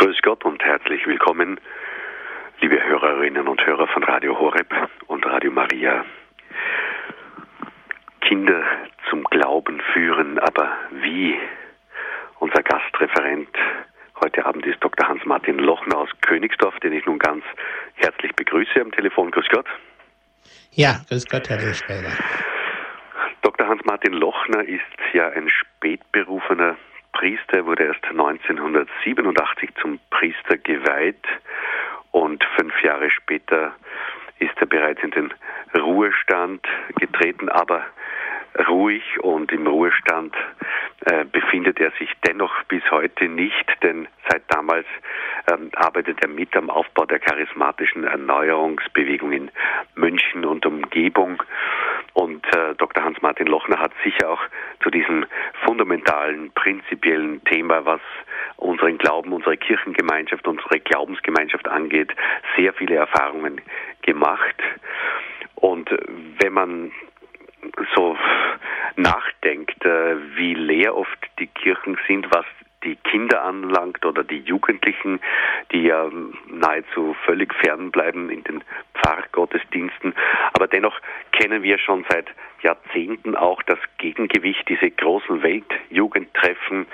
Grüß 0.00 0.22
Gott 0.22 0.46
und 0.46 0.64
herzlich 0.64 1.06
willkommen, 1.06 1.60
liebe 2.62 2.82
Hörerinnen 2.82 3.46
und 3.46 3.66
Hörer 3.66 3.86
von 3.88 4.02
Radio 4.02 4.38
Horeb 4.38 4.72
und 5.08 5.26
Radio 5.26 5.50
Maria. 5.50 6.06
Kinder 8.22 8.62
zum 9.10 9.24
Glauben 9.24 9.82
führen, 9.92 10.38
aber 10.38 10.74
wie? 11.02 11.38
Unser 12.38 12.62
Gastreferent 12.62 13.50
heute 14.22 14.46
Abend 14.46 14.64
ist 14.64 14.82
Dr. 14.82 15.06
Hans-Martin 15.06 15.58
Lochner 15.58 15.98
aus 15.98 16.08
Königsdorf, 16.22 16.80
den 16.80 16.94
ich 16.94 17.04
nun 17.04 17.18
ganz 17.18 17.44
herzlich 17.96 18.34
begrüße 18.34 18.80
am 18.80 18.92
Telefon. 18.92 19.30
Grüß 19.30 19.50
Gott. 19.50 19.66
Ja, 20.70 21.02
grüß 21.10 21.26
Gott, 21.26 21.50
Herr 21.50 21.60
Rischweiler. 21.60 22.12
Dr. 23.42 23.68
Hans-Martin 23.68 24.14
Lochner 24.14 24.64
ist 24.64 24.80
ja 25.12 25.28
ein 25.28 25.50
spätberufener 25.50 26.78
Priester. 27.12 27.58
Er 27.58 27.66
wurde 27.66 27.84
erst 27.84 28.04
1987 28.04 29.70
zum 29.80 29.98
Priester 30.10 30.56
geweiht 30.58 31.26
und 32.12 32.44
fünf 32.56 32.82
Jahre 32.82 33.10
später 33.10 33.74
ist 34.38 34.54
er 34.56 34.66
bereits 34.66 35.02
in 35.02 35.10
den 35.10 35.34
Ruhestand 35.76 36.66
getreten, 36.96 37.48
aber 37.48 37.84
ruhig 38.68 39.02
und 39.20 39.52
im 39.52 39.66
Ruhestand 39.66 40.34
äh, 41.06 41.24
befindet 41.24 41.78
er 41.80 41.92
sich 41.92 42.10
dennoch 42.26 42.52
bis 42.64 42.82
heute 42.90 43.28
nicht, 43.28 43.66
denn 43.82 44.08
seit 44.28 44.42
damals 44.48 44.86
ähm, 45.50 45.70
arbeitet 45.74 46.20
er 46.22 46.28
mit 46.28 46.56
am 46.56 46.68
Aufbau 46.68 47.06
der 47.06 47.20
charismatischen 47.20 48.04
Erneuerungsbewegung 48.04 49.32
in 49.32 49.50
München 49.94 50.44
und 50.44 50.66
Umgebung. 50.66 51.42
Und 52.12 52.44
äh, 52.54 52.74
Dr. 52.76 53.04
Hans-Martin 53.04 53.46
Lochner 53.46 53.78
hat 53.78 53.92
sicher 54.04 54.30
auch 54.30 54.40
zu 54.82 54.90
diesem 54.90 55.24
fundamentalen, 55.64 56.50
prinzipiellen 56.52 57.42
Thema, 57.44 57.84
was 57.84 58.00
unseren 58.56 58.98
Glauben, 58.98 59.32
unsere 59.32 59.56
Kirchengemeinschaft, 59.56 60.46
unsere 60.46 60.80
Glaubensgemeinschaft 60.80 61.68
angeht, 61.68 62.12
sehr 62.56 62.72
viele 62.74 62.96
Erfahrungen 62.96 63.60
gemacht. 64.02 64.56
Und 65.54 65.90
wenn 66.38 66.52
man 66.52 66.92
so 67.94 68.16
nachdenkt, 68.96 69.84
äh, 69.84 70.16
wie 70.36 70.54
leer 70.54 70.96
oft 70.96 71.18
die 71.38 71.46
Kirchen 71.46 71.98
sind, 72.06 72.26
was 72.32 72.46
die 72.84 72.96
Kinder 72.96 73.44
anlangt 73.44 74.04
oder 74.04 74.24
die 74.24 74.40
Jugendlichen, 74.40 75.20
die 75.72 75.82
ja 75.82 76.10
nahezu 76.48 77.14
völlig 77.24 77.54
fernbleiben 77.54 78.28
in 78.30 78.42
den 78.44 78.62
Pfarrgottesdiensten. 78.94 80.14
Aber 80.52 80.66
dennoch 80.66 80.98
kennen 81.32 81.62
wir 81.62 81.78
schon 81.78 82.04
seit 82.08 82.26
Jahrzehnten 82.62 83.36
auch 83.36 83.62
das 83.62 83.78
Gegengewicht, 83.98 84.68
diese 84.68 84.90
großen 84.90 85.42
Weltjugendtreffen, 85.42 86.86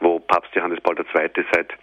wo 0.00 0.18
Papst 0.20 0.54
Johannes 0.54 0.80
Paul 0.80 0.96
II. 0.98 1.04
seit 1.52 1.74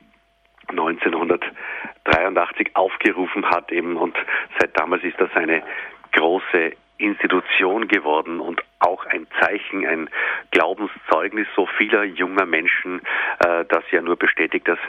1983 0.69 2.75
aufgerufen 2.75 3.45
hat 3.49 3.71
eben 3.71 3.97
und 3.97 4.15
seit 4.59 4.79
damals 4.79 5.03
ist 5.03 5.19
das 5.19 5.31
eine 5.35 5.63
große 6.11 6.73
Institution 6.99 7.87
geworden 7.87 8.39
und 8.39 8.61
auch 8.79 9.05
ein 9.05 9.25
Zeichen, 9.39 9.85
ein 9.85 10.09
Glaubenszeugnis 10.51 11.47
so 11.55 11.65
vieler 11.65 12.03
junger 12.03 12.45
Menschen, 12.45 13.01
äh, 13.39 13.65
das 13.65 13.83
ja 13.91 14.01
nur 14.01 14.17
bestätigt, 14.17 14.67
dass 14.67 14.79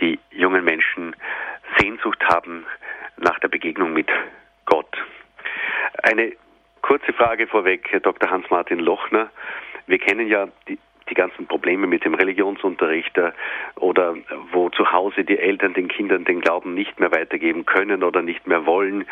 die 0.00 0.18
jungen 0.30 0.64
Menschen 0.64 1.14
Sehnsucht 1.78 2.24
haben 2.24 2.64
nach 3.16 3.38
der 3.40 3.48
Begegnung 3.48 3.92
mit 3.92 4.08
Gott. 4.64 4.96
Eine 6.02 6.32
kurze 6.82 7.12
Frage 7.12 7.46
vorweg, 7.46 7.88
Herr 7.90 8.00
Dr. 8.00 8.30
Hans-Martin 8.30 8.78
Lochner. 8.78 9.30
Wir 9.86 9.98
kennen 9.98 10.28
ja 10.28 10.48
die, 10.68 10.78
die 11.08 11.14
ganzen 11.14 11.46
Probleme 11.46 11.86
mit 11.86 12.04
dem 12.04 12.14
Religionsunterricht 12.14 13.16
äh, 13.18 13.32
oder 13.76 14.14
wo 14.52 14.70
zu 14.70 14.92
Hause 14.92 15.24
die 15.24 15.38
Eltern 15.38 15.74
den 15.74 15.88
Kindern 15.88 16.24
den 16.24 16.40
Glauben 16.40 16.74
nicht 16.74 16.98
mehr 17.00 17.12
weitergeben 17.12 17.66
können 17.66 18.02
oder 18.02 18.22
nicht 18.22 18.46
mehr 18.46 18.66
wollen. 18.66 19.06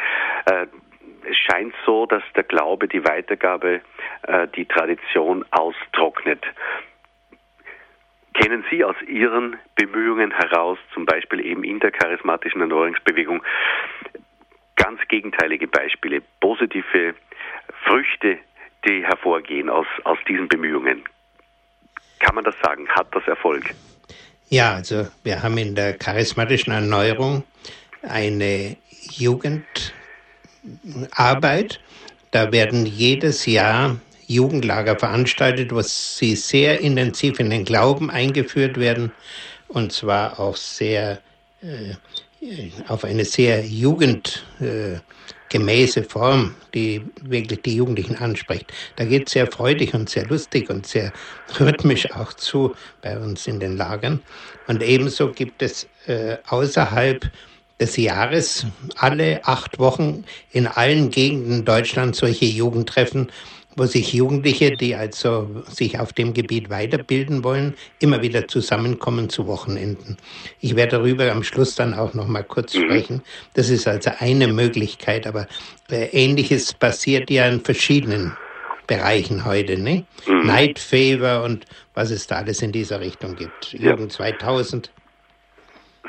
Es 1.26 1.36
scheint 1.36 1.74
so, 1.86 2.06
dass 2.06 2.22
der 2.34 2.44
Glaube, 2.44 2.88
die 2.88 3.04
Weitergabe, 3.04 3.80
äh, 4.22 4.48
die 4.54 4.66
Tradition 4.66 5.44
austrocknet. 5.50 6.42
Kennen 8.34 8.64
Sie 8.70 8.82
aus 8.84 8.96
Ihren 9.06 9.56
Bemühungen 9.76 10.32
heraus, 10.32 10.78
zum 10.92 11.06
Beispiel 11.06 11.44
eben 11.44 11.62
in 11.62 11.78
der 11.80 11.92
charismatischen 11.92 12.60
Erneuerungsbewegung, 12.60 13.42
ganz 14.76 15.00
gegenteilige 15.08 15.68
Beispiele, 15.68 16.22
positive 16.40 17.14
Früchte, 17.84 18.38
die 18.86 19.04
hervorgehen 19.04 19.70
aus, 19.70 19.86
aus 20.02 20.18
diesen 20.28 20.48
Bemühungen? 20.48 21.04
Kann 22.18 22.34
man 22.34 22.44
das 22.44 22.54
sagen? 22.62 22.88
Hat 22.88 23.06
das 23.12 23.26
Erfolg? 23.28 23.74
Ja, 24.48 24.74
also 24.74 25.06
wir 25.22 25.42
haben 25.42 25.56
in 25.58 25.74
der 25.74 25.94
charismatischen 25.94 26.72
Erneuerung 26.72 27.44
eine 28.02 28.76
Jugend 29.12 29.94
Arbeit. 31.12 31.80
Da 32.30 32.52
werden 32.52 32.86
jedes 32.86 33.46
Jahr 33.46 33.96
Jugendlager 34.26 34.98
veranstaltet, 34.98 35.72
wo 35.72 35.82
sie 35.82 36.34
sehr 36.34 36.80
intensiv 36.80 37.38
in 37.38 37.50
den 37.50 37.64
Glauben 37.64 38.10
eingeführt 38.10 38.78
werden 38.78 39.12
und 39.68 39.92
zwar 39.92 40.40
auch 40.40 40.56
sehr 40.56 41.20
äh, 41.60 41.94
auf 42.88 43.04
eine 43.04 43.24
sehr 43.24 43.64
jugendgemäße 43.64 46.00
äh, 46.00 46.04
Form, 46.04 46.54
die 46.74 47.02
wirklich 47.22 47.62
die 47.62 47.76
Jugendlichen 47.76 48.16
anspricht. 48.16 48.72
Da 48.96 49.04
geht 49.04 49.28
es 49.28 49.32
sehr 49.32 49.50
freudig 49.50 49.94
und 49.94 50.10
sehr 50.10 50.26
lustig 50.26 50.70
und 50.70 50.86
sehr 50.86 51.12
rhythmisch 51.58 52.10
auch 52.12 52.32
zu 52.34 52.74
bei 53.02 53.18
uns 53.18 53.46
in 53.46 53.60
den 53.60 53.76
Lagern. 53.76 54.20
Und 54.66 54.82
ebenso 54.82 55.32
gibt 55.32 55.62
es 55.62 55.88
äh, 56.06 56.36
außerhalb 56.46 57.30
des 57.80 57.96
Jahres 57.96 58.66
alle 58.96 59.40
acht 59.44 59.78
Wochen 59.78 60.24
in 60.52 60.66
allen 60.66 61.10
Gegenden 61.10 61.64
Deutschlands 61.64 62.18
solche 62.18 62.44
Jugendtreffen, 62.44 63.30
wo 63.76 63.86
sich 63.86 64.12
Jugendliche, 64.12 64.76
die 64.76 64.94
also 64.94 65.64
sich 65.68 65.98
auf 65.98 66.12
dem 66.12 66.32
Gebiet 66.32 66.70
weiterbilden 66.70 67.42
wollen, 67.42 67.74
immer 67.98 68.22
wieder 68.22 68.46
zusammenkommen 68.46 69.28
zu 69.28 69.46
Wochenenden. 69.46 70.16
Ich 70.60 70.76
werde 70.76 70.98
darüber 70.98 71.30
am 71.32 71.42
Schluss 71.42 71.74
dann 71.74 71.94
auch 71.94 72.14
noch 72.14 72.28
mal 72.28 72.44
kurz 72.44 72.74
mhm. 72.74 72.84
sprechen. 72.84 73.22
Das 73.54 73.70
ist 73.70 73.88
also 73.88 74.10
eine 74.18 74.46
Möglichkeit, 74.48 75.26
aber 75.26 75.48
äh, 75.90 76.06
Ähnliches 76.12 76.72
passiert 76.72 77.30
ja 77.30 77.48
in 77.48 77.60
verschiedenen 77.60 78.36
Bereichen 78.86 79.44
heute, 79.44 79.78
ne? 79.78 80.04
Mhm. 80.26 80.46
Night 80.46 80.78
Fever 80.78 81.42
und 81.42 81.64
was 81.94 82.10
es 82.10 82.26
da 82.26 82.36
alles 82.36 82.62
in 82.62 82.70
dieser 82.70 83.00
Richtung 83.00 83.34
gibt. 83.34 83.72
Ja. 83.72 83.90
Jugend 83.90 84.12
2000. 84.12 84.90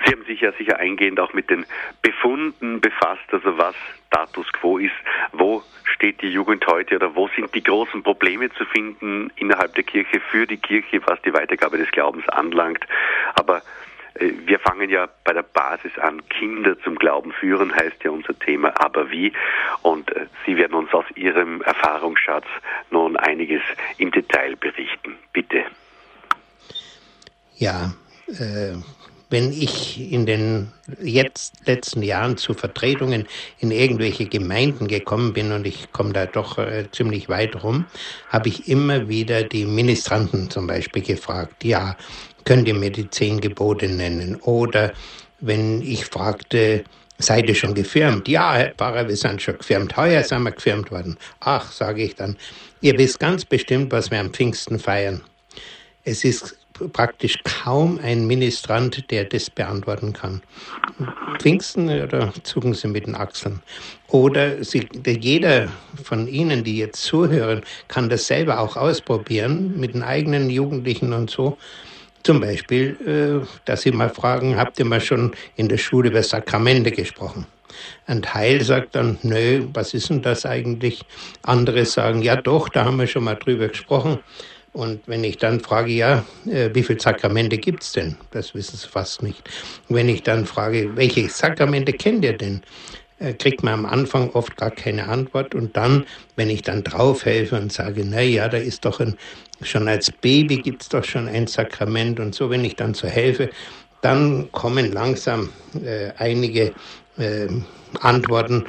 Sie 0.03 0.11
haben 0.11 0.25
sich 0.25 0.41
ja 0.41 0.51
sicher 0.53 0.77
eingehend 0.77 1.19
auch 1.19 1.33
mit 1.33 1.49
den 1.49 1.65
Befunden 2.01 2.81
befasst, 2.81 3.31
also 3.31 3.57
was 3.57 3.75
Status 4.07 4.51
quo 4.53 4.77
ist, 4.77 4.93
wo 5.31 5.63
steht 5.83 6.21
die 6.21 6.29
Jugend 6.29 6.65
heute 6.67 6.95
oder 6.95 7.15
wo 7.15 7.29
sind 7.29 7.53
die 7.55 7.63
großen 7.63 8.03
Probleme 8.03 8.51
zu 8.53 8.65
finden 8.65 9.31
innerhalb 9.35 9.73
der 9.75 9.83
Kirche 9.83 10.19
für 10.19 10.45
die 10.45 10.57
Kirche, 10.57 11.01
was 11.05 11.21
die 11.21 11.33
Weitergabe 11.33 11.77
des 11.77 11.89
Glaubens 11.91 12.27
anlangt. 12.29 12.85
Aber 13.35 13.61
äh, 14.15 14.31
wir 14.45 14.59
fangen 14.59 14.89
ja 14.89 15.07
bei 15.23 15.33
der 15.33 15.43
Basis 15.43 15.97
an. 15.99 16.27
Kinder 16.29 16.79
zum 16.81 16.95
Glauben 16.95 17.31
führen 17.33 17.73
heißt 17.73 18.03
ja 18.03 18.11
unser 18.11 18.37
Thema. 18.37 18.73
Aber 18.79 19.09
wie? 19.11 19.31
Und 19.81 20.11
äh, 20.15 20.27
Sie 20.45 20.57
werden 20.57 20.73
uns 20.73 20.93
aus 20.93 21.05
Ihrem 21.15 21.61
Erfahrungsschatz 21.61 22.45
nun 22.91 23.15
einiges 23.17 23.61
im 23.97 24.11
Detail 24.11 24.55
berichten. 24.55 25.17
Bitte. 25.33 25.63
Ja, 27.57 27.93
äh, 28.27 28.73
wenn 29.35 29.51
ich 29.51 30.13
in 30.13 30.25
den 30.25 30.71
jetzt 31.03 31.55
letzten 31.65 32.01
Jahren 32.01 32.37
zu 32.37 32.53
Vertretungen 32.53 33.27
in 33.59 33.69
irgendwelche 33.69 34.27
Gemeinden 34.27 34.87
gekommen 34.87 35.33
bin 35.33 35.51
und 35.51 35.67
ich 35.67 35.91
komme 35.91 36.13
da 36.13 36.25
doch 36.25 36.57
äh, 36.57 36.85
ziemlich 36.93 37.27
weit 37.27 37.61
rum, 37.61 37.83
habe 38.29 38.47
ich 38.47 38.69
immer 38.69 39.09
wieder 39.09 39.43
die 39.43 39.65
Ministranten 39.65 40.49
zum 40.49 40.67
Beispiel 40.67 41.01
gefragt, 41.01 41.65
ja, 41.65 41.97
könnt 42.45 42.65
ihr 42.69 42.75
mir 42.75 42.91
die 42.91 43.09
zehn 43.09 43.41
Gebote 43.41 43.89
nennen? 43.89 44.37
Oder 44.37 44.93
wenn 45.41 45.81
ich 45.81 46.05
fragte, 46.05 46.85
seid 47.17 47.49
ihr 47.49 47.55
schon 47.55 47.73
gefirmt? 47.73 48.29
Ja, 48.29 48.55
Herr 48.55 48.73
Pfarrer, 48.75 49.09
wir 49.09 49.17
sind 49.17 49.41
schon 49.41 49.57
gefirmt. 49.57 49.97
Heuer 49.97 50.23
sind 50.23 50.43
wir 50.43 50.51
gefirmt 50.51 50.91
worden. 50.91 51.17
Ach, 51.41 51.73
sage 51.73 52.03
ich 52.03 52.15
dann, 52.15 52.37
ihr 52.79 52.97
wisst 52.97 53.19
ganz 53.19 53.43
bestimmt, 53.43 53.91
was 53.91 54.11
wir 54.11 54.21
am 54.21 54.31
Pfingsten 54.31 54.79
feiern. 54.79 55.19
Es 56.05 56.23
ist 56.23 56.55
praktisch 56.93 57.37
kaum 57.43 57.99
ein 58.01 58.27
Ministrant, 58.27 59.09
der 59.11 59.25
das 59.25 59.49
beantworten 59.49 60.13
kann. 60.13 60.41
Pfingsten 61.39 61.89
oder 61.89 62.33
zucken 62.43 62.73
Sie 62.73 62.87
mit 62.87 63.07
den 63.07 63.15
Achseln? 63.15 63.61
Oder 64.07 64.63
Sie, 64.63 64.87
jeder 65.05 65.69
von 66.03 66.27
Ihnen, 66.27 66.63
die 66.63 66.77
jetzt 66.77 67.03
zuhören, 67.03 67.61
kann 67.87 68.09
das 68.09 68.27
selber 68.27 68.59
auch 68.59 68.77
ausprobieren 68.77 69.77
mit 69.77 69.93
den 69.93 70.03
eigenen 70.03 70.49
Jugendlichen 70.49 71.13
und 71.13 71.29
so. 71.29 71.57
Zum 72.23 72.39
Beispiel, 72.39 72.97
äh, 73.05 73.45
dass 73.65 73.83
Sie 73.83 73.91
mal 73.91 74.09
fragen, 74.09 74.57
habt 74.57 74.79
ihr 74.79 74.85
mal 74.85 75.01
schon 75.01 75.31
in 75.57 75.69
der 75.69 75.77
Schule 75.77 76.09
über 76.09 76.23
Sakramente 76.23 76.91
gesprochen? 76.91 77.45
Ein 78.07 78.21
Teil 78.21 78.61
sagt 78.61 78.95
dann, 78.95 79.17
nö, 79.21 79.67
was 79.73 79.93
ist 79.93 80.09
denn 80.09 80.21
das 80.21 80.45
eigentlich? 80.45 81.03
Andere 81.43 81.85
sagen, 81.85 82.21
ja 82.21 82.35
doch, 82.35 82.69
da 82.69 82.85
haben 82.85 82.97
wir 82.97 83.07
schon 83.07 83.25
mal 83.25 83.35
drüber 83.35 83.67
gesprochen 83.67 84.19
Und 84.75 84.99
wenn 85.07 85.23
ich 85.23 85.37
dann 85.37 85.61
frage, 85.61 85.93
ja, 85.93 86.25
äh, 86.45 86.69
wie 86.73 86.83
viele 86.83 86.99
Sakramente 86.99 87.57
gibt 87.57 87.81
es 87.81 87.93
denn? 87.93 88.17
Das 88.31 88.53
wissen 88.53 88.75
sie 88.75 88.89
fast 88.89 89.23
nicht. 89.23 89.49
Wenn 89.87 90.09
ich 90.09 90.23
dann 90.23 90.45
frage, 90.45 90.97
welche 90.97 91.29
Sakramente 91.29 91.93
kennt 91.93 92.25
ihr 92.25 92.37
denn? 92.37 92.61
Äh, 93.19 93.35
kriegt 93.35 93.63
man 93.63 93.73
am 93.73 93.85
Anfang 93.85 94.31
oft 94.31 94.57
gar 94.57 94.71
keine 94.71 95.07
Antwort. 95.07 95.55
Und 95.55 95.77
dann, 95.77 96.05
wenn 96.35 96.49
ich 96.49 96.61
dann 96.61 96.83
draufhelfe 96.83 97.55
und 97.55 97.71
sage, 97.71 98.03
na 98.05 98.19
ja, 98.19 98.49
da 98.49 98.57
ist 98.57 98.83
doch 98.83 98.99
ein, 98.99 99.15
schon 99.61 99.87
als 99.87 100.11
Baby 100.11 100.57
gibt 100.57 100.81
es 100.81 100.89
doch 100.89 101.05
schon 101.05 101.29
ein 101.29 101.47
Sakrament 101.47 102.19
und 102.19 102.35
so, 102.35 102.49
wenn 102.49 102.65
ich 102.65 102.75
dann 102.75 102.93
so 102.93 103.07
helfe, 103.07 103.49
dann 104.01 104.51
kommen 104.51 104.91
langsam 104.91 105.51
äh, 105.85 106.11
einige 106.17 106.73
äh, 107.17 107.47
Antworten. 108.01 108.65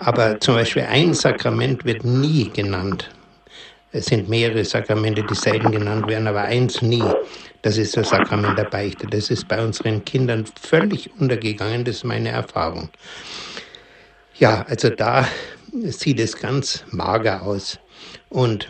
Aber 0.00 0.40
zum 0.40 0.56
Beispiel 0.56 0.82
ein 0.90 1.14
Sakrament 1.14 1.84
wird 1.84 2.04
nie 2.04 2.50
genannt. 2.50 3.10
Es 3.96 4.06
sind 4.06 4.28
mehrere 4.28 4.62
Sakramente, 4.62 5.22
die 5.22 5.34
selten 5.34 5.72
genannt 5.72 6.06
werden, 6.06 6.26
aber 6.26 6.42
eins 6.42 6.82
nie. 6.82 7.02
Das 7.62 7.78
ist 7.78 7.96
das 7.96 8.10
Sakrament 8.10 8.58
der 8.58 8.64
Beichte. 8.64 9.06
Das 9.06 9.30
ist 9.30 9.48
bei 9.48 9.64
unseren 9.64 10.04
Kindern 10.04 10.44
völlig 10.60 11.10
untergegangen. 11.18 11.82
Das 11.82 11.96
ist 11.96 12.04
meine 12.04 12.28
Erfahrung. 12.28 12.90
Ja, 14.38 14.66
also 14.68 14.90
da 14.90 15.26
sieht 15.72 16.20
es 16.20 16.36
ganz 16.36 16.84
mager 16.90 17.42
aus. 17.42 17.78
Und 18.28 18.68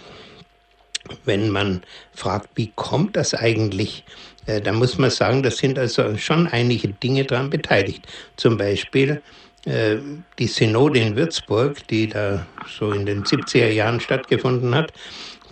wenn 1.25 1.50
man 1.50 1.82
fragt, 2.14 2.50
wie 2.55 2.70
kommt 2.76 3.17
das 3.17 3.34
eigentlich, 3.34 4.05
äh, 4.46 4.61
dann 4.61 4.76
muss 4.76 4.96
man 4.96 5.11
sagen, 5.11 5.43
da 5.43 5.50
sind 5.50 5.76
also 5.76 6.17
schon 6.19 6.46
einige 6.46 6.88
Dinge 6.88 7.25
daran 7.25 7.50
beteiligt. 7.50 8.06
Zum 8.37 8.56
Beispiel 8.56 9.20
die 9.67 10.47
Synode 10.47 11.01
in 11.01 11.17
Würzburg, 11.17 11.87
die 11.89 12.07
da 12.09 12.47
so 12.79 12.93
in 12.93 13.05
den 13.05 13.25
70er 13.25 13.69
Jahren 13.69 13.99
stattgefunden 13.99 14.75
hat, 14.75 14.93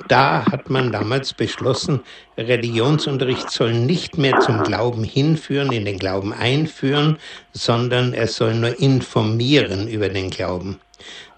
da 0.08 0.44
hat 0.46 0.70
man 0.70 0.92
damals 0.92 1.32
beschlossen, 1.32 2.00
Religionsunterricht 2.36 3.50
soll 3.50 3.72
nicht 3.72 4.18
mehr 4.18 4.38
zum 4.40 4.62
Glauben 4.62 5.04
hinführen, 5.04 5.72
in 5.72 5.84
den 5.84 5.98
Glauben 5.98 6.32
einführen, 6.32 7.18
sondern 7.52 8.12
er 8.12 8.26
soll 8.26 8.54
nur 8.54 8.78
informieren 8.80 9.88
über 9.88 10.08
den 10.08 10.30
Glauben. 10.30 10.80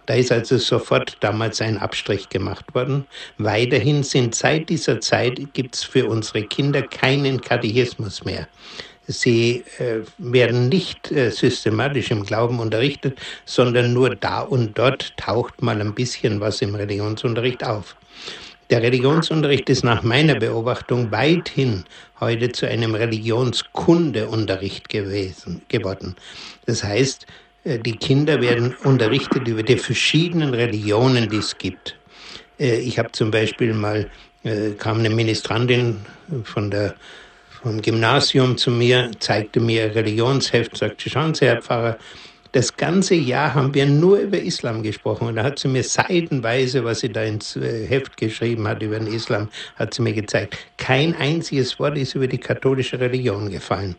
Da 0.06 0.14
ist 0.14 0.30
also 0.30 0.56
sofort 0.56 1.16
damals 1.20 1.60
ein 1.60 1.78
Abstrich 1.78 2.28
gemacht 2.28 2.74
worden. 2.74 3.06
Weiterhin 3.38 4.02
sind 4.02 4.34
seit 4.34 4.68
dieser 4.68 5.00
Zeit 5.00 5.40
gibt 5.52 5.74
es 5.74 5.82
für 5.82 6.06
unsere 6.06 6.44
Kinder 6.44 6.82
keinen 6.82 7.40
Katechismus 7.40 8.24
mehr. 8.24 8.46
Sie 9.08 9.64
äh, 9.78 10.00
werden 10.18 10.68
nicht 10.68 11.12
äh, 11.12 11.30
systematisch 11.30 12.10
im 12.10 12.24
Glauben 12.24 12.58
unterrichtet, 12.58 13.18
sondern 13.44 13.92
nur 13.92 14.16
da 14.16 14.40
und 14.40 14.76
dort 14.76 15.16
taucht 15.16 15.62
mal 15.62 15.80
ein 15.80 15.94
bisschen 15.94 16.40
was 16.40 16.60
im 16.62 16.74
Religionsunterricht 16.74 17.64
auf. 17.64 17.96
Der 18.68 18.82
Religionsunterricht 18.82 19.68
ist 19.70 19.84
nach 19.84 20.02
meiner 20.02 20.34
Beobachtung 20.34 21.12
weithin 21.12 21.84
heute 22.18 22.50
zu 22.50 22.66
einem 22.66 22.96
Religionskundeunterricht 22.96 24.88
gewesen, 24.88 25.62
geworden. 25.68 26.16
Das 26.64 26.82
heißt, 26.82 27.26
äh, 27.62 27.78
die 27.78 27.96
Kinder 27.96 28.40
werden 28.40 28.74
unterrichtet 28.82 29.46
über 29.46 29.62
die 29.62 29.76
verschiedenen 29.76 30.52
Religionen, 30.52 31.28
die 31.28 31.36
es 31.36 31.56
gibt. 31.56 31.96
Äh, 32.58 32.80
ich 32.80 32.98
habe 32.98 33.12
zum 33.12 33.30
Beispiel 33.30 33.72
mal, 33.72 34.10
äh, 34.42 34.70
kam 34.70 34.98
eine 34.98 35.10
Ministrantin 35.10 35.98
von 36.42 36.70
der 36.70 36.96
vom 37.66 37.82
Gymnasium 37.82 38.56
zu 38.56 38.70
mir, 38.70 39.10
zeigte 39.18 39.58
mir 39.58 39.92
Religionsheft, 39.92 40.76
sagte, 40.76 41.10
schauen 41.10 41.34
Sie, 41.34 41.46
Herr 41.46 41.60
Pfarrer, 41.60 41.98
das 42.52 42.76
ganze 42.76 43.16
Jahr 43.16 43.54
haben 43.54 43.74
wir 43.74 43.86
nur 43.86 44.18
über 44.18 44.38
Islam 44.38 44.84
gesprochen. 44.84 45.26
Und 45.26 45.34
da 45.34 45.42
hat 45.42 45.58
sie 45.58 45.66
mir 45.66 45.82
seitenweise, 45.82 46.84
was 46.84 47.00
sie 47.00 47.08
da 47.08 47.24
ins 47.24 47.56
äh, 47.56 47.84
Heft 47.88 48.16
geschrieben 48.18 48.68
hat 48.68 48.84
über 48.84 49.00
den 49.00 49.12
Islam, 49.12 49.48
hat 49.74 49.94
sie 49.94 50.02
mir 50.02 50.12
gezeigt. 50.12 50.56
Kein 50.76 51.16
einziges 51.16 51.76
Wort 51.80 51.98
ist 51.98 52.14
über 52.14 52.28
die 52.28 52.38
katholische 52.38 53.00
Religion 53.00 53.50
gefallen. 53.50 53.96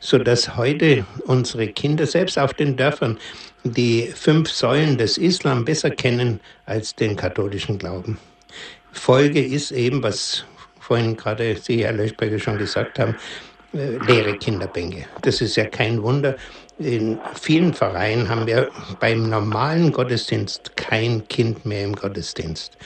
Sodass 0.00 0.58
heute 0.58 1.06
unsere 1.24 1.66
Kinder, 1.68 2.06
selbst 2.06 2.38
auf 2.38 2.52
den 2.52 2.76
Dörfern, 2.76 3.16
die 3.64 4.10
fünf 4.14 4.50
Säulen 4.50 4.98
des 4.98 5.16
Islam 5.16 5.64
besser 5.64 5.88
kennen 5.88 6.40
als 6.66 6.94
den 6.94 7.16
katholischen 7.16 7.78
Glauben. 7.78 8.18
Folge 8.92 9.42
ist 9.42 9.70
eben, 9.70 10.02
was 10.02 10.44
vorhin 10.88 11.16
gerade 11.16 11.54
Sie, 11.56 11.84
Herr 11.84 11.92
Löschberger, 11.92 12.38
schon 12.38 12.58
gesagt 12.58 12.98
haben, 12.98 13.14
äh, 13.74 13.98
leere 14.06 14.36
Kinderbänke. 14.38 15.04
Das 15.22 15.42
ist 15.42 15.56
ja 15.56 15.66
kein 15.66 16.02
Wunder. 16.02 16.34
In 16.78 17.18
vielen 17.40 17.74
Vereinen 17.74 18.28
haben 18.28 18.46
wir 18.46 18.68
beim 19.00 19.28
normalen 19.28 19.92
Gottesdienst 19.92 20.76
kein 20.76 21.26
Kind 21.28 21.66
mehr 21.66 21.84
im 21.84 21.94
Gottesdienst. 21.94 22.78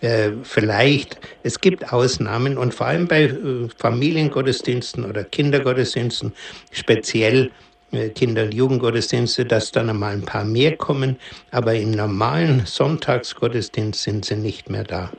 Äh, 0.00 0.30
vielleicht, 0.42 1.18
es 1.42 1.60
gibt 1.60 1.92
Ausnahmen 1.92 2.56
und 2.56 2.72
vor 2.72 2.86
allem 2.86 3.06
bei 3.06 3.24
äh, 3.24 3.68
Familiengottesdiensten 3.76 5.04
oder 5.04 5.24
Kindergottesdiensten, 5.24 6.32
speziell 6.70 7.50
äh, 7.92 8.08
Kinder- 8.10 8.44
und 8.44 8.54
Jugendgottesdienste, 8.54 9.44
dass 9.44 9.72
dann 9.72 9.90
einmal 9.90 10.12
ein 10.12 10.22
paar 10.22 10.44
mehr 10.44 10.76
kommen, 10.76 11.16
aber 11.50 11.74
im 11.74 11.90
normalen 11.90 12.64
Sonntagsgottesdienst 12.64 14.00
sind 14.00 14.24
sie 14.24 14.36
nicht 14.36 14.70
mehr 14.70 14.84
da. 14.84 15.10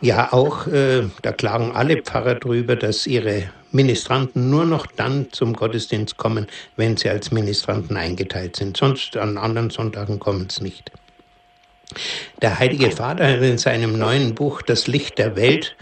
Ja, 0.00 0.32
auch 0.32 0.68
äh, 0.68 1.08
da 1.22 1.32
klagen 1.32 1.72
alle 1.74 2.02
Pfarrer 2.02 2.36
drüber, 2.36 2.76
dass 2.76 3.06
ihre 3.06 3.50
Ministranten 3.72 4.48
nur 4.48 4.64
noch 4.64 4.86
dann 4.86 5.32
zum 5.32 5.54
Gottesdienst 5.54 6.16
kommen, 6.16 6.46
wenn 6.76 6.96
sie 6.96 7.08
als 7.10 7.32
Ministranten 7.32 7.96
eingeteilt 7.96 8.56
sind. 8.56 8.76
Sonst 8.76 9.16
an 9.16 9.36
anderen 9.36 9.70
Sonntagen 9.70 10.20
kommen 10.20 10.48
sie 10.50 10.62
nicht. 10.62 10.92
Der 12.42 12.58
Heilige 12.58 12.90
Vater 12.90 13.26
hat 13.26 13.42
in 13.42 13.58
seinem 13.58 13.98
neuen 13.98 14.34
Buch 14.34 14.62
Das 14.62 14.86
Licht 14.86 15.18
der 15.18 15.36
Welt 15.36 15.74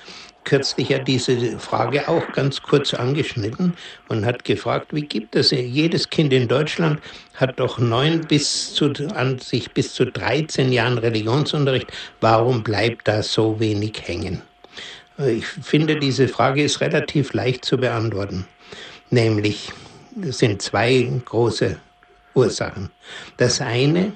kürzlich 0.46 0.88
ja 0.88 0.98
diese 0.98 1.58
Frage 1.58 2.08
auch 2.08 2.32
ganz 2.32 2.62
kurz 2.62 2.94
angeschnitten 2.94 3.74
und 4.08 4.24
hat 4.24 4.44
gefragt, 4.44 4.94
wie 4.94 5.02
gibt 5.02 5.36
es, 5.36 5.50
jedes 5.50 6.08
Kind 6.08 6.32
in 6.32 6.48
Deutschland 6.48 7.00
hat 7.34 7.60
doch 7.60 7.78
neun 7.78 8.22
bis 8.22 8.72
zu, 8.72 8.92
an 9.14 9.38
sich 9.38 9.72
bis 9.72 9.92
zu 9.92 10.06
13 10.06 10.72
Jahren 10.72 10.96
Religionsunterricht, 10.96 11.92
warum 12.22 12.62
bleibt 12.62 13.06
da 13.06 13.22
so 13.22 13.60
wenig 13.60 14.00
hängen? 14.06 14.40
Ich 15.18 15.46
finde, 15.46 15.98
diese 15.98 16.28
Frage 16.28 16.62
ist 16.62 16.80
relativ 16.80 17.34
leicht 17.34 17.64
zu 17.64 17.76
beantworten. 17.76 18.46
Nämlich, 19.10 19.72
es 20.22 20.38
sind 20.38 20.62
zwei 20.62 21.10
große 21.24 21.78
Ursachen. 22.34 22.90
Das 23.36 23.60
eine 23.60 24.12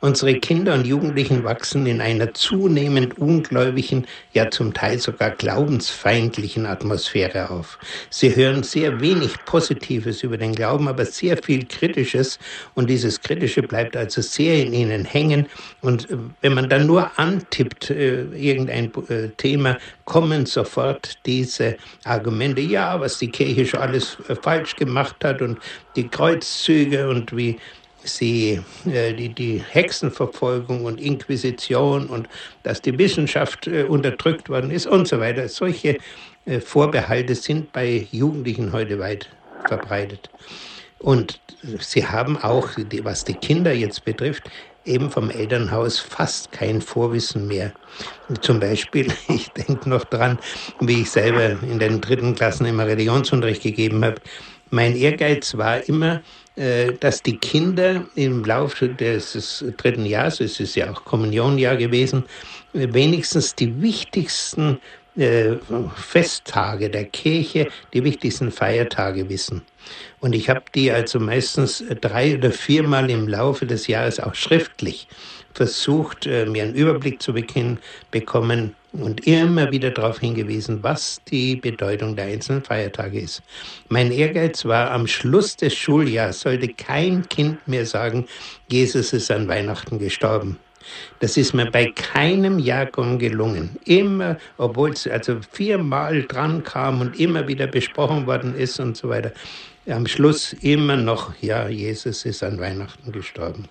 Unsere 0.00 0.34
Kinder 0.34 0.74
und 0.74 0.86
Jugendlichen 0.86 1.44
wachsen 1.44 1.86
in 1.86 2.00
einer 2.00 2.34
zunehmend 2.34 3.18
ungläubigen, 3.18 4.06
ja 4.32 4.50
zum 4.50 4.74
Teil 4.74 4.98
sogar 4.98 5.30
glaubensfeindlichen 5.30 6.66
Atmosphäre 6.66 7.50
auf. 7.50 7.78
Sie 8.10 8.34
hören 8.34 8.62
sehr 8.62 9.00
wenig 9.00 9.32
Positives 9.44 10.22
über 10.22 10.36
den 10.36 10.54
Glauben, 10.54 10.88
aber 10.88 11.04
sehr 11.04 11.36
viel 11.36 11.66
Kritisches 11.66 12.38
und 12.74 12.90
dieses 12.90 13.20
Kritische 13.20 13.62
bleibt 13.62 13.96
also 13.96 14.22
sehr 14.22 14.62
in 14.62 14.72
ihnen 14.72 15.04
hängen 15.04 15.46
und 15.80 16.10
äh, 16.10 16.16
wenn 16.40 16.54
man 16.54 16.68
dann 16.68 16.86
nur 16.86 17.18
antippt 17.18 17.90
äh, 17.90 18.24
irgendein 18.34 18.92
äh, 19.08 19.28
Thema, 19.36 19.78
kommen 20.04 20.46
sofort 20.46 21.18
diese 21.26 21.76
Argumente, 22.04 22.60
ja, 22.60 23.00
was 23.00 23.18
die 23.18 23.30
Kirche 23.30 23.66
schon 23.66 23.80
alles 23.80 24.16
äh, 24.28 24.34
falsch 24.34 24.76
gemacht 24.76 25.16
hat 25.24 25.42
und 25.42 25.58
die 25.96 26.08
Kreuzzüge 26.08 27.08
und 27.08 27.36
wie 27.36 27.58
sie 28.04 28.60
äh, 28.86 29.12
die, 29.12 29.28
die 29.28 29.62
Hexenverfolgung 29.70 30.84
und 30.84 31.00
Inquisition 31.00 32.06
und 32.06 32.28
dass 32.62 32.82
die 32.82 32.96
Wissenschaft 32.98 33.66
äh, 33.66 33.84
unterdrückt 33.84 34.48
worden 34.48 34.70
ist 34.70 34.86
und 34.86 35.08
so 35.08 35.20
weiter. 35.20 35.48
Solche 35.48 35.98
äh, 36.46 36.60
Vorbehalte 36.60 37.34
sind 37.34 37.72
bei 37.72 38.06
Jugendlichen 38.10 38.72
heute 38.72 38.98
weit 38.98 39.28
verbreitet. 39.66 40.30
Und 40.98 41.40
sie 41.80 42.06
haben 42.06 42.36
auch, 42.36 42.68
was 43.02 43.24
die 43.24 43.34
Kinder 43.34 43.72
jetzt 43.72 44.04
betrifft, 44.04 44.44
eben 44.84 45.10
vom 45.10 45.30
Elternhaus 45.30 45.98
fast 45.98 46.52
kein 46.52 46.80
Vorwissen 46.80 47.46
mehr. 47.46 47.72
Zum 48.40 48.60
Beispiel, 48.60 49.12
ich 49.28 49.48
denke 49.50 49.88
noch 49.88 50.04
dran, 50.04 50.38
wie 50.80 51.02
ich 51.02 51.10
selber 51.10 51.56
in 51.62 51.78
den 51.78 52.00
dritten 52.00 52.34
Klassen 52.34 52.66
immer 52.66 52.86
Religionsunterricht 52.86 53.62
gegeben 53.62 54.04
habe. 54.04 54.20
Mein 54.70 54.96
Ehrgeiz 54.96 55.56
war 55.56 55.86
immer, 55.88 56.22
dass 56.54 57.22
die 57.22 57.38
Kinder 57.38 58.04
im 58.14 58.44
Laufe 58.44 58.88
des 58.88 59.64
dritten 59.78 60.04
Jahres, 60.04 60.40
es 60.40 60.60
ist 60.60 60.74
ja 60.74 60.90
auch 60.90 61.04
Kommunionjahr 61.04 61.76
gewesen, 61.76 62.24
wenigstens 62.72 63.54
die 63.54 63.80
wichtigsten 63.80 64.78
äh, 65.16 65.56
Festtage 65.94 66.88
der 66.88 67.04
Kirche, 67.04 67.68
die 67.92 68.02
wichtigsten 68.02 68.50
Feiertage 68.50 69.28
wissen. 69.28 69.60
Und 70.20 70.34
ich 70.34 70.48
habe 70.48 70.62
die 70.74 70.90
also 70.90 71.20
meistens 71.20 71.84
drei 72.00 72.36
oder 72.36 72.50
viermal 72.50 73.10
im 73.10 73.28
Laufe 73.28 73.66
des 73.66 73.88
Jahres 73.88 74.20
auch 74.20 74.34
schriftlich 74.34 75.06
versucht, 75.52 76.26
äh, 76.26 76.46
mir 76.46 76.62
einen 76.62 76.74
Überblick 76.74 77.20
zu 77.20 77.34
bekommen 77.34 78.74
und 78.92 79.26
immer 79.26 79.70
wieder 79.70 79.90
darauf 79.90 80.20
hingewiesen, 80.20 80.82
was 80.82 81.20
die 81.30 81.56
Bedeutung 81.56 82.16
der 82.16 82.26
einzelnen 82.26 82.62
Feiertage 82.62 83.20
ist. 83.20 83.42
Mein 83.88 84.12
Ehrgeiz 84.12 84.64
war, 84.64 84.90
am 84.90 85.06
Schluss 85.06 85.56
des 85.56 85.74
Schuljahres 85.74 86.40
sollte 86.40 86.68
kein 86.68 87.28
Kind 87.28 87.66
mehr 87.66 87.86
sagen, 87.86 88.26
Jesus 88.68 89.12
ist 89.12 89.30
an 89.30 89.48
Weihnachten 89.48 89.98
gestorben. 89.98 90.58
Das 91.20 91.36
ist 91.36 91.54
mir 91.54 91.70
bei 91.70 91.92
keinem 91.92 92.58
Jahrgang 92.58 93.18
gelungen. 93.18 93.78
Immer, 93.84 94.36
obwohl 94.58 94.90
es 94.90 95.06
also 95.06 95.38
viermal 95.52 96.22
dran 96.24 96.64
kam 96.64 97.00
und 97.00 97.18
immer 97.18 97.46
wieder 97.46 97.66
besprochen 97.66 98.26
worden 98.26 98.54
ist 98.54 98.80
und 98.80 98.96
so 98.96 99.08
weiter. 99.08 99.32
Am 99.86 100.06
Schluss 100.06 100.52
immer 100.54 100.96
noch, 100.96 101.34
ja, 101.40 101.68
Jesus 101.68 102.24
ist 102.24 102.42
an 102.42 102.58
Weihnachten 102.58 103.12
gestorben. 103.12 103.68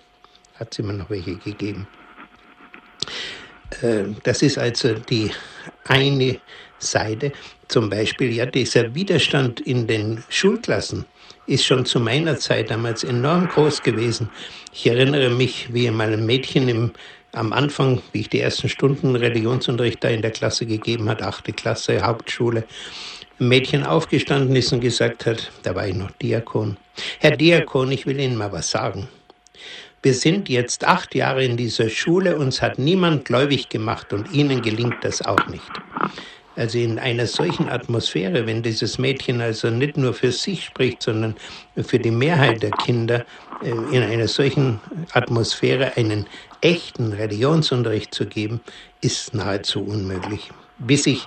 Hat 0.54 0.72
es 0.72 0.78
immer 0.78 0.92
noch 0.92 1.10
welche 1.10 1.36
gegeben. 1.36 1.86
Äh, 3.80 4.04
das 4.22 4.42
ist 4.42 4.58
also 4.58 4.94
die 4.94 5.30
eine 5.86 6.38
Seite. 6.78 7.32
Zum 7.68 7.88
Beispiel, 7.88 8.32
ja, 8.32 8.46
dieser 8.46 8.94
Widerstand 8.94 9.60
in 9.60 9.86
den 9.86 10.22
Schulklassen 10.28 11.06
ist 11.46 11.64
schon 11.64 11.86
zu 11.86 12.00
meiner 12.00 12.36
Zeit 12.36 12.70
damals 12.70 13.04
enorm 13.04 13.48
groß 13.48 13.82
gewesen. 13.82 14.28
Ich 14.72 14.86
erinnere 14.86 15.30
mich, 15.30 15.72
wie 15.72 15.90
mal 15.90 16.12
ein 16.12 16.26
Mädchen 16.26 16.68
im, 16.68 16.92
am 17.32 17.52
Anfang, 17.52 18.02
wie 18.12 18.20
ich 18.20 18.28
die 18.28 18.40
ersten 18.40 18.68
Stunden 18.68 19.16
Religionsunterricht 19.16 20.04
da 20.04 20.08
in 20.08 20.22
der 20.22 20.30
Klasse 20.30 20.66
gegeben 20.66 21.08
hat, 21.08 21.22
achte 21.22 21.52
Klasse, 21.52 22.02
Hauptschule, 22.02 22.64
ein 23.40 23.48
Mädchen 23.48 23.84
aufgestanden 23.84 24.54
ist 24.54 24.72
und 24.72 24.80
gesagt 24.80 25.26
hat, 25.26 25.50
da 25.62 25.74
war 25.74 25.88
ich 25.88 25.94
noch 25.94 26.10
Diakon, 26.12 26.76
Herr 27.20 27.36
Diakon, 27.36 27.90
ich 27.90 28.06
will 28.06 28.20
Ihnen 28.20 28.36
mal 28.36 28.52
was 28.52 28.70
sagen. 28.70 29.08
Wir 30.02 30.14
sind 30.14 30.48
jetzt 30.48 30.84
acht 30.84 31.14
Jahre 31.14 31.44
in 31.44 31.56
dieser 31.56 31.88
Schule, 31.88 32.36
uns 32.36 32.60
hat 32.60 32.76
niemand 32.76 33.24
gläubig 33.24 33.68
gemacht 33.68 34.12
und 34.12 34.32
Ihnen 34.32 34.60
gelingt 34.60 34.96
das 35.02 35.22
auch 35.22 35.46
nicht. 35.46 35.70
Also 36.56 36.78
in 36.78 36.98
einer 36.98 37.26
solchen 37.26 37.68
Atmosphäre, 37.68 38.46
wenn 38.46 38.62
dieses 38.62 38.98
Mädchen 38.98 39.40
also 39.40 39.70
nicht 39.70 39.96
nur 39.96 40.12
für 40.12 40.32
sich 40.32 40.64
spricht, 40.64 41.02
sondern 41.02 41.36
für 41.76 42.00
die 42.00 42.10
Mehrheit 42.10 42.62
der 42.62 42.72
Kinder, 42.72 43.24
äh, 43.62 43.70
in 43.70 44.02
einer 44.02 44.28
solchen 44.28 44.80
Atmosphäre 45.12 45.96
einen 45.96 46.26
echten 46.60 47.12
Religionsunterricht 47.12 48.12
zu 48.12 48.26
geben, 48.26 48.60
ist 49.00 49.34
nahezu 49.34 49.84
unmöglich. 49.84 50.50
Bis 50.78 51.06
ich 51.06 51.26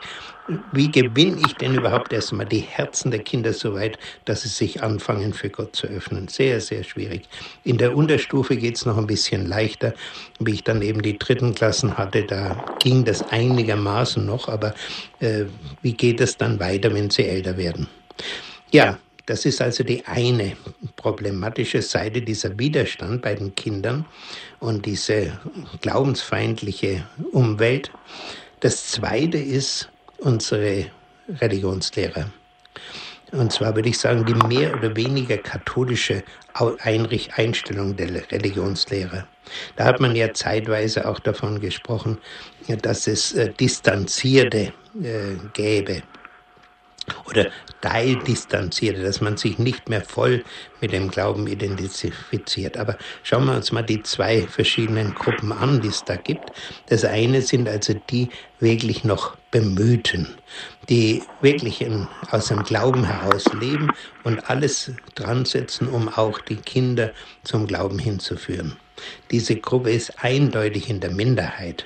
wie 0.71 0.91
gewinne 0.91 1.41
ich 1.45 1.53
denn 1.53 1.73
überhaupt 1.73 2.13
erstmal 2.13 2.45
die 2.45 2.59
Herzen 2.59 3.11
der 3.11 3.21
Kinder 3.21 3.53
so 3.53 3.73
weit, 3.73 3.97
dass 4.25 4.41
sie 4.41 4.49
sich 4.49 4.83
anfangen, 4.83 5.33
für 5.33 5.49
Gott 5.49 5.75
zu 5.75 5.87
öffnen? 5.87 6.27
Sehr, 6.27 6.61
sehr 6.61 6.83
schwierig. 6.83 7.27
In 7.63 7.77
der 7.77 7.95
Unterstufe 7.95 8.55
geht 8.55 8.77
es 8.77 8.85
noch 8.85 8.97
ein 8.97 9.07
bisschen 9.07 9.47
leichter. 9.47 9.93
Wie 10.39 10.53
ich 10.53 10.63
dann 10.63 10.81
eben 10.81 11.01
die 11.01 11.17
dritten 11.17 11.55
Klassen 11.55 11.97
hatte, 11.97 12.23
da 12.23 12.63
ging 12.79 13.05
das 13.05 13.21
einigermaßen 13.23 14.25
noch, 14.25 14.47
aber 14.47 14.73
äh, 15.19 15.45
wie 15.81 15.93
geht 15.93 16.21
es 16.21 16.37
dann 16.37 16.59
weiter, 16.59 16.93
wenn 16.93 17.09
sie 17.09 17.25
älter 17.25 17.57
werden? 17.57 17.87
Ja, 18.71 18.99
das 19.25 19.45
ist 19.45 19.61
also 19.61 19.83
die 19.83 20.05
eine 20.05 20.55
problematische 20.95 21.81
Seite 21.81 22.21
dieser 22.21 22.59
Widerstand 22.59 23.23
bei 23.23 23.33
den 23.33 23.55
Kindern 23.55 24.05
und 24.59 24.85
diese 24.85 25.39
glaubensfeindliche 25.81 27.07
Umwelt. 27.31 27.89
Das 28.59 28.87
zweite 28.87 29.39
ist, 29.39 29.89
unsere 30.19 30.85
Religionslehrer. 31.41 32.29
Und 33.31 33.51
zwar 33.51 33.75
würde 33.75 33.89
ich 33.89 33.97
sagen, 33.97 34.25
die 34.25 34.33
mehr 34.47 34.73
oder 34.75 34.95
weniger 34.95 35.37
katholische 35.37 36.23
Einstellung 36.53 37.95
der 37.95 38.31
Religionslehrer. 38.31 39.27
Da 39.75 39.85
hat 39.85 39.99
man 39.99 40.15
ja 40.15 40.33
zeitweise 40.33 41.07
auch 41.07 41.19
davon 41.19 41.59
gesprochen, 41.59 42.17
dass 42.81 43.07
es 43.07 43.33
äh, 43.33 43.51
Distanzierte 43.51 44.73
äh, 45.01 45.35
gäbe 45.53 46.01
oder 47.27 47.47
teildistanzierte, 47.81 49.03
dass 49.03 49.21
man 49.21 49.37
sich 49.37 49.59
nicht 49.59 49.89
mehr 49.89 50.01
voll 50.01 50.43
mit 50.81 50.91
dem 50.91 51.09
Glauben 51.09 51.47
identifiziert. 51.47 52.77
Aber 52.77 52.97
schauen 53.23 53.45
wir 53.45 53.55
uns 53.55 53.71
mal 53.71 53.83
die 53.83 54.01
zwei 54.03 54.41
verschiedenen 54.41 55.13
Gruppen 55.13 55.51
an, 55.51 55.81
die 55.81 55.89
es 55.89 56.03
da 56.03 56.15
gibt. 56.15 56.51
Das 56.87 57.05
eine 57.05 57.41
sind 57.41 57.67
also 57.69 57.93
die 58.09 58.29
wirklich 58.59 59.03
noch 59.03 59.37
Bemühten, 59.51 60.35
die 60.89 61.23
wirklich 61.41 61.81
in, 61.81 62.07
aus 62.31 62.47
dem 62.47 62.63
Glauben 62.63 63.05
heraus 63.05 63.45
leben 63.53 63.91
und 64.23 64.49
alles 64.49 64.91
dran 65.15 65.45
setzen, 65.45 65.87
um 65.87 66.09
auch 66.09 66.39
die 66.39 66.57
Kinder 66.57 67.11
zum 67.43 67.67
Glauben 67.67 67.99
hinzuführen. 67.99 68.75
Diese 69.31 69.55
Gruppe 69.55 69.91
ist 69.91 70.23
eindeutig 70.23 70.89
in 70.89 70.99
der 70.99 71.11
Minderheit. 71.11 71.85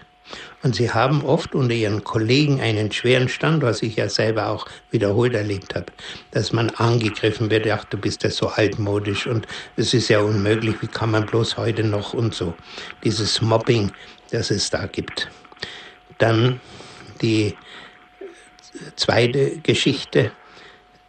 Und 0.61 0.75
sie 0.75 0.91
haben 0.91 1.23
oft 1.23 1.55
unter 1.55 1.73
ihren 1.73 2.03
Kollegen 2.03 2.59
einen 2.59 2.91
schweren 2.91 3.29
Stand, 3.29 3.63
was 3.63 3.81
ich 3.81 3.95
ja 3.95 4.09
selber 4.09 4.49
auch 4.49 4.65
wiederholt 4.91 5.33
erlebt 5.33 5.73
habe, 5.75 5.85
dass 6.31 6.51
man 6.51 6.69
angegriffen 6.71 7.49
wird, 7.49 7.67
ach, 7.69 7.85
du 7.85 7.97
bist 7.97 8.23
ja 8.23 8.29
so 8.29 8.47
altmodisch 8.47 9.25
und 9.25 9.47
es 9.77 9.93
ist 9.93 10.09
ja 10.09 10.19
unmöglich, 10.19 10.75
wie 10.81 10.87
kann 10.87 11.11
man 11.11 11.25
bloß 11.25 11.57
heute 11.57 11.83
noch 11.83 12.13
und 12.13 12.35
so. 12.35 12.53
Dieses 13.03 13.41
Mobbing, 13.41 13.91
das 14.31 14.51
es 14.51 14.69
da 14.69 14.85
gibt. 14.85 15.29
Dann 16.17 16.59
die 17.21 17.55
zweite 18.95 19.57
Geschichte, 19.59 20.31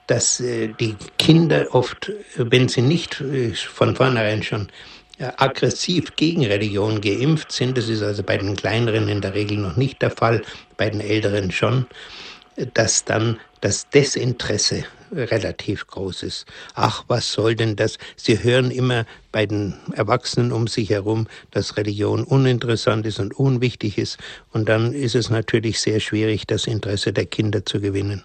dass 0.07 0.41
äh, 0.41 0.69
die 0.79 0.97
Kinder 1.19 1.67
oft, 1.73 2.13
wenn 2.37 2.69
sie 2.69 2.83
nicht 2.83 3.21
äh, 3.21 3.53
von 3.55 3.95
vornherein 3.95 4.43
schon 4.43 4.69
aggressiv 5.21 6.17
gegen 6.17 6.45
Religion 6.45 7.01
geimpft 7.01 7.53
sind. 7.53 7.77
Das 7.77 7.89
ist 7.89 8.03
also 8.03 8.23
bei 8.23 8.39
den 8.39 8.57
Kleineren 8.57 9.09
in 9.09 9.21
der 9.21 9.35
Regel 9.35 9.59
noch 9.59 9.77
nicht 9.77 10.01
der 10.03 10.11
Fall, 10.11 10.43
bei 10.77 10.91
den 10.91 11.01
Älteren 11.01 11.51
schon, 11.51 11.87
dass 12.75 13.05
dann 13.05 13.39
das 13.61 13.89
Desinteresse 13.91 14.85
relativ 15.13 15.87
groß 15.87 16.23
ist. 16.23 16.47
Ach, 16.75 17.05
was 17.09 17.33
soll 17.33 17.55
denn 17.55 17.77
das? 17.77 17.99
Sie 18.17 18.43
hören 18.43 18.71
immer 18.71 19.07
bei 19.33 19.47
den 19.47 19.75
Erwachsenen 19.93 20.53
um 20.53 20.67
sich 20.67 20.91
herum, 20.91 21.27
dass 21.51 21.77
Religion 21.77 22.25
uninteressant 22.25 23.07
ist 23.07 23.19
und 23.19 23.35
unwichtig 23.35 23.99
ist. 23.99 24.19
Und 24.53 24.69
dann 24.69 24.93
ist 24.93 25.15
es 25.15 25.31
natürlich 25.31 25.81
sehr 25.81 26.01
schwierig, 26.01 26.47
das 26.47 26.67
Interesse 26.67 27.13
der 27.13 27.27
Kinder 27.27 27.65
zu 27.67 27.81
gewinnen. 27.81 28.25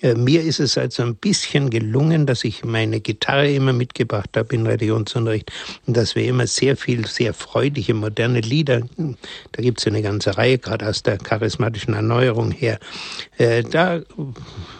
Äh, 0.00 0.14
mir 0.14 0.42
ist 0.42 0.60
es 0.60 0.76
also 0.76 1.02
ein 1.02 1.14
bisschen 1.14 1.70
gelungen, 1.70 2.26
dass 2.26 2.44
ich 2.44 2.64
meine 2.64 3.00
Gitarre 3.00 3.50
immer 3.50 3.72
mitgebracht 3.72 4.30
habe 4.36 4.54
in 4.54 4.66
Religionsunterricht 4.66 5.52
und 5.86 5.96
dass 5.96 6.14
wir 6.14 6.24
immer 6.24 6.46
sehr 6.46 6.76
viel, 6.76 7.06
sehr 7.06 7.32
freudige, 7.32 7.94
moderne 7.94 8.40
Lieder, 8.40 8.82
da 8.96 9.62
gibt 9.62 9.80
es 9.80 9.86
eine 9.86 10.02
ganze 10.02 10.36
Reihe, 10.36 10.58
gerade 10.58 10.88
aus 10.88 11.02
der 11.02 11.18
charismatischen 11.18 11.94
Erneuerung 11.94 12.50
her, 12.50 12.78
äh, 13.38 13.62
da 13.62 14.02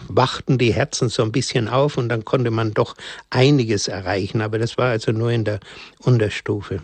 wachten 0.07 0.57
die 0.57 0.73
Herzen 0.73 1.09
so 1.09 1.23
ein 1.23 1.31
bisschen 1.31 1.69
auf 1.69 1.97
und 1.97 2.09
dann 2.09 2.25
konnte 2.25 2.51
man 2.51 2.73
doch 2.73 2.95
einiges 3.29 3.87
erreichen, 3.87 4.41
aber 4.41 4.59
das 4.59 4.77
war 4.77 4.89
also 4.89 5.11
nur 5.11 5.31
in 5.31 5.45
der 5.45 5.59
Unterstufe. 5.99 6.81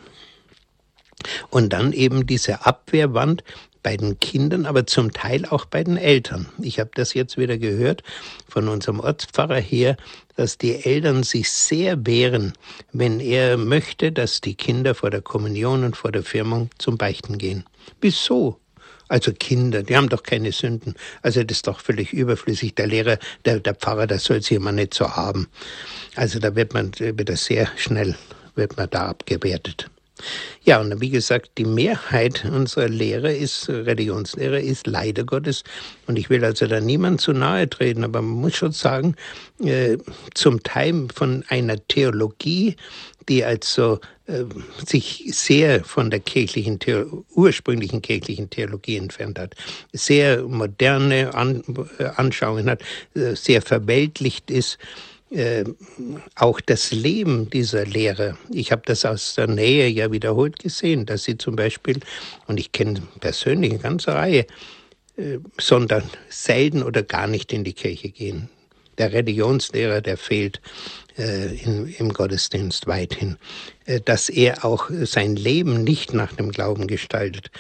Und 1.50 1.74
dann 1.74 1.94
eben 1.94 2.26
diese 2.26 2.66
Abwehrwand, 2.66 3.44
bei 3.84 3.98
den 3.98 4.20
Kindern, 4.20 4.66
aber 4.66 4.86
zum 4.86 5.12
Teil 5.12 5.46
auch 5.46 5.66
bei 5.66 5.84
den 5.84 5.98
Eltern. 5.98 6.48
Ich 6.62 6.80
habe 6.80 6.92
das 6.94 7.14
jetzt 7.14 7.38
wieder 7.38 7.58
gehört 7.58 8.04
von 8.48 8.68
unserem 8.68 9.00
Ortspfarrer 9.00 9.60
her, 9.60 9.98
dass 10.36 10.58
die 10.58 10.84
Eltern 10.86 11.24
sich 11.24 11.52
sehr 11.52 12.06
wehren, 12.06 12.54
wenn 12.94 13.20
er 13.20 13.58
möchte, 13.58 14.12
dass 14.12 14.42
die 14.42 14.56
Kinder 14.56 14.96
vor 14.96 15.10
der 15.10 15.22
Kommunion 15.22 15.84
und 15.84 15.98
vor 15.98 16.12
der 16.12 16.24
Firmung 16.24 16.70
zum 16.78 16.98
Beichten 16.98 17.38
gehen. 17.38 17.66
Wieso? 18.00 18.58
Also 19.08 19.34
Kinder, 19.34 19.84
die 19.84 19.98
haben 19.98 20.08
doch 20.08 20.24
keine 20.24 20.54
Sünden. 20.54 20.96
Also 21.22 21.44
das 21.44 21.58
ist 21.58 21.68
doch 21.68 21.82
völlig 21.82 22.14
überflüssig. 22.14 22.76
Der 22.76 22.88
Lehrer, 22.88 23.18
der, 23.44 23.60
der 23.60 23.76
Pfarrer, 23.76 24.08
das 24.08 24.24
soll 24.24 24.42
sie 24.42 24.56
immer 24.56 24.72
nicht 24.72 24.94
so 24.94 25.10
haben. 25.16 25.48
Also 26.16 26.40
da 26.40 26.56
wird 26.56 26.74
man 26.74 26.92
wird 26.98 27.28
das 27.28 27.44
sehr 27.44 27.68
schnell 27.76 28.16
wird 28.56 28.78
man 28.78 28.90
da 28.90 29.08
abgewertet. 29.08 29.90
Ja, 30.64 30.80
und 30.80 31.02
wie 31.02 31.10
gesagt, 31.10 31.52
die 31.58 31.66
Mehrheit 31.66 32.46
unserer 32.46 32.88
Lehre 32.88 33.34
ist, 33.34 33.70
Religionslehre 33.70 34.62
ist 34.62 34.88
leider 34.88 35.24
Gottes, 35.24 35.64
und 36.08 36.18
ich 36.18 36.30
will 36.30 36.44
also 36.44 36.68
da 36.68 36.80
niemand 36.80 37.22
zu 37.22 37.34
nahe 37.34 37.70
treten, 37.70 38.04
aber 38.04 38.22
man 38.22 38.42
muss 38.42 38.56
schon 38.56 38.72
sagen, 38.72 39.16
äh, 39.64 39.98
zum 40.34 40.62
Teil 40.64 41.08
von 41.14 41.44
einer 41.48 41.76
Theologie, 41.88 42.76
die 43.30 43.44
also 43.44 44.00
äh, 44.28 44.44
sich 44.86 45.26
sehr 45.32 45.84
von 45.84 46.10
der 46.10 46.20
kirchlichen, 46.20 46.80
ursprünglichen 47.36 48.02
kirchlichen 48.02 48.50
Theologie 48.50 48.98
entfernt 48.98 49.40
hat, 49.40 49.56
sehr 49.94 50.44
moderne 50.44 51.34
An 51.34 51.64
äh, 51.98 52.06
Anschauungen 52.16 52.70
hat, 52.70 52.82
äh, 53.16 53.36
sehr 53.36 53.62
verweltlicht 53.62 54.50
ist, 54.50 54.78
äh, 55.32 55.64
auch 56.36 56.60
das 56.60 56.92
Leben 56.92 57.50
dieser 57.50 57.86
Lehrer. 57.86 58.38
Ich 58.50 58.72
habe 58.72 58.82
das 58.86 59.06
aus 59.06 59.36
der 59.36 59.48
Nähe 59.48 59.88
ja 59.88 60.12
wiederholt 60.12 60.60
gesehen, 60.60 61.06
dass 61.06 61.24
sie 61.24 61.38
zum 61.38 61.56
Beispiel, 61.56 62.00
und 62.48 62.60
ich 62.60 62.72
kenne 62.72 63.02
persönlich 63.22 63.72
eine 63.72 63.80
ganze 63.80 64.14
Reihe, 64.14 64.46
äh, 65.16 65.40
sondern 65.60 66.04
selten 66.30 66.84
oder 66.84 67.04
gar 67.04 67.28
nicht 67.28 67.54
in 67.54 67.64
die 67.64 67.74
Kirche 67.74 68.10
gehen. 68.10 68.50
Der 68.98 69.14
Religionslehrer, 69.14 70.02
der 70.02 70.18
fehlt 70.18 70.62
in, 71.18 71.94
im 71.98 72.14
Gottesdienst 72.14 72.88
weithin, 72.88 73.38
äh, 73.86 74.00
dass 74.00 74.30
er 74.30 74.66
auch 74.66 74.90
sein 75.04 75.36
Leben 75.36 75.84
nicht 75.84 76.14
nach 76.14 76.34
dem 76.34 76.52
Glauben 76.52 76.88
gestaltet. 76.88 77.52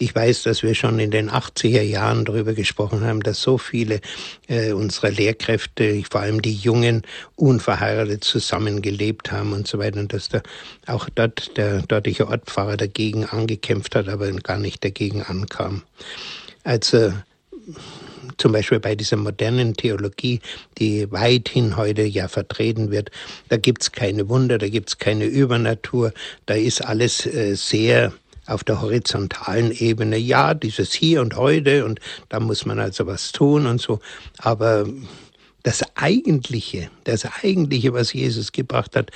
Ich 0.00 0.14
weiß, 0.14 0.44
dass 0.44 0.62
wir 0.62 0.74
schon 0.74 1.00
in 1.00 1.10
den 1.10 1.28
80er 1.28 1.82
Jahren 1.82 2.24
darüber 2.24 2.52
gesprochen 2.54 3.02
haben, 3.02 3.20
dass 3.20 3.42
so 3.42 3.58
viele 3.58 4.00
äh, 4.46 4.72
unserer 4.72 5.10
Lehrkräfte, 5.10 6.02
vor 6.08 6.20
allem 6.20 6.40
die 6.40 6.54
Jungen, 6.54 7.02
unverheiratet 7.34 8.22
zusammengelebt 8.22 9.32
haben 9.32 9.52
und 9.52 9.66
so 9.66 9.78
weiter 9.78 9.98
und 9.98 10.12
dass 10.12 10.28
da 10.28 10.42
auch 10.86 11.08
dort 11.08 11.56
der 11.56 11.82
dortige 11.82 12.28
Ortpfarrer 12.28 12.76
dagegen 12.76 13.24
angekämpft 13.24 13.96
hat, 13.96 14.08
aber 14.08 14.30
gar 14.32 14.58
nicht 14.58 14.84
dagegen 14.84 15.22
ankam. 15.22 15.82
Also 16.62 17.12
zum 18.38 18.52
Beispiel 18.52 18.80
bei 18.80 18.94
dieser 18.94 19.16
modernen 19.16 19.74
Theologie, 19.74 20.40
die 20.78 21.10
weithin 21.10 21.76
heute 21.76 22.02
ja 22.02 22.28
vertreten 22.28 22.90
wird, 22.90 23.10
da 23.48 23.56
gibt's 23.56 23.92
keine 23.92 24.28
Wunder, 24.28 24.58
da 24.58 24.68
gibt's 24.68 24.98
keine 24.98 25.26
Übernatur, 25.26 26.12
da 26.46 26.54
ist 26.54 26.84
alles 26.84 27.26
äh, 27.26 27.54
sehr 27.54 28.12
auf 28.46 28.64
der 28.64 28.80
horizontalen 28.80 29.72
Ebene, 29.72 30.16
ja, 30.16 30.54
dieses 30.54 30.94
Hier 30.94 31.20
und 31.20 31.36
Heute 31.36 31.84
und 31.84 32.00
da 32.30 32.40
muss 32.40 32.64
man 32.64 32.78
also 32.78 33.06
was 33.06 33.32
tun 33.32 33.66
und 33.66 33.80
so, 33.80 34.00
aber 34.38 34.86
das 35.62 35.82
Eigentliche, 35.96 36.88
das 37.04 37.26
Eigentliche, 37.42 37.92
was 37.92 38.12
Jesus 38.12 38.52
gebracht 38.52 38.96
hat, 38.96 39.10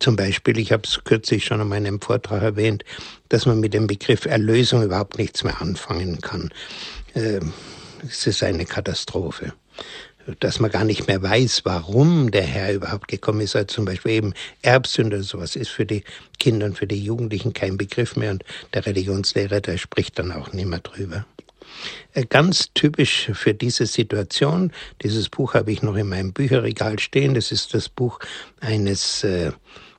zum 0.00 0.16
Beispiel, 0.16 0.58
ich 0.58 0.72
habe 0.72 0.82
es 0.84 1.02
kürzlich 1.04 1.44
schon 1.44 1.60
in 1.60 1.68
meinem 1.68 2.00
Vortrag 2.00 2.42
erwähnt, 2.42 2.84
dass 3.28 3.46
man 3.46 3.60
mit 3.60 3.72
dem 3.72 3.86
Begriff 3.86 4.26
Erlösung 4.26 4.82
überhaupt 4.82 5.18
nichts 5.18 5.44
mehr 5.44 5.60
anfangen 5.62 6.20
kann. 6.20 6.50
Ähm, 7.14 7.52
es 8.08 8.26
ist 8.26 8.42
eine 8.42 8.64
Katastrophe. 8.64 9.52
Dass 10.40 10.58
man 10.58 10.70
gar 10.70 10.84
nicht 10.84 11.06
mehr 11.06 11.22
weiß, 11.22 11.62
warum 11.64 12.30
der 12.30 12.44
Herr 12.44 12.72
überhaupt 12.72 13.08
gekommen 13.08 13.42
ist. 13.42 13.56
Also 13.56 13.66
zum 13.66 13.84
Beispiel 13.84 14.12
eben 14.12 14.34
Erbsünde 14.62 15.16
oder 15.16 15.24
sowas 15.24 15.54
ist 15.54 15.68
für 15.68 15.84
die 15.84 16.02
Kinder 16.38 16.66
und 16.66 16.78
für 16.78 16.86
die 16.86 17.02
Jugendlichen 17.02 17.52
kein 17.52 17.76
Begriff 17.76 18.16
mehr. 18.16 18.30
Und 18.30 18.44
der 18.72 18.86
Religionslehrer, 18.86 19.60
der 19.60 19.76
spricht 19.76 20.18
dann 20.18 20.32
auch 20.32 20.52
nicht 20.52 20.66
mehr 20.66 20.78
drüber. 20.78 21.26
Äh, 22.14 22.24
ganz 22.24 22.70
typisch 22.72 23.30
für 23.34 23.52
diese 23.52 23.86
Situation, 23.86 24.72
dieses 25.02 25.28
Buch 25.28 25.54
habe 25.54 25.72
ich 25.72 25.82
noch 25.82 25.96
in 25.96 26.08
meinem 26.08 26.32
Bücherregal 26.32 26.98
stehen, 26.98 27.34
das 27.34 27.52
ist 27.52 27.74
das 27.74 27.88
Buch 27.88 28.20
eines 28.60 29.24
äh, 29.24 29.52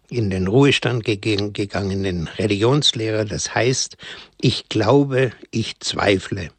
in 0.09 0.29
den 0.29 0.47
Ruhestand 0.47 1.03
gegangenen 1.03 2.27
Religionslehrer, 2.37 3.25
das 3.25 3.53
heißt, 3.53 3.97
ich 4.39 4.69
glaube, 4.69 5.31
ich 5.51 5.79
zweifle. 5.79 6.49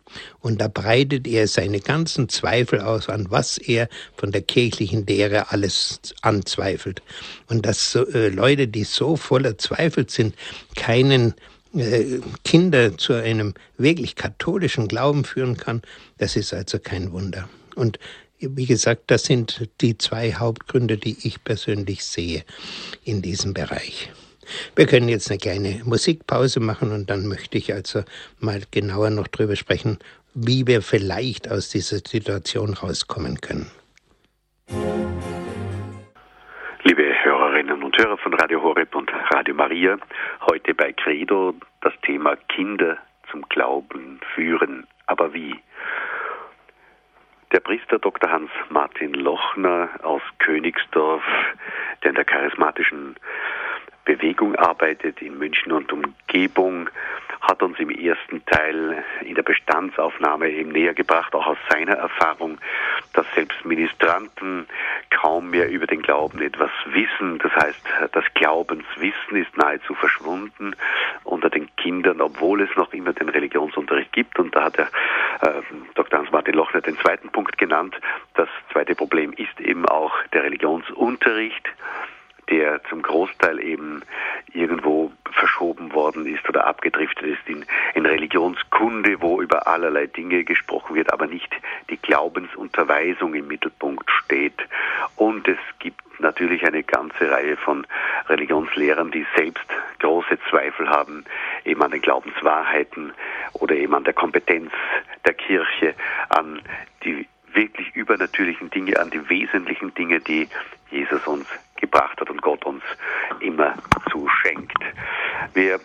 Und 0.41 0.61
da 0.61 0.69
breitet 0.69 1.27
er 1.27 1.49
seine 1.49 1.81
ganzen 1.81 2.29
Zweifel 2.29 2.81
aus, 2.81 3.09
an 3.09 3.27
was 3.31 3.59
er 3.59 3.89
von 4.17 4.33
der 4.33 4.43
kirchlichen 4.43 5.07
Lehre 5.07 5.51
alles 5.51 6.01
anzweifelt. 6.23 7.03
Und 7.49 7.67
dass 7.67 7.95
äh, 7.95 8.29
Leute, 8.29 8.69
die 8.69 8.85
so 8.85 9.17
voller 9.17 9.59
Zweifel 9.59 10.09
sind, 10.09 10.35
keinen 10.75 11.35
äh, 11.75 12.21
Kinder 12.45 12.97
zu 12.97 13.15
einem 13.15 13.55
wirklich 13.77 14.15
katholischen 14.17 14.89
Glauben 14.89 15.25
führen 15.25 15.57
kann, 15.57 15.83
das 16.19 16.37
ist 16.37 16.55
also 16.55 16.79
kein 16.79 17.13
Wunder. 17.13 17.49
Und 17.75 17.99
wie 18.39 18.67
gesagt, 18.67 19.05
das 19.07 19.25
sind 19.25 19.69
die 19.81 19.97
zwei 19.97 20.35
Hauptgründe, 20.35 20.99
die 20.99 21.17
ich 21.27 21.43
persönlich 21.43 22.05
sehe 22.05 22.45
in 23.05 23.23
diesem 23.23 23.55
Bereich. 23.55 24.11
Wir 24.75 24.87
können 24.87 25.09
jetzt 25.09 25.31
eine 25.31 25.39
kleine 25.39 25.83
Musikpause 25.85 26.61
machen 26.61 26.93
und 26.93 27.11
dann 27.11 27.27
möchte 27.27 27.59
ich 27.59 27.73
also 27.73 28.03
mal 28.41 28.61
genauer 28.71 29.11
noch 29.11 29.29
drüber 29.29 29.57
sprechen, 29.57 29.99
wie 30.35 30.67
wir 30.67 30.83
vielleicht 30.83 31.51
aus 31.51 31.71
dieser 31.71 31.99
Situation 31.99 32.75
rauskommen 32.75 33.41
können. 33.41 33.71
Liebe 36.83 37.03
Hörerinnen 37.25 37.83
und 37.83 37.97
Hörer 37.99 38.19
von 38.19 38.35
Radio 38.35 38.63
Horeb 38.63 38.95
und 38.95 39.11
Radio 39.35 39.55
Maria, 39.55 39.99
heute 40.49 40.75
bei 40.75 40.93
Credo 40.93 41.55
das 41.81 41.95
Thema 42.03 42.37
Kinder 42.49 42.99
zum 43.31 43.43
Glauben 43.49 44.21
führen. 44.35 44.87
Aber 45.07 45.33
wie? 45.33 45.55
Der 47.53 47.61
Priester 47.61 47.99
Dr. 47.99 48.31
Hans 48.31 48.51
Martin 48.69 49.15
Lochner 49.15 49.89
aus 50.03 50.23
Königsdorf, 50.39 51.23
der 52.03 52.11
in 52.11 52.17
der 52.17 52.25
charismatischen 52.25 53.17
Bewegung 54.07 54.55
arbeitet 54.55 55.21
in 55.21 55.37
München 55.37 55.73
und 55.73 55.93
Umgebung, 55.93 56.89
hat 57.41 57.63
uns 57.63 57.79
im 57.79 57.91
ersten 57.91 58.45
Teil 58.47 59.05
in 59.25 59.35
der 59.35 59.43
Bestandsaufnahme 59.43 60.51
eben 60.51 60.71
näher 60.71 60.95
gebracht, 60.95 61.35
auch 61.35 61.47
aus 61.47 61.59
seiner 61.69 61.95
Erfahrung, 61.95 62.59
dass 63.13 63.27
selbst 63.35 63.65
Ministranten 63.65 64.67
kaum 65.11 65.51
mehr 65.51 65.69
über 65.71 65.87
den 65.87 66.03
Glauben 66.03 66.41
etwas 66.41 66.71
wissen. 66.87 67.39
Das 67.39 67.53
heißt, 67.55 67.83
das 68.13 68.25
Glaubenswissen 68.35 69.37
ist 69.37 69.57
nahezu 69.57 69.95
verschwunden 69.95 70.75
unter 71.25 71.51
den 71.51 71.69
Kindern, 71.77 72.21
obwohl 72.21 72.63
es 72.63 72.75
noch 72.77 72.93
immer 72.93 73.13
den 73.13 73.29
Religionsunterricht 73.29 74.13
gibt. 74.13 74.39
Und 74.39 74.55
da 74.57 74.65
hat 74.65 74.79
er 74.79 74.87
äh, 75.43 75.63
Dr. 75.95 76.19
Hans-Martin 76.19 76.55
Lochner 76.55 76.81
den 76.81 76.99
zweiten 76.99 77.29
Punkt 77.29 77.59
genannt. 77.59 77.95
Das 78.35 78.49
zweite 78.73 78.95
Problem 78.95 79.33
ist 79.33 79.61
eben 79.61 79.87
auch 79.87 80.15
der 80.33 80.45
Religionsunterricht 80.45 81.69
der 82.51 82.83
zum 82.85 83.03
Großteil 83.03 83.61
eben 83.61 84.03
irgendwo 84.53 85.13
verschoben 85.33 85.93
worden 85.93 86.27
ist 86.27 86.49
oder 86.49 86.67
abgedriftet 86.67 87.27
ist 87.27 87.49
in, 87.49 87.65
in 87.95 88.07
Religionskunde, 88.07 89.21
wo 89.21 89.43
über 89.43 89.67
allerlei 89.67 90.07
Dinge 90.07 90.45
gesprochen 90.45 90.97
wird, 90.97 91.13
aber 91.13 91.27
nicht 91.27 91.53
die 91.91 91.97
Glaubensunterweisung 91.97 93.35
im 93.35 93.49
Mittelpunkt 93.49 94.11
steht. 94.11 94.61
Und 95.17 95.49
es 95.49 95.59
gibt 95.79 96.01
natürlich 96.21 96.65
eine 96.67 96.83
ganze 96.83 97.31
Reihe 97.31 97.57
von 97.57 97.87
Religionslehrern, 98.29 99.11
die 99.11 99.27
selbst 99.37 99.67
große 99.99 100.39
Zweifel 100.49 100.89
haben, 100.89 101.25
eben 101.65 101.83
an 101.83 101.91
den 101.91 102.01
Glaubenswahrheiten 102.01 103.13
oder 103.55 103.75
eben 103.75 103.95
an 103.95 104.05
der 104.05 104.15
Kompetenz 104.15 104.73
der 105.25 105.35
Kirche, 105.35 105.95
an 106.29 106.63
die 107.05 107.27
wirklich 107.53 107.95
übernatürlichen 107.95 108.71
Dinge, 108.71 108.99
an 109.01 109.11
die 109.11 109.29
wesentlichen 109.29 109.95
Dinge, 109.95 110.21
die 110.21 110.49
Jesus 110.91 111.27
uns 111.27 111.47
gebracht 111.77 112.21
hat 112.21 112.31
und 112.31 112.43
Gott 112.43 112.65
uns 112.65 112.83
immer 113.41 113.75
zuschenkt. 114.11 114.79
Wir 115.55 115.75
äh, 115.75 115.79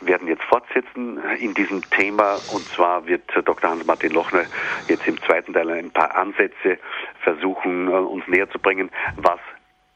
werden 0.00 0.28
jetzt 0.28 0.44
fortsetzen 0.44 1.18
in 1.38 1.54
diesem 1.54 1.82
Thema 1.90 2.34
und 2.52 2.64
zwar 2.68 3.06
wird 3.06 3.22
Dr. 3.44 3.70
Hans-Martin 3.70 4.12
Lochner 4.12 4.44
jetzt 4.88 5.06
im 5.06 5.20
zweiten 5.22 5.52
Teil 5.52 5.70
ein 5.70 5.90
paar 5.90 6.14
Ansätze 6.16 6.78
versuchen, 7.20 7.88
äh, 7.88 7.92
uns 7.92 8.26
näher 8.28 8.50
zu 8.50 8.58
bringen, 8.58 8.90
was 9.16 9.40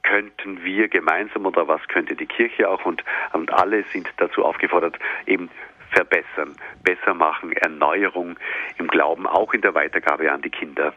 könnten 0.03 0.64
wir 0.64 0.88
gemeinsam 0.88 1.47
oder 1.47 1.68
was 1.68 1.81
könnte 1.88 2.16
die 2.16 2.27
Kirche 2.27 2.68
auch 2.68 2.85
und, 2.85 3.05
und 3.33 3.53
alle 3.53 3.85
sind 3.92 4.09
dazu 4.16 4.45
aufgefordert, 4.45 4.99
eben 5.27 5.49
verbessern, 5.90 6.57
besser 6.83 7.14
machen, 7.14 7.53
Erneuerung 7.53 8.37
im 8.79 8.88
Glauben, 8.88 9.27
auch 9.27 9.53
in 9.55 9.61
der 9.61 9.75
Weitergabe 9.75 10.31
an 10.33 10.42
die 10.42 10.51
Kinder. 10.51 10.92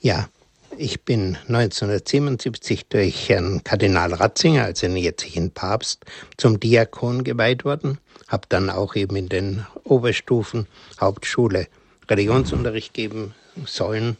Ja, 0.00 0.26
ich 0.76 1.02
bin 1.02 1.36
1977 1.48 2.86
durch 2.88 3.28
Herrn 3.28 3.62
Kardinal 3.64 4.12
Ratzinger, 4.14 4.64
also 4.64 4.86
den 4.86 4.96
jetzigen 4.96 5.50
Papst, 5.50 6.04
zum 6.36 6.60
Diakon 6.60 7.24
geweiht 7.24 7.64
worden, 7.64 7.98
habe 8.28 8.46
dann 8.48 8.70
auch 8.70 8.94
eben 8.96 9.16
in 9.16 9.28
den 9.28 9.66
Oberstufen 9.84 10.66
Hauptschule 11.00 11.68
Religionsunterricht 12.08 12.94
geben 12.94 13.34
sollen 13.64 14.16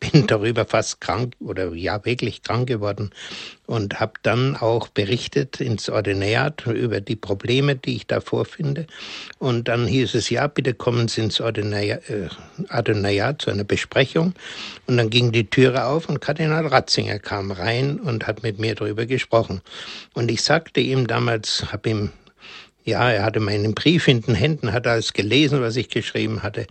bin 0.00 0.26
darüber 0.26 0.64
fast 0.64 1.00
krank 1.00 1.34
oder 1.40 1.74
ja 1.74 2.04
wirklich 2.04 2.42
krank 2.42 2.68
geworden 2.68 3.10
und 3.66 4.00
habe 4.00 4.14
dann 4.22 4.56
auch 4.56 4.88
berichtet 4.88 5.60
ins 5.60 5.90
Ordinariat 5.90 6.66
über 6.66 7.00
die 7.00 7.16
Probleme, 7.16 7.76
die 7.76 7.96
ich 7.96 8.06
da 8.06 8.20
vorfinde. 8.20 8.86
Und 9.38 9.68
dann 9.68 9.86
hieß 9.86 10.14
es, 10.14 10.30
ja, 10.30 10.46
bitte 10.46 10.74
kommen 10.74 11.08
Sie 11.08 11.22
ins 11.22 11.40
äh, 11.40 12.28
Ordinariat 12.70 13.42
zu 13.42 13.50
einer 13.50 13.64
Besprechung. 13.64 14.34
Und 14.86 14.96
dann 14.96 15.10
ging 15.10 15.32
die 15.32 15.50
Türe 15.50 15.84
auf 15.84 16.08
und 16.08 16.20
Kardinal 16.20 16.66
Ratzinger 16.66 17.18
kam 17.18 17.50
rein 17.50 17.98
und 18.00 18.26
hat 18.26 18.42
mit 18.42 18.58
mir 18.58 18.74
darüber 18.74 19.06
gesprochen. 19.06 19.60
Und 20.14 20.30
ich 20.30 20.42
sagte 20.42 20.80
ihm 20.80 21.06
damals, 21.06 21.72
habe 21.72 21.90
ihm 21.90 22.10
ja, 22.88 23.10
er 23.10 23.22
hatte 23.22 23.40
meinen 23.40 23.74
Brief 23.74 24.08
in 24.08 24.22
den 24.22 24.34
Händen, 24.34 24.72
hat 24.72 24.86
alles 24.86 25.12
gelesen, 25.12 25.60
was 25.60 25.76
ich 25.76 25.90
geschrieben 25.90 26.42
hatte. 26.42 26.66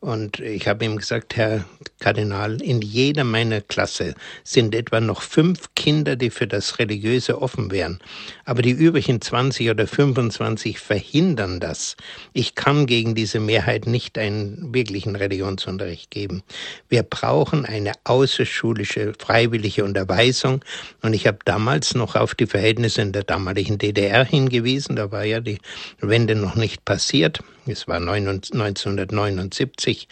Und 0.00 0.40
ich 0.40 0.66
habe 0.66 0.86
ihm 0.86 0.96
gesagt, 0.96 1.36
Herr 1.36 1.66
Kardinal, 1.98 2.62
in 2.62 2.80
jeder 2.80 3.22
meiner 3.22 3.60
Klasse 3.60 4.14
sind 4.42 4.74
etwa 4.74 4.98
noch 4.98 5.20
fünf 5.20 5.74
Kinder, 5.74 6.16
die 6.16 6.30
für 6.30 6.46
das 6.46 6.78
Religiöse 6.78 7.42
offen 7.42 7.70
wären. 7.70 8.00
Aber 8.46 8.62
die 8.62 8.70
übrigen 8.70 9.20
20 9.20 9.68
oder 9.68 9.86
25 9.86 10.78
verhindern 10.78 11.60
das. 11.60 11.98
Ich 12.32 12.54
kann 12.54 12.86
gegen 12.86 13.14
diese 13.14 13.40
Mehrheit 13.40 13.86
nicht 13.86 14.16
einen 14.16 14.72
wirklichen 14.72 15.16
Religionsunterricht 15.16 16.10
geben. 16.10 16.42
Wir 16.88 17.02
brauchen 17.02 17.66
eine 17.66 17.92
außerschulische 18.04 19.12
freiwillige 19.18 19.84
Unterweisung. 19.84 20.64
Und 21.02 21.12
ich 21.12 21.26
habe 21.26 21.40
damals 21.44 21.94
noch 21.94 22.16
auf 22.16 22.34
die 22.34 22.46
Verhältnisse 22.46 23.02
in 23.02 23.12
der 23.12 23.24
damaligen 23.24 23.76
DDR 23.76 24.24
hingewiesen. 24.24 24.96
Da 24.96 25.12
war 25.12 25.24
ja 25.24 25.40
die 25.40 25.58
Wende 26.00 26.36
noch 26.36 26.54
nicht 26.54 26.86
passiert. 26.86 27.40
Es 27.66 27.86
war 27.86 27.96
1979 27.96 29.89
1945. 29.90 30.08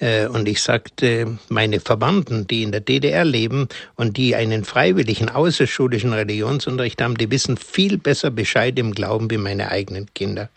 Äh, 0.00 0.26
und 0.28 0.48
ich 0.48 0.62
sagte, 0.62 1.38
meine 1.48 1.80
Verwandten, 1.80 2.46
die 2.46 2.62
in 2.62 2.72
der 2.72 2.80
DDR 2.80 3.24
leben 3.24 3.68
und 3.96 4.16
die 4.16 4.36
einen 4.36 4.64
freiwilligen 4.64 5.28
außerschulischen 5.28 6.12
Religionsunterricht 6.12 7.02
haben, 7.02 7.16
die 7.16 7.30
wissen 7.30 7.56
viel 7.56 7.98
besser 7.98 8.30
Bescheid 8.30 8.78
im 8.78 8.92
Glauben 8.92 9.30
wie 9.30 9.38
meine 9.38 9.70
eigenen 9.70 10.06
Kinder. 10.14 10.50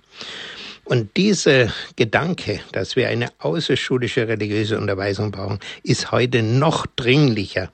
Und 0.83 1.15
dieser 1.15 1.71
Gedanke, 1.95 2.59
dass 2.71 2.95
wir 2.95 3.07
eine 3.07 3.29
außerschulische 3.37 4.27
religiöse 4.27 4.77
Unterweisung 4.77 5.31
brauchen, 5.31 5.59
ist 5.83 6.11
heute 6.11 6.41
noch 6.41 6.87
dringlicher. 6.95 7.71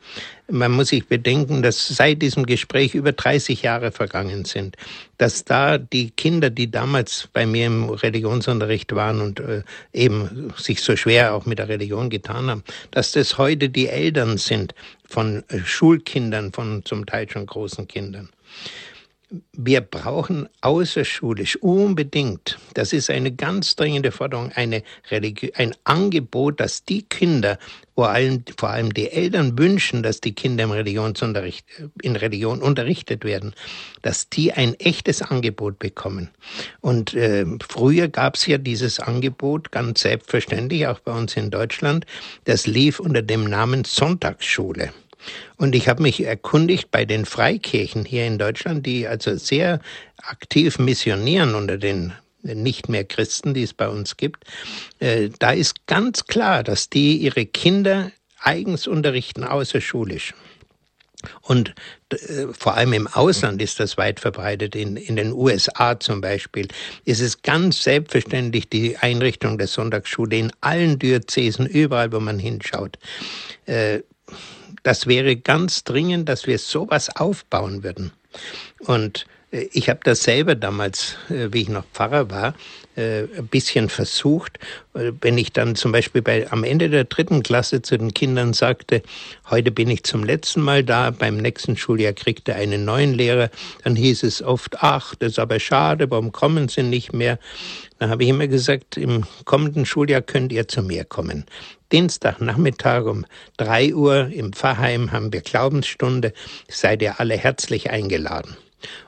Man 0.50 0.74
muss 0.74 0.89
sich 0.89 1.08
bedenken, 1.08 1.62
dass 1.62 1.88
seit 1.88 2.22
diesem 2.22 2.46
Gespräch 2.46 2.96
über 2.96 3.13
30 3.13 3.63
Jahre 3.63 3.91
vergangen 3.91 4.46
sind, 4.46 4.76
dass 5.17 5.46
da 5.46 5.78
die 5.78 6.12
Kinder, 6.12 6.50
die 6.50 6.70
damals 6.70 7.30
bei 7.32 7.46
mir 7.46 7.67
im 7.67 7.89
Religionsunterricht 7.89 8.93
waren 8.93 9.22
und 9.22 9.39
äh, 9.39 9.63
eben 9.93 10.54
sich 10.58 10.82
so 10.82 10.96
schwer 10.96 11.34
auch 11.34 11.46
mit 11.46 11.60
der 11.60 11.70
Religion 11.70 12.10
getan 12.10 12.50
haben, 12.50 12.63
dass 12.91 13.13
das 13.13 13.38
heute 13.38 13.70
die 13.70 13.88
Eltern 13.88 14.38
sind 14.38 14.76
von 15.06 15.43
äh, 15.50 15.60
Schulkindern, 15.60 16.52
von 16.52 16.84
zum 16.86 17.06
Teil 17.06 17.30
schon 17.30 17.46
großen 17.46 17.88
Kindern 17.88 18.30
wir 19.51 19.81
brauchen 19.81 20.47
außerschulisch 20.61 21.57
unbedingt, 21.57 22.57
das 22.75 22.93
ist 22.93 23.09
eine 23.09 23.31
ganz 23.31 23.75
dringende 23.75 24.11
Forderung, 24.11 24.53
eine 24.53 24.83
Religi 25.11 25.51
ein 25.55 25.75
Angebot, 25.83 26.61
dass 26.61 26.85
die 26.85 27.01
Kinder, 27.01 27.57
vor 27.93 28.09
allem, 28.09 28.43
vor 28.57 28.69
allem 28.69 28.93
die 28.93 29.11
Eltern 29.11 29.57
wünschen, 29.57 30.01
dass 30.01 30.21
die 30.21 30.33
Kinder 30.33 30.63
im 30.63 30.71
Religionsunterricht, 30.71 31.65
in 32.01 32.15
Religion 32.15 32.61
unterrichtet 32.61 33.25
werden, 33.25 33.53
dass 34.01 34.29
die 34.29 34.53
ein 34.53 34.75
echtes 34.75 35.21
Angebot 35.21 35.79
bekommen. 35.79 36.29
Und 36.79 37.13
äh, 37.13 37.45
früher 37.67 38.07
gab 38.07 38.35
es 38.35 38.45
ja 38.45 38.57
dieses 38.57 38.99
Angebot, 39.01 39.71
ganz 39.71 40.01
selbstverständlich, 40.01 40.87
auch 40.87 40.99
bei 40.99 41.11
uns 41.11 41.35
in 41.35 41.51
Deutschland, 41.51 42.05
das 42.45 42.65
lief 42.65 43.01
unter 43.01 43.21
dem 43.21 43.43
Namen 43.43 43.83
Sonntagsschule. 43.83 44.93
Und 45.57 45.75
ich 45.75 45.87
habe 45.87 46.03
mich 46.03 46.23
erkundigt 46.23 46.91
bei 46.91 47.05
den 47.05 47.25
Freikirchen 47.25 48.05
hier 48.05 48.25
in 48.25 48.37
Deutschland, 48.37 48.85
die 48.85 49.07
also 49.07 49.35
sehr 49.35 49.79
aktiv 50.17 50.79
missionieren 50.79 51.55
unter 51.55 51.77
den 51.77 52.13
nicht 52.43 52.89
mehr 52.89 53.03
Christen, 53.03 53.53
die 53.53 53.63
es 53.63 53.73
bei 53.73 53.89
uns 53.89 54.17
gibt. 54.17 54.45
Äh, 54.99 55.29
da 55.39 55.51
ist 55.51 55.87
ganz 55.87 56.25
klar, 56.25 56.63
dass 56.63 56.89
die 56.89 57.17
ihre 57.17 57.45
Kinder 57.45 58.11
eigens 58.39 58.87
unterrichten, 58.87 59.43
außerschulisch. 59.43 60.33
Und 61.41 61.73
äh, 62.11 62.47
vor 62.51 62.75
allem 62.75 62.93
im 62.93 63.07
Ausland 63.07 63.61
ist 63.61 63.79
das 63.79 63.97
weit 63.97 64.19
verbreitet. 64.19 64.75
In, 64.75 64.97
in 64.97 65.15
den 65.15 65.33
USA 65.33 65.99
zum 65.99 66.21
Beispiel 66.21 66.67
ist 67.05 67.21
es 67.21 67.41
ganz 67.41 67.83
selbstverständlich 67.83 68.69
die 68.69 68.97
Einrichtung 68.97 69.57
der 69.57 69.67
Sonntagsschule 69.67 70.37
in 70.37 70.51
allen 70.61 70.99
Diözesen, 70.99 71.65
überall, 71.65 72.11
wo 72.11 72.19
man 72.19 72.39
hinschaut. 72.39 72.97
Äh, 73.65 74.01
das 74.88 75.06
wäre 75.06 75.36
ganz 75.36 75.84
dringend, 75.84 76.30
dass 76.30 76.47
wir 76.47 76.58
sowas 76.58 77.13
aufbauen 77.13 77.84
würden. 77.84 78.13
Und 78.80 79.26
äh, 79.52 79.67
ich 79.73 79.89
habe 79.89 80.00
das 80.02 80.23
selber 80.23 80.56
damals, 80.56 81.17
äh, 81.30 81.50
wie 81.52 81.63
ich 81.63 81.67
noch 81.67 81.84
Pfarrer 81.91 82.30
war, 82.30 82.56
äh, 82.95 83.23
ein 83.38 83.47
bisschen 83.47 83.89
versucht. 83.89 84.60
Wenn 84.93 85.38
ich 85.38 85.52
dann 85.52 85.76
zum 85.76 85.91
Beispiel 85.91 86.21
bei, 86.21 86.50
am 86.52 86.63
Ende 86.63 86.89
der 86.89 87.04
dritten 87.04 87.43
Klasse 87.43 87.82
zu 87.82 87.97
den 87.97 88.13
Kindern 88.13 88.54
sagte, 88.54 89.04
heute 89.50 89.71
bin 89.71 89.89
ich 89.89 90.04
zum 90.04 90.23
letzten 90.23 90.62
Mal 90.62 90.86
da, 90.86 91.12
beim 91.12 91.36
nächsten 91.36 91.76
Schuljahr 91.76 92.13
kriegt 92.13 92.47
er 92.47 92.56
einen 92.56 92.86
neuen 92.86 93.13
Lehrer, 93.13 93.50
dann 93.84 93.97
hieß 93.97 94.23
es 94.23 94.41
oft, 94.41 94.82
ach, 94.82 95.15
das 95.15 95.34
ist 95.34 95.39
aber 95.39 95.60
schade, 95.60 96.10
warum 96.10 96.32
kommen 96.32 96.69
Sie 96.69 96.82
nicht 96.82 97.12
mehr? 97.12 97.38
Dann 98.00 98.10
habe 98.10 98.23
ich 98.23 98.30
immer 98.30 98.47
gesagt, 98.47 98.97
im 98.97 99.26
kommenden 99.45 99.86
Schuljahr 99.86 100.21
könnt 100.21 100.52
ihr 100.52 100.67
zu 100.67 100.82
mir 100.82 101.04
kommen. 101.04 101.45
Dienstagnachmittag 101.91 103.06
um 103.06 103.26
drei 103.56 103.93
Uhr 103.95 104.28
im 104.28 104.54
Pfarrheim 104.54 105.12
haben 105.12 105.32
wir 105.32 105.41
Glaubensstunde. 105.41 106.34
Seid 106.67 107.02
ihr 107.02 107.19
alle 107.19 107.38
herzlich 107.38 107.89
eingeladen. 107.89 108.58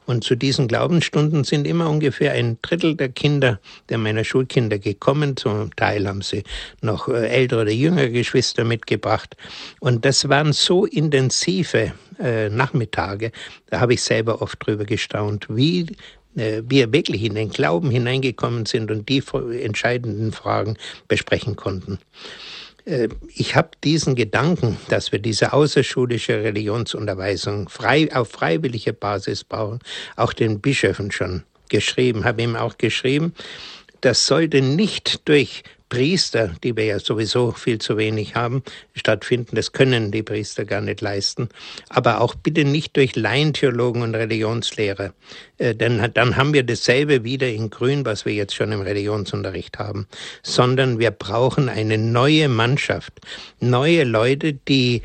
Und 0.06 0.24
zu 0.24 0.36
diesen 0.36 0.68
Glaubensstunden 0.68 1.44
sind 1.44 1.68
immer 1.68 1.90
ungefähr 1.90 2.32
ein 2.32 2.58
Drittel 2.62 2.96
der 2.96 3.10
Kinder, 3.10 3.60
der 3.90 3.98
meiner 3.98 4.24
Schulkinder 4.24 4.80
gekommen. 4.80 5.38
Zum 5.38 5.76
Teil 5.76 6.08
haben 6.08 6.22
sie 6.22 6.44
noch 6.82 7.08
äh, 7.08 7.28
ältere 7.28 7.62
oder 7.62 7.72
jüngere 7.72 8.10
Geschwister 8.10 8.64
mitgebracht. 8.64 9.36
Und 9.80 10.06
das 10.06 10.28
waren 10.28 10.54
so 10.54 10.86
intensive 10.86 11.94
äh, 12.20 12.50
Nachmittage, 12.50 13.32
da 13.70 13.80
habe 13.80 13.94
ich 13.94 14.02
selber 14.02 14.42
oft 14.42 14.66
drüber 14.66 14.86
gestaunt, 14.86 15.48
wie 15.50 15.86
äh, 16.36 16.64
wir 16.66 16.92
wirklich 16.92 17.24
in 17.24 17.36
den 17.36 17.50
Glauben 17.50 17.90
hineingekommen 17.92 18.66
sind 18.66 18.92
und 18.92 19.08
die 19.08 19.24
entscheidenden 19.62 20.32
Fragen 20.32 20.78
besprechen 21.08 21.56
konnten. 21.56 22.00
Äh, 22.90 23.10
ich 23.36 23.56
habe 23.56 23.70
diesen 23.84 24.16
Gedanken, 24.16 24.78
dass 24.90 25.12
wir 25.12 25.20
diese 25.20 25.54
außerschulische 25.54 26.44
Religionsunterweisung 26.44 27.70
frei, 27.70 28.10
auf 28.14 28.30
freiwillige 28.30 28.94
Basis 28.94 29.44
bauen, 29.44 29.80
auch 30.16 30.34
den 30.34 30.60
Bischöfen 30.60 31.12
schon 31.12 31.44
geschrieben, 31.70 32.26
habe 32.26 32.42
ihm 32.42 32.56
auch 32.56 32.78
geschrieben, 32.78 33.34
das 34.02 34.26
sollte 34.26 34.62
nicht 34.62 35.28
durch 35.28 35.64
Priester, 35.90 36.56
die 36.64 36.76
wir 36.78 36.86
ja 36.86 37.00
sowieso 37.00 37.52
viel 37.52 37.80
zu 37.80 37.98
wenig 37.98 38.36
haben, 38.36 38.64
stattfinden. 38.96 39.56
Das 39.56 39.72
können 39.72 40.12
die 40.12 40.24
Priester 40.24 40.66
gar 40.66 40.82
nicht 40.82 41.02
leisten. 41.02 41.50
Aber 41.90 42.22
auch 42.22 42.36
bitte 42.36 42.64
nicht 42.64 42.96
durch 42.96 43.16
Laientheologen 43.16 44.04
und 44.04 44.16
Religionslehrer. 44.16 45.14
Äh, 45.58 45.76
denn 45.76 46.12
dann 46.14 46.36
haben 46.38 46.54
wir 46.54 46.64
dasselbe 46.64 47.24
wieder 47.24 47.50
in 47.50 47.70
Grün, 47.70 48.06
was 48.06 48.26
wir 48.26 48.34
jetzt 48.34 48.56
schon 48.56 48.72
im 48.72 48.82
Religionsunterricht 48.82 49.80
haben. 49.80 50.08
Sondern 50.44 51.00
wir 51.00 51.12
brauchen 51.12 51.70
eine 51.70 51.98
neue 51.98 52.48
Mannschaft. 52.48 53.14
Neue 53.60 54.04
Leute, 54.04 54.54
die 54.54 55.02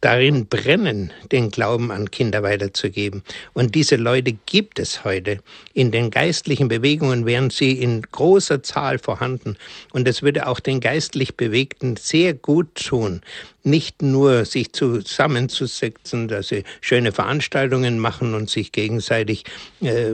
darin 0.00 0.46
brennen, 0.46 1.12
den 1.32 1.50
Glauben 1.50 1.90
an 1.90 2.10
Kinder 2.10 2.42
weiterzugeben. 2.42 3.22
Und 3.52 3.74
diese 3.74 3.96
Leute 3.96 4.32
gibt 4.46 4.78
es 4.78 5.04
heute. 5.04 5.38
In 5.74 5.90
den 5.90 6.10
geistlichen 6.10 6.68
Bewegungen 6.68 7.26
wären 7.26 7.50
sie 7.50 7.72
in 7.72 8.02
großer 8.02 8.62
Zahl 8.62 8.98
vorhanden. 8.98 9.56
Und 9.92 10.06
es 10.06 10.22
würde 10.22 10.46
auch 10.46 10.60
den 10.60 10.80
geistlich 10.80 11.36
Bewegten 11.36 11.96
sehr 11.96 12.34
gut 12.34 12.74
tun, 12.76 13.22
nicht 13.66 14.00
nur 14.00 14.44
sich 14.44 14.72
zusammenzusetzen, 14.72 16.28
dass 16.28 16.48
sie 16.48 16.62
schöne 16.80 17.10
Veranstaltungen 17.10 17.98
machen 17.98 18.34
und 18.34 18.48
sich 18.48 18.70
gegenseitig 18.70 19.44
äh, 19.80 20.12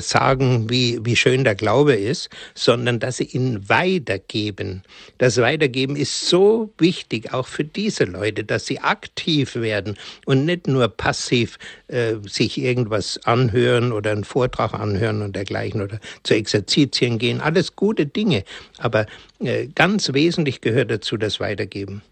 sagen, 0.00 0.68
wie, 0.68 0.98
wie 1.02 1.16
schön 1.16 1.44
der 1.44 1.54
Glaube 1.54 1.94
ist, 1.94 2.28
sondern 2.54 3.00
dass 3.00 3.16
sie 3.16 3.24
ihn 3.24 3.68
weitergeben. 3.68 4.82
Das 5.18 5.38
Weitergeben 5.38 5.96
ist 5.96 6.28
so 6.28 6.72
wichtig, 6.78 7.32
auch 7.32 7.46
für 7.46 7.64
diese 7.64 8.04
Leute, 8.04 8.44
dass 8.44 8.66
sie 8.66 8.80
aktiv 8.80 9.56
werden 9.56 9.96
und 10.26 10.44
nicht 10.44 10.68
nur 10.68 10.88
passiv 10.88 11.58
äh, 11.88 12.16
sich 12.28 12.60
irgendwas 12.60 13.18
anhören 13.24 13.92
oder 13.92 14.12
einen 14.12 14.24
Vortrag 14.24 14.74
anhören 14.74 15.22
und 15.22 15.34
dergleichen 15.34 15.80
oder 15.80 16.00
zu 16.22 16.34
Exerzitien 16.34 17.18
gehen. 17.18 17.40
Alles 17.40 17.76
gute 17.76 18.04
Dinge. 18.04 18.44
Aber 18.78 19.06
äh, 19.40 19.68
ganz 19.68 20.12
wesentlich 20.12 20.60
gehört 20.60 20.90
dazu 20.90 21.16
das 21.16 21.40
Weitergeben. 21.40 22.02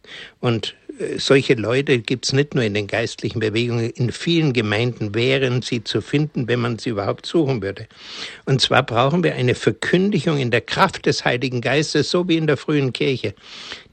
Und 0.40 0.74
solche 1.16 1.54
Leute 1.54 2.00
gibt 2.00 2.26
es 2.26 2.32
nicht 2.32 2.54
nur 2.54 2.64
in 2.64 2.74
den 2.74 2.86
geistlichen 2.86 3.40
Bewegungen, 3.40 3.90
in 3.90 4.10
vielen 4.10 4.52
Gemeinden 4.52 5.14
wären 5.14 5.62
sie 5.62 5.84
zu 5.84 6.00
finden, 6.00 6.48
wenn 6.48 6.60
man 6.60 6.78
sie 6.78 6.90
überhaupt 6.90 7.26
suchen 7.26 7.62
würde. 7.62 7.86
Und 8.46 8.60
zwar 8.60 8.82
brauchen 8.82 9.22
wir 9.22 9.34
eine 9.34 9.54
Verkündigung 9.54 10.38
in 10.38 10.50
der 10.50 10.60
Kraft 10.60 11.06
des 11.06 11.24
Heiligen 11.24 11.60
Geistes, 11.60 12.10
so 12.10 12.28
wie 12.28 12.36
in 12.36 12.46
der 12.46 12.56
frühen 12.56 12.92
Kirche. 12.92 13.34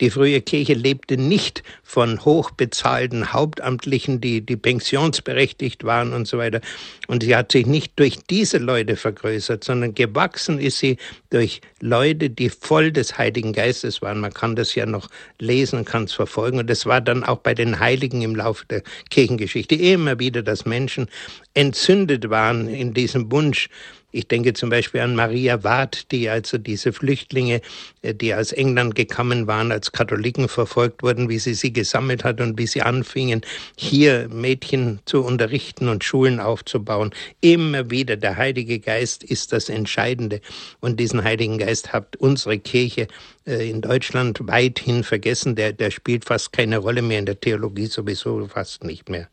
Die 0.01 0.09
frühe 0.09 0.41
Kirche 0.41 0.73
lebte 0.73 1.17
nicht 1.17 1.63
von 1.83 2.23
hochbezahlten 2.25 3.33
Hauptamtlichen, 3.33 4.19
die, 4.19 4.41
die 4.41 4.57
pensionsberechtigt 4.57 5.83
waren 5.83 6.13
und 6.13 6.27
so 6.27 6.37
weiter. 6.37 6.61
Und 7.07 7.23
sie 7.23 7.35
hat 7.35 7.51
sich 7.51 7.65
nicht 7.65 7.99
durch 7.99 8.17
diese 8.29 8.57
Leute 8.57 8.95
vergrößert, 8.95 9.63
sondern 9.63 9.95
gewachsen 9.95 10.59
ist 10.59 10.79
sie 10.79 10.97
durch 11.29 11.61
Leute, 11.81 12.29
die 12.29 12.49
voll 12.49 12.91
des 12.91 13.17
Heiligen 13.17 13.53
Geistes 13.53 14.01
waren. 14.01 14.19
Man 14.19 14.33
kann 14.33 14.55
das 14.55 14.75
ja 14.75 14.85
noch 14.85 15.09
lesen, 15.39 15.85
kann 15.85 16.05
es 16.05 16.13
verfolgen. 16.13 16.59
Und 16.59 16.69
das 16.69 16.85
war 16.85 17.01
dann 17.01 17.23
auch 17.23 17.39
bei 17.39 17.53
den 17.53 17.79
Heiligen 17.79 18.21
im 18.21 18.35
Laufe 18.35 18.65
der 18.65 18.83
Kirchengeschichte 19.09 19.75
immer 19.75 20.19
wieder, 20.19 20.41
dass 20.43 20.65
Menschen 20.65 21.07
entzündet 21.53 22.29
waren 22.29 22.67
in 22.67 22.93
diesem 22.93 23.31
Wunsch, 23.31 23.69
ich 24.15 24.27
denke 24.29 24.53
zum 24.53 24.69
Beispiel 24.69 25.01
an 25.01 25.15
Maria 25.15 25.63
Ward, 25.63 26.11
die 26.11 26.29
also 26.29 26.57
diese 26.57 26.93
Flüchtlinge, 26.93 27.61
äh, 28.01 28.13
die 28.13 28.33
aus 28.33 28.53
England 28.53 28.95
gekommen 28.95 29.45
waren, 29.45 29.71
als 29.71 29.91
Katholiken 29.91 30.47
verfolgt 30.47 31.03
wurden, 31.03 31.27
wie 31.27 31.37
sie 31.37 31.53
sie 31.53 31.73
gesammelt 31.73 32.23
hat 32.23 32.39
und 32.39 32.57
wie 32.57 32.67
sie 32.67 32.81
anfingen, 32.81 33.41
hier 33.75 34.29
Mädchen 34.29 34.99
zu 35.05 35.21
unterrichten 35.21 35.89
und 35.89 36.03
Schulen 36.03 36.39
aufzubauen. 36.39 37.11
Immer 37.41 37.89
wieder 37.89 38.15
der 38.15 38.37
Heilige 38.37 38.79
Geist 38.79 39.23
ist 39.23 39.51
das 39.51 39.67
Entscheidende. 39.67 40.39
Und 40.79 40.99
diesen 40.99 41.23
Heiligen 41.23 41.57
Geist 41.57 41.91
hat 41.91 42.15
unsere 42.15 42.57
Kirche 42.57 43.07
äh, 43.45 43.69
in 43.69 43.81
Deutschland 43.81 44.39
weithin 44.47 45.03
vergessen. 45.03 45.55
Der, 45.55 45.73
der 45.73 45.91
spielt 45.91 46.23
fast 46.23 46.53
keine 46.53 46.77
Rolle 46.77 47.01
mehr 47.01 47.19
in 47.19 47.25
der 47.25 47.39
Theologie, 47.39 47.87
sowieso 47.87 48.47
fast 48.47 48.85
nicht 48.85 49.09
mehr. 49.09 49.27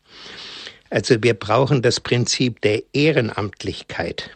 Also 0.89 1.15
wir 1.23 1.33
brauchen 1.33 1.81
das 1.81 1.99
Prinzip 2.01 2.61
der 2.61 2.83
Ehrenamtlichkeit. 2.93 4.29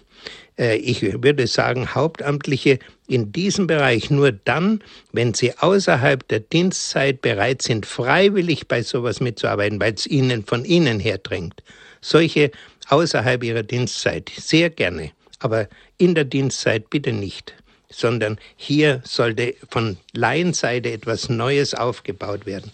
Äh, 0.57 0.77
ich 0.77 1.01
würde 1.01 1.47
sagen, 1.47 1.93
Hauptamtliche 1.93 2.79
in 3.07 3.31
diesem 3.31 3.67
Bereich 3.67 4.09
nur 4.09 4.31
dann, 4.31 4.83
wenn 5.11 5.33
sie 5.33 5.57
außerhalb 5.57 6.27
der 6.27 6.41
Dienstzeit 6.41 7.21
bereit 7.21 7.61
sind, 7.61 7.85
freiwillig 7.85 8.67
bei 8.67 8.81
sowas 8.81 9.19
mitzuarbeiten, 9.19 9.79
weil 9.79 9.93
es 9.93 10.07
ihnen 10.07 10.45
von 10.45 10.65
ihnen 10.65 10.99
her 10.99 11.17
drängt. 11.17 11.63
Solche 12.01 12.51
außerhalb 12.89 13.43
ihrer 13.43 13.63
Dienstzeit 13.63 14.31
sehr 14.35 14.69
gerne, 14.69 15.11
aber 15.39 15.67
in 15.97 16.15
der 16.15 16.25
Dienstzeit 16.25 16.89
bitte 16.89 17.11
nicht 17.11 17.53
sondern 17.89 18.37
hier 18.55 19.01
sollte 19.05 19.55
von 19.69 19.97
Laienseite 20.13 20.91
etwas 20.91 21.29
Neues 21.29 21.73
aufgebaut 21.73 22.45
werden. 22.45 22.71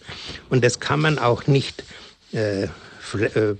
Und 0.50 0.64
das 0.64 0.80
kann 0.80 1.00
man 1.00 1.18
auch 1.18 1.46
nicht 1.46 1.84
äh, 2.32 2.66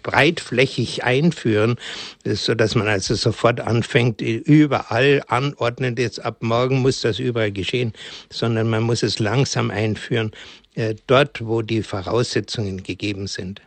breitflächig 0.02 1.04
einführen, 1.04 1.76
so 2.24 2.54
dass 2.54 2.74
man 2.74 2.88
also 2.88 3.14
sofort 3.14 3.61
anfängt, 3.61 4.20
überall 4.20 5.22
anordnet, 5.28 5.98
jetzt 5.98 6.24
ab 6.24 6.38
morgen 6.40 6.80
muss 6.80 7.00
das 7.00 7.18
überall 7.18 7.52
geschehen, 7.52 7.92
sondern 8.30 8.68
man 8.68 8.83
muss 8.83 9.02
es 9.02 9.18
langsam 9.18 9.70
einführen, 9.70 10.33
äh, 10.74 10.94
dort, 11.07 11.44
wo 11.46 11.62
die 11.62 11.83
Voraussetzungen 11.83 12.83
gegeben 12.83 13.26
sind. 13.26 13.61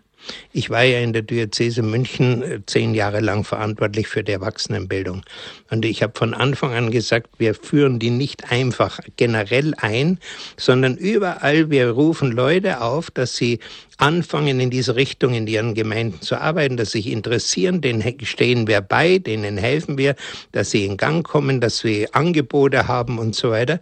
Ich 0.51 0.69
war 0.69 0.83
ja 0.83 0.99
in 0.99 1.13
der 1.13 1.21
Diözese 1.21 1.81
München 1.81 2.41
äh, 2.41 2.59
zehn 2.65 2.93
Jahre 2.93 3.19
lang 3.19 3.43
verantwortlich 3.43 4.07
für 4.07 4.23
die 4.23 4.33
Erwachsenenbildung. 4.33 5.23
Und 5.69 5.85
ich 5.85 6.03
habe 6.03 6.13
von 6.15 6.33
Anfang 6.33 6.73
an 6.73 6.91
gesagt, 6.91 7.29
wir 7.37 7.53
führen 7.53 7.99
die 7.99 8.09
nicht 8.09 8.51
einfach 8.51 8.99
generell 9.15 9.73
ein, 9.77 10.19
sondern 10.57 10.97
überall, 10.97 11.69
wir 11.69 11.89
rufen 11.91 12.31
Leute 12.31 12.81
auf, 12.81 13.11
dass 13.11 13.35
sie 13.35 13.59
anfangen, 13.97 14.59
in 14.59 14.69
diese 14.69 14.95
Richtung 14.95 15.33
in 15.33 15.47
ihren 15.47 15.73
Gemeinden 15.73 16.21
zu 16.21 16.39
arbeiten, 16.39 16.77
dass 16.77 16.91
sie 16.91 17.01
sich 17.01 17.11
interessieren, 17.11 17.81
denen 17.81 18.03
stehen 18.23 18.67
wir 18.67 18.81
bei, 18.81 19.17
denen 19.19 19.57
helfen 19.57 19.97
wir, 19.97 20.15
dass 20.51 20.71
sie 20.71 20.85
in 20.85 20.97
Gang 20.97 21.25
kommen, 21.25 21.61
dass 21.61 21.83
wir 21.83 22.15
Angebote 22.15 22.87
haben 22.87 23.19
und 23.19 23.35
so 23.35 23.51
weiter. 23.51 23.79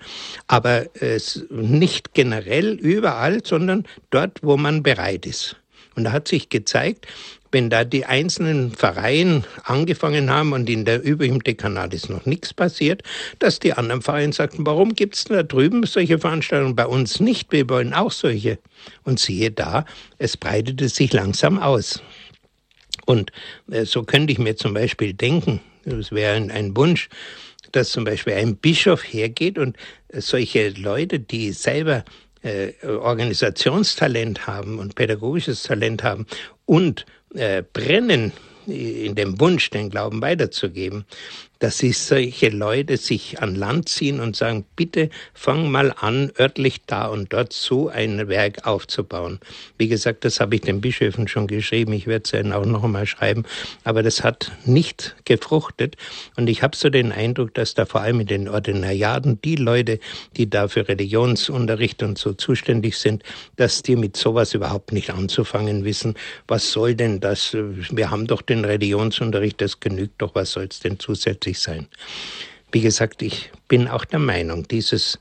Aber 0.48 0.86
es 0.96 1.46
nicht 1.50 2.14
generell 2.14 2.74
überall, 2.74 3.46
sondern 3.46 3.86
dort, 4.10 4.42
wo 4.42 4.58
man 4.58 4.84
bereit 4.84 5.26
ist. 5.26 5.58
Und 5.96 6.06
da 6.06 6.12
hat 6.12 6.28
sich 6.28 6.50
gezeigt, 6.50 7.08
wenn 7.52 7.70
da 7.70 7.86
die 7.86 8.06
einzelnen 8.06 8.72
Vereine 8.72 9.44
angefangen 9.64 10.30
haben 10.30 10.52
und 10.52 10.70
in 10.70 10.84
der 10.84 11.02
übrigen 11.02 11.40
Dekanat 11.40 11.94
ist 11.94 12.10
noch 12.10 12.26
nichts 12.26 12.54
passiert, 12.54 13.02
dass 13.40 13.60
die 13.60 13.72
anderen 13.74 14.02
Vereine 14.02 14.34
sagten, 14.34 14.66
warum 14.66 14.94
gibt 14.94 15.16
es 15.16 15.24
da 15.24 15.42
drüben 15.42 15.86
solche 15.86 16.20
Veranstaltungen, 16.20 16.76
bei 16.76 16.86
uns 16.86 17.22
nicht, 17.22 17.54
wir 17.54 17.70
wollen 17.70 17.94
auch 17.94 18.12
solche. 18.12 18.60
Und 19.04 19.20
siehe 19.20 19.52
da, 19.52 19.86
es 20.18 20.36
breitete 20.36 20.90
sich 20.90 21.14
langsam 21.14 21.58
aus. 21.58 22.02
Und 23.06 23.32
äh, 23.72 23.86
so 23.86 24.04
könnte 24.04 24.34
ich 24.34 24.40
mir 24.40 24.58
zum 24.58 24.74
Beispiel 24.74 25.14
denken, 25.14 25.62
das 25.86 26.12
wäre 26.12 26.36
ein 26.36 26.76
Wunsch, 26.76 27.10
dass 27.72 27.92
zum 27.92 28.04
Beispiel 28.04 28.34
ein 28.34 28.58
Bischof 28.58 29.02
hergeht 29.04 29.58
und 29.58 29.78
solche 30.12 30.70
Leute, 30.70 31.20
die 31.20 31.52
selber 31.52 32.04
äh, 32.46 32.74
Organisationstalent 32.86 34.46
haben 34.46 34.78
und 34.80 34.96
pädagogisches 34.96 35.64
Talent 35.64 36.04
haben 36.04 36.28
und 36.66 37.06
äh, 37.34 37.64
brennen 37.74 38.32
in 38.68 39.16
dem 39.16 39.40
Wunsch, 39.40 39.70
den 39.70 39.90
Glauben 39.90 40.22
weiterzugeben, 40.22 41.06
dass 41.66 41.80
sich 41.80 41.98
solche 41.98 42.50
Leute 42.50 42.96
sich 42.96 43.42
an 43.42 43.56
Land 43.56 43.90
ziehen 43.90 44.20
und 44.20 44.36
sagen, 44.36 44.66
bitte 44.76 45.10
fang 45.34 45.72
mal 45.72 45.92
an, 46.00 46.32
örtlich 46.40 46.86
da 46.86 47.08
und 47.08 47.34
dort 47.34 47.54
so 47.54 47.90
ein 47.90 48.28
Werk 48.28 48.68
aufzubauen. 48.68 49.40
Wie 49.80 49.88
gesagt, 49.88 50.26
das 50.26 50.40
habe 50.40 50.54
ich 50.54 50.62
den 50.62 50.80
Bischöfen 50.80 51.28
schon 51.28 51.48
geschrieben, 51.48 51.94
ich 51.94 52.06
werde 52.06 52.22
es 52.24 52.34
ihnen 52.34 52.54
auch 52.54 52.68
noch 52.68 52.84
einmal 52.84 53.08
schreiben, 53.08 53.46
aber 53.84 54.04
das 54.04 54.24
hat 54.24 54.52
nicht 54.66 55.16
gefruchtet 55.26 55.96
und 56.36 56.52
ich 56.52 56.62
habe 56.62 56.78
so 56.78 56.92
den 56.92 57.12
Eindruck, 57.12 57.56
dass 57.56 57.74
da 57.74 57.88
vor 57.88 58.02
allem 58.02 58.20
in 58.20 58.28
den 58.28 58.48
Ordinariaten 58.48 59.42
die 59.42 59.56
Leute, 59.56 59.98
die 60.38 60.48
da 60.48 60.68
für 60.68 60.88
Religionsunterricht 60.88 62.04
und 62.04 62.20
so 62.20 62.34
zuständig 62.34 63.00
sind, 63.00 63.24
dass 63.56 63.82
die 63.82 63.96
mit 63.96 64.18
sowas 64.18 64.54
überhaupt 64.54 64.92
nicht 64.92 65.10
anzufangen 65.10 65.84
wissen. 65.84 66.14
Was 66.48 66.72
soll 66.72 66.94
denn 66.94 67.22
das? 67.22 67.54
Wir 67.54 68.12
haben 68.12 68.28
doch 68.28 68.44
den 68.44 68.66
Religionsunterricht, 68.66 69.62
das 69.62 69.80
genügt 69.80 70.22
doch, 70.22 70.36
was 70.36 70.52
soll 70.52 70.68
es 70.70 70.80
denn 70.80 71.00
zusätzlich 71.00 71.55
möglich 71.56 71.60
sein. 71.60 71.88
Wie 72.72 72.82
gesagt, 72.82 73.22
ich 73.22 73.52
bin 73.68 73.88
auch 73.88 74.06
der 74.06 74.20
Meinung, 74.20 74.68
dieses 74.68 75.18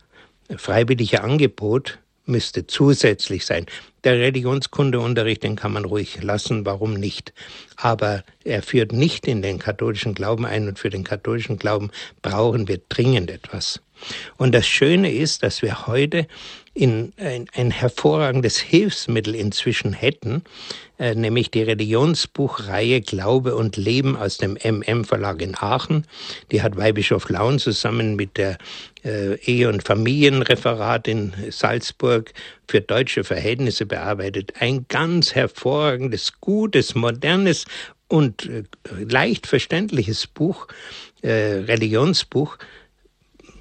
freiwillige 0.56 1.22
Angebot 1.22 1.98
müsste 2.26 2.66
zusätzlich 2.66 3.44
sein. 3.44 3.66
Der 4.02 4.18
Religionskundeunterricht, 4.18 5.42
den 5.42 5.56
kann 5.56 5.72
man 5.72 5.84
ruhig 5.84 6.22
lassen, 6.22 6.64
warum 6.64 6.94
nicht? 6.94 7.32
Aber 7.76 8.24
er 8.44 8.62
führt 8.62 8.92
nicht 8.92 9.26
in 9.26 9.42
den 9.42 9.58
katholischen 9.58 10.14
Glauben 10.14 10.46
ein 10.46 10.68
und 10.68 10.78
für 10.78 10.90
den 10.90 11.04
katholischen 11.04 11.58
Glauben 11.58 11.90
brauchen 12.22 12.66
wir 12.66 12.80
dringend 12.88 13.30
etwas. 13.30 13.80
Und 14.36 14.54
das 14.54 14.66
Schöne 14.66 15.12
ist, 15.12 15.42
dass 15.42 15.62
wir 15.62 15.86
heute 15.86 16.26
in 16.72 17.12
ein, 17.18 17.46
ein 17.54 17.70
hervorragendes 17.70 18.58
Hilfsmittel 18.58 19.34
inzwischen 19.34 19.92
hätten, 19.92 20.42
äh, 20.98 21.14
nämlich 21.14 21.50
die 21.50 21.62
Religionsbuchreihe 21.62 23.00
Glaube 23.00 23.56
und 23.56 23.76
Leben 23.76 24.16
aus 24.16 24.38
dem 24.38 24.56
MM 24.62 25.04
Verlag 25.04 25.42
in 25.42 25.56
Aachen. 25.56 26.06
Die 26.52 26.62
hat 26.62 26.76
Weihbischof 26.76 27.28
Laun 27.28 27.58
zusammen 27.58 28.14
mit 28.14 28.36
der 28.36 28.58
äh, 29.04 29.34
Ehe- 29.40 29.68
und 29.68 29.82
Familienreferat 29.82 31.08
in 31.08 31.32
Salzburg 31.50 32.32
für 32.68 32.80
deutsche 32.80 33.24
Verhältnisse 33.24 33.86
bearbeitet. 33.86 34.52
Ein 34.60 34.86
ganz 34.88 35.34
hervorragendes, 35.34 36.40
gutes, 36.40 36.94
modernes 36.94 37.64
und 38.06 38.46
äh, 38.46 38.62
leicht 39.08 39.48
verständliches 39.48 40.28
Buch, 40.28 40.68
äh, 41.22 41.32
Religionsbuch, 41.32 42.56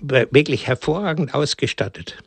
wirklich 0.01 0.67
hervorragend 0.67 1.33
ausgestattet 1.33 2.17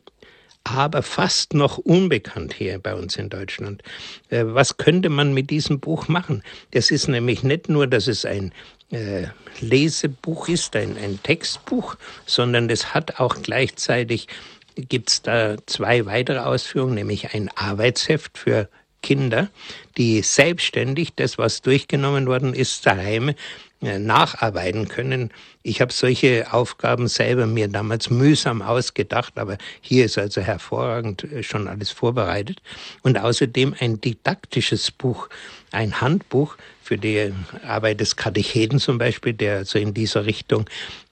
aber 0.71 1.03
fast 1.03 1.53
noch 1.53 1.77
unbekannt 1.77 2.53
hier 2.53 2.79
bei 2.79 2.95
uns 2.95 3.15
in 3.15 3.29
Deutschland. 3.29 3.83
Äh, 4.29 4.43
was 4.45 4.77
könnte 4.77 5.09
man 5.09 5.33
mit 5.33 5.49
diesem 5.49 5.79
Buch 5.79 6.07
machen? 6.07 6.43
Das 6.71 6.91
ist 6.91 7.07
nämlich 7.07 7.43
nicht 7.43 7.69
nur, 7.69 7.87
dass 7.87 8.07
es 8.07 8.25
ein 8.25 8.51
äh, 8.91 9.27
Lesebuch 9.59 10.47
ist, 10.47 10.75
ein, 10.75 10.97
ein 10.97 11.19
Textbuch, 11.23 11.95
sondern 12.25 12.69
es 12.69 12.93
hat 12.93 13.19
auch 13.19 13.41
gleichzeitig, 13.41 14.27
gibt 14.75 15.09
es 15.09 15.21
da 15.21 15.57
zwei 15.65 16.05
weitere 16.05 16.39
Ausführungen, 16.39 16.95
nämlich 16.95 17.33
ein 17.33 17.49
Arbeitsheft 17.55 18.37
für 18.37 18.69
Kinder, 19.01 19.49
die 19.97 20.21
selbstständig 20.21 21.15
das, 21.15 21.37
was 21.37 21.61
durchgenommen 21.61 22.27
worden 22.27 22.53
ist, 22.53 22.85
daheim 22.85 23.33
nacharbeiten 23.81 24.87
können. 24.87 25.31
Ich 25.61 25.81
habe 25.81 25.93
solche 25.93 26.51
Aufgaben 26.51 27.07
selber 27.07 27.45
mir 27.45 27.67
damals 27.67 28.09
mühsam 28.09 28.61
ausgedacht, 28.61 29.37
aber 29.37 29.57
hier 29.81 30.05
ist 30.05 30.17
also 30.17 30.41
hervorragend 30.41 31.23
äh, 31.25 31.43
schon 31.43 31.67
alles 31.67 31.91
vorbereitet. 31.91 32.61
Und 33.03 33.19
außerdem 33.19 33.75
ein 33.79 34.01
didaktisches 34.01 34.91
Buch, 34.91 35.29
ein 35.71 36.01
Handbuch 36.01 36.57
für 36.81 36.97
die 36.97 37.33
Arbeit 37.67 37.99
des 37.99 38.15
Katecheten 38.15 38.79
zum 38.79 38.97
Beispiel, 38.97 39.33
der 39.33 39.65
so 39.65 39.77
in 39.77 39.93
dieser 39.93 40.25
Richtung 40.25 40.65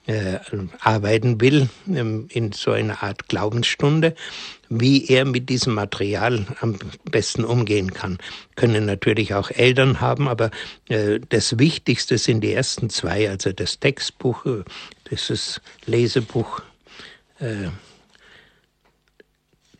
äh, 0.06 0.38
arbeiten 0.80 1.40
will, 1.40 1.68
ähm, 1.88 2.28
in 2.30 2.52
so 2.52 2.72
einer 2.72 3.02
Art 3.02 3.28
Glaubensstunde 3.28 4.14
wie 4.68 5.06
er 5.06 5.24
mit 5.24 5.48
diesem 5.48 5.74
Material 5.74 6.46
am 6.60 6.78
besten 7.04 7.44
umgehen 7.44 7.92
kann. 7.92 8.18
Können 8.54 8.86
natürlich 8.86 9.34
auch 9.34 9.50
Eltern 9.50 10.00
haben, 10.00 10.28
aber 10.28 10.50
äh, 10.88 11.20
das 11.28 11.58
Wichtigste 11.58 12.18
sind 12.18 12.40
die 12.42 12.52
ersten 12.52 12.90
zwei, 12.90 13.28
also 13.28 13.52
das 13.52 13.78
Textbuch, 13.80 14.44
äh, 14.46 14.64
dieses 15.10 15.60
Lesebuch. 15.86 16.60
Äh, 17.38 17.68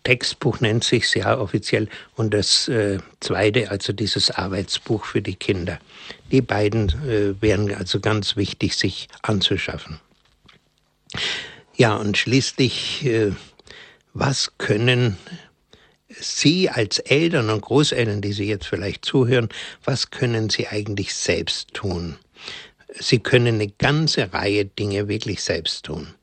Textbuch 0.06 0.60
nennt 0.60 0.84
sich 0.84 1.12
ja 1.14 1.36
offiziell 1.36 1.88
und 2.14 2.32
das 2.32 2.68
äh, 2.68 2.98
zweite, 3.18 3.72
also 3.72 3.92
dieses 3.92 4.30
Arbeitsbuch 4.30 5.04
für 5.04 5.20
die 5.20 5.34
Kinder. 5.34 5.80
Die 6.30 6.42
beiden 6.42 6.90
äh, 7.08 7.42
wären 7.42 7.74
also 7.74 7.98
ganz 7.98 8.36
wichtig, 8.36 8.76
sich 8.76 9.08
anzuschaffen. 9.22 9.98
Ja, 11.74 11.96
und 11.96 12.16
schließlich 12.16 13.04
äh, 13.04 13.32
was 14.18 14.52
können 14.56 15.18
Sie 16.08 16.70
als 16.70 16.98
Eltern 17.00 17.50
und 17.50 17.60
Großeltern, 17.60 18.22
die 18.22 18.32
Sie 18.32 18.46
jetzt 18.46 18.66
vielleicht 18.66 19.04
zuhören, 19.04 19.50
was 19.84 20.10
können 20.10 20.48
Sie 20.48 20.66
eigentlich 20.66 21.14
selbst 21.14 21.74
tun? 21.74 22.16
Sie 22.98 23.18
können 23.18 23.56
eine 23.56 23.68
ganze 23.68 24.32
Reihe 24.32 24.64
Dinge 24.64 25.08
wirklich 25.08 25.42
selbst 25.42 25.84
tun. 25.84 26.14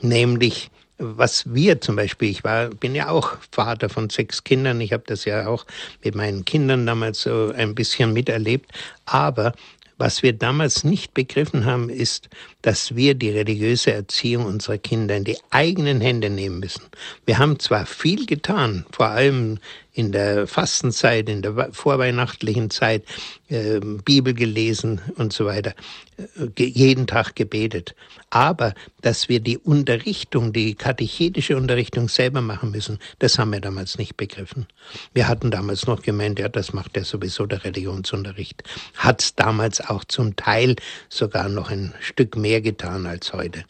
Nämlich, 0.00 0.70
was 0.98 1.52
wir 1.52 1.80
zum 1.80 1.96
Beispiel, 1.96 2.30
ich 2.30 2.44
war, 2.44 2.68
bin 2.68 2.94
ja 2.94 3.08
auch 3.08 3.36
Vater 3.50 3.88
von 3.88 4.08
sechs 4.08 4.44
Kindern, 4.44 4.80
ich 4.80 4.92
habe 4.92 5.04
das 5.06 5.24
ja 5.24 5.48
auch 5.48 5.66
mit 6.04 6.14
meinen 6.14 6.44
Kindern 6.44 6.86
damals 6.86 7.22
so 7.22 7.52
ein 7.56 7.74
bisschen 7.74 8.12
miterlebt, 8.12 8.70
aber 9.04 9.52
was 9.98 10.22
wir 10.22 10.32
damals 10.32 10.84
nicht 10.84 11.14
begriffen 11.14 11.64
haben, 11.64 11.88
ist, 11.88 12.28
dass 12.62 12.96
wir 12.96 13.14
die 13.14 13.30
religiöse 13.30 13.92
Erziehung 13.92 14.46
unserer 14.46 14.78
Kinder 14.78 15.16
in 15.16 15.24
die 15.24 15.38
eigenen 15.50 16.00
Hände 16.00 16.30
nehmen 16.30 16.60
müssen. 16.60 16.84
Wir 17.26 17.38
haben 17.38 17.58
zwar 17.58 17.86
viel 17.86 18.26
getan, 18.26 18.86
vor 18.92 19.08
allem 19.08 19.58
in 19.94 20.12
der 20.12 20.46
Fastenzeit, 20.46 21.28
in 21.28 21.42
der 21.42 21.68
vorweihnachtlichen 21.72 22.70
Zeit 22.70 23.04
äh, 23.48 23.78
Bibel 23.80 24.32
gelesen 24.32 25.00
und 25.16 25.32
so 25.32 25.44
weiter, 25.44 25.74
äh, 26.16 26.64
jeden 26.64 27.06
Tag 27.06 27.36
gebetet. 27.36 27.94
Aber 28.30 28.72
dass 29.02 29.28
wir 29.28 29.40
die 29.40 29.58
Unterrichtung, 29.58 30.54
die 30.54 30.74
katechetische 30.74 31.56
Unterrichtung 31.56 32.08
selber 32.08 32.40
machen 32.40 32.70
müssen, 32.70 32.98
das 33.18 33.38
haben 33.38 33.52
wir 33.52 33.60
damals 33.60 33.98
nicht 33.98 34.16
begriffen. 34.16 34.66
Wir 35.12 35.28
hatten 35.28 35.50
damals 35.50 35.86
noch 35.86 36.00
gemeint, 36.00 36.38
ja, 36.38 36.48
das 36.48 36.72
macht 36.72 36.96
ja 36.96 37.04
sowieso 37.04 37.44
der 37.44 37.64
Religionsunterricht. 37.64 38.62
Hat 38.96 39.38
damals 39.38 39.82
auch 39.82 40.04
zum 40.04 40.36
Teil 40.36 40.76
sogar 41.10 41.48
noch 41.50 41.70
ein 41.70 41.92
Stück 42.00 42.36
mehr 42.36 42.51
getan 42.60 43.06
als 43.06 43.32
heute. 43.32 43.64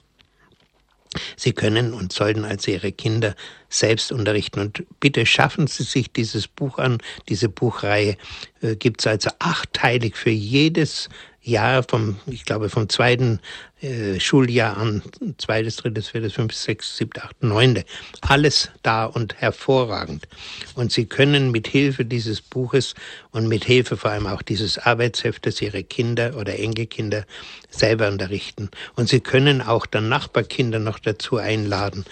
Sie 1.37 1.53
können 1.53 1.93
und 1.93 2.13
sollten 2.13 2.45
also 2.45 2.71
Ihre 2.71 2.93
Kinder 2.93 3.35
selbst 3.69 4.13
unterrichten. 4.13 4.61
Und 4.61 4.85
bitte 5.01 5.27
schaffen 5.27 5.67
Sie 5.67 5.83
sich 5.83 6.11
dieses 6.11 6.49
Buch 6.49 6.79
an. 6.79 6.99
Diese 7.29 7.49
Buchreihe 7.49 8.17
äh, 8.63 8.77
gibt 8.77 9.03
es 9.03 9.07
also 9.07 9.31
achtteilig 9.39 10.17
für 10.17 10.31
jedes 10.31 11.09
Jahr 11.43 11.83
vom, 11.83 12.17
ich 12.27 12.45
glaube, 12.45 12.69
vom 12.69 12.89
zweiten 12.89 13.41
äh, 13.81 14.21
Schuljahr 14.21 14.77
an, 14.77 15.03
zweites, 15.39 15.77
drittes, 15.77 16.09
viertes, 16.09 16.35
fünftes, 16.35 16.63
sechstes, 16.63 16.97
siebtes, 16.97 17.25
achtes, 17.25 17.43
neunte. 17.43 17.85
Alles 18.21 18.71
da 18.83 19.07
und 19.07 19.35
hervorragend. 19.41 20.29
Und 20.77 20.93
Sie 20.93 21.07
können 21.07 21.51
mit 21.51 21.67
Hilfe 21.67 22.05
dieses 22.05 22.41
Buches 22.41 22.95
und 23.33 23.49
mit 23.49 23.65
Hilfe 23.65 23.97
vor 23.97 24.13
allem 24.13 24.29
auch 24.29 24.43
dieses 24.43 24.79
Arbeitsheftes 24.79 25.61
Ihre 25.61 25.83
Kinder 25.83 26.37
oder 26.37 26.59
Enkelkinder 26.59 27.25
selber 27.71 28.07
unterrichten. 28.09 28.71
Und 28.95 29.09
Sie 29.09 29.21
können 29.21 29.63
auch 29.63 29.87
dann 29.87 30.09
Nachbarkinder 30.09 30.79
noch 30.79 31.01
dazu 31.01 31.39
einladen. 31.39 32.05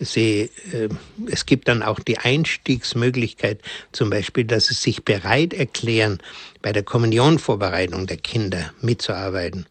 Sie, 0.00 0.50
äh, 0.72 0.88
es 1.30 1.46
gibt 1.46 1.68
dann 1.68 1.82
auch 1.82 2.00
die 2.00 2.18
Einstiegsmöglichkeit, 2.18 3.60
zum 3.92 4.10
Beispiel, 4.10 4.44
dass 4.44 4.66
sie 4.66 4.74
sich 4.74 5.04
bereit 5.04 5.54
erklären, 5.54 6.18
bei 6.62 6.72
der 6.72 6.82
Kommunionvorbereitung 6.82 8.06
der 8.06 8.16
Kinder 8.16 8.72
mitzuarbeiten. 8.80 9.66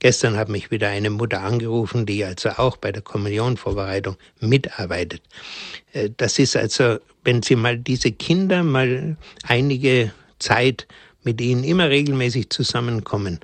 Gestern 0.00 0.36
hat 0.36 0.48
mich 0.48 0.70
wieder 0.70 0.88
eine 0.88 1.10
Mutter 1.10 1.42
angerufen, 1.42 2.06
die 2.06 2.24
also 2.24 2.50
auch 2.50 2.76
bei 2.76 2.92
der 2.92 3.02
Kommunionvorbereitung 3.02 4.16
mitarbeitet. 4.40 5.22
Äh, 5.92 6.10
das 6.16 6.38
ist 6.38 6.56
also, 6.56 6.98
wenn 7.24 7.42
Sie 7.42 7.56
mal 7.56 7.78
diese 7.78 8.12
Kinder 8.12 8.62
mal 8.62 9.16
einige 9.42 10.12
Zeit 10.38 10.86
mit 11.24 11.40
ihnen 11.40 11.64
immer 11.64 11.90
regelmäßig 11.90 12.50
zusammenkommen, 12.50 13.40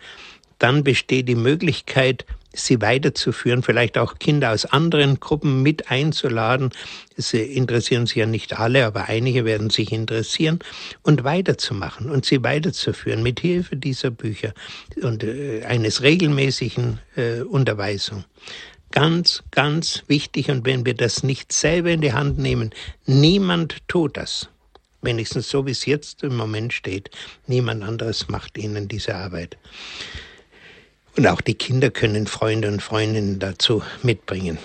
dann 0.58 0.84
besteht 0.84 1.28
die 1.28 1.34
Möglichkeit, 1.34 2.24
sie 2.54 2.80
weiterzuführen, 2.80 3.62
vielleicht 3.62 3.98
auch 3.98 4.18
Kinder 4.18 4.52
aus 4.52 4.64
anderen 4.64 5.20
Gruppen 5.20 5.62
mit 5.62 5.90
einzuladen. 5.90 6.70
Sie 7.16 7.40
interessieren 7.42 8.06
sich 8.06 8.16
ja 8.16 8.26
nicht 8.26 8.58
alle, 8.58 8.86
aber 8.86 9.08
einige 9.08 9.44
werden 9.44 9.70
sich 9.70 9.92
interessieren 9.92 10.60
und 11.02 11.24
weiterzumachen 11.24 12.10
und 12.10 12.24
sie 12.24 12.42
weiterzuführen 12.42 13.22
mit 13.22 13.40
Hilfe 13.40 13.76
dieser 13.76 14.10
Bücher 14.10 14.54
und 15.02 15.24
äh, 15.24 15.62
eines 15.64 16.02
regelmäßigen 16.02 16.98
äh, 17.16 17.40
Unterweisung. 17.40 18.24
Ganz, 18.94 19.42
ganz 19.50 20.04
wichtig. 20.06 20.50
Und 20.50 20.64
wenn 20.64 20.86
wir 20.86 20.94
das 20.94 21.24
nicht 21.24 21.52
selber 21.52 21.90
in 21.90 22.00
die 22.00 22.12
Hand 22.12 22.38
nehmen, 22.38 22.70
niemand 23.06 23.88
tut 23.88 24.16
das. 24.16 24.48
Wenigstens 25.02 25.50
so, 25.50 25.66
wie 25.66 25.72
es 25.72 25.84
jetzt 25.84 26.22
im 26.22 26.36
Moment 26.36 26.72
steht. 26.72 27.10
Niemand 27.48 27.82
anderes 27.82 28.28
macht 28.28 28.56
ihnen 28.56 28.86
diese 28.86 29.16
Arbeit. 29.16 29.58
Und 31.16 31.26
auch 31.26 31.40
die 31.40 31.54
Kinder 31.54 31.90
können 31.90 32.26
Freunde 32.26 32.68
und 32.68 32.82
Freundinnen 32.82 33.38
dazu 33.38 33.82
mitbringen. 34.02 34.58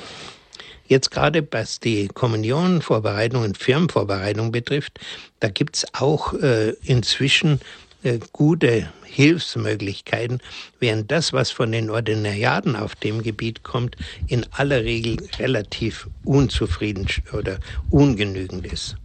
Jetzt 0.88 1.12
gerade 1.12 1.48
was 1.52 1.80
die 1.80 2.08
Kommunionvorbereitung 2.08 3.44
und 3.44 3.58
Firmenvorbereitung 3.60 4.52
betrifft, 4.52 5.00
da 5.40 5.50
gibt's 5.50 5.86
auch 5.94 6.34
äh, 6.34 6.72
inzwischen 6.84 7.60
äh, 8.02 8.18
gute 8.34 8.90
Hilfsmöglichkeiten, 9.04 10.42
während 10.80 11.12
das, 11.12 11.32
was 11.32 11.52
von 11.52 11.72
den 11.72 11.92
Ordinariaten 11.92 12.76
auf 12.76 12.96
dem 12.96 13.22
Gebiet 13.22 13.64
kommt, 13.64 13.98
in 14.28 14.46
aller 14.52 14.84
Regel 14.84 15.18
relativ 15.38 16.08
unzufrieden 16.24 17.06
oder 17.34 17.60
ungenügend 17.92 18.66
ist. 18.66 18.96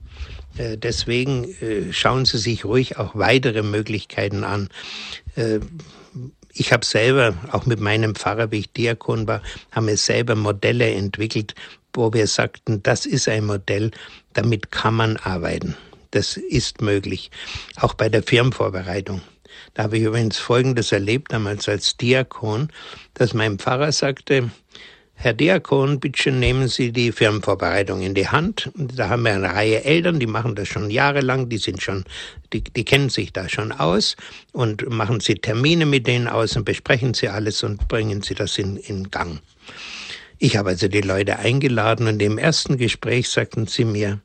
Äh, 0.57 0.79
deswegen 0.79 1.45
äh, 1.61 1.93
schauen 1.93 2.25
Sie 2.25 2.39
sich 2.39 2.65
ruhig 2.65 2.97
auch 2.97 3.15
weitere 3.15 3.63
Möglichkeiten 3.63 4.45
an. 4.45 4.71
Ich 6.57 6.73
habe 6.73 6.87
selber, 6.87 7.35
auch 7.51 7.67
mit 7.67 7.81
meinem 7.81 8.15
Pfarrer, 8.15 8.53
wie 8.53 8.61
ich 8.61 8.73
Diakon 8.73 9.27
war, 9.27 9.43
haben 9.73 9.89
wir 9.89 9.97
selber 9.97 10.37
Modelle 10.37 10.95
entwickelt, 10.95 11.55
wo 11.93 12.13
wir 12.13 12.29
sagten, 12.29 12.83
das 12.83 13.07
ist 13.07 13.29
ein 13.29 13.45
Modell, 13.45 13.91
damit 14.35 14.71
kann 14.71 14.95
man 14.95 15.17
arbeiten. 15.17 15.77
Das 16.13 16.37
ist 16.37 16.81
möglich. 16.81 17.33
Auch 17.81 17.95
bei 17.95 18.09
der 18.09 18.23
Firmenvorbereitung. 18.23 19.21
Da 19.75 19.85
habe 19.85 19.99
ich 19.99 20.05
übrigens 20.05 20.39
Folgendes 20.39 20.93
erlebt, 20.93 21.33
damals 21.33 21.69
als 21.69 21.97
Diakon, 21.97 22.69
dass 23.15 23.35
mein 23.35 23.59
Pfarrer 23.59 23.91
sagte, 23.91 24.51
Herr 25.17 25.33
Diakon, 25.33 26.01
bitte 26.01 26.31
nehmen 26.31 26.69
Sie 26.69 26.93
die 26.93 27.11
Firmenvorbereitung 27.11 28.03
in 28.03 28.15
die 28.15 28.29
Hand. 28.29 28.71
Da 28.75 29.09
haben 29.09 29.23
wir 29.23 29.33
eine 29.33 29.55
Reihe 29.55 29.85
Eltern, 29.85 30.21
die 30.21 30.27
machen 30.27 30.55
das 30.55 30.69
schon 30.69 30.91
jahrelang, 30.91 31.49
die 31.49 31.59
sind 31.59 31.83
schon, 31.83 32.05
die, 32.53 32.63
die 32.63 32.85
kennen 32.85 33.09
sich 33.09 33.33
da 33.33 33.49
schon 33.49 33.73
aus 33.73 34.17
und 34.53 34.89
machen 34.91 35.21
Sie 35.21 35.37
Termine 35.37 35.87
mit 35.87 36.07
denen 36.07 36.29
aus 36.29 36.57
und 36.57 36.65
besprechen 36.65 37.15
Sie 37.15 37.29
alles 37.29 37.63
und 37.63 37.89
bringen 37.89 38.23
Sie 38.23 38.35
das 38.35 38.59
in, 38.59 38.77
in 38.77 39.11
Gang. 39.11 39.41
Ich 40.39 40.57
habe 40.57 40.71
also 40.71 40.89
die 40.89 41.01
Leute 41.01 41.39
eingeladen 41.39 42.07
und 42.07 42.21
im 42.21 42.37
ersten 42.37 42.77
Gespräch 42.77 43.29
sagten 43.31 43.67
sie 43.67 43.85
mir, 43.85 44.21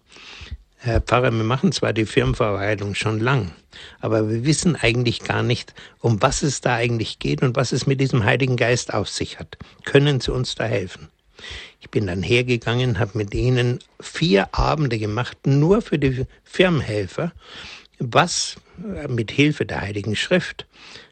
Herr 0.82 1.02
Pfarrer, 1.02 1.34
wir 1.34 1.44
machen 1.44 1.74
zwar 1.74 1.92
die 1.92 2.06
Firmenverwaltung 2.06 2.96
schon 2.96 3.20
lang, 3.20 3.52
aber 4.00 4.30
wir 4.30 4.46
wissen 4.46 4.78
eigentlich 4.78 5.20
gar 5.26 5.44
nicht, 5.44 5.74
um 6.00 6.22
was 6.22 6.42
es 6.42 6.62
da 6.62 6.76
eigentlich 6.76 7.20
geht 7.20 7.42
und 7.42 7.58
was 7.58 7.74
es 7.74 7.86
mit 7.86 8.00
diesem 8.00 8.24
Heiligen 8.24 8.56
Geist 8.56 8.94
auf 8.94 9.10
sich 9.10 9.40
hat. 9.40 9.58
Können 9.84 10.22
Sie 10.22 10.32
uns 10.32 10.56
da 10.56 10.64
helfen? 10.64 11.10
Ich 11.82 11.90
bin 11.90 12.08
dann 12.08 12.24
hergegangen, 12.24 12.98
habe 12.98 13.18
mit 13.18 13.34
ihnen 13.34 13.80
vier 14.00 14.48
Abende 14.54 14.98
gemacht, 14.98 15.46
nur 15.46 15.82
für 15.82 16.00
die 16.00 16.26
Firmenhelfer, 16.46 17.34
was 17.98 18.56
mit 19.10 19.32
Hilfe 19.32 19.66
der 19.66 19.82
Heiligen 19.82 20.16
Schrift, 20.16 20.66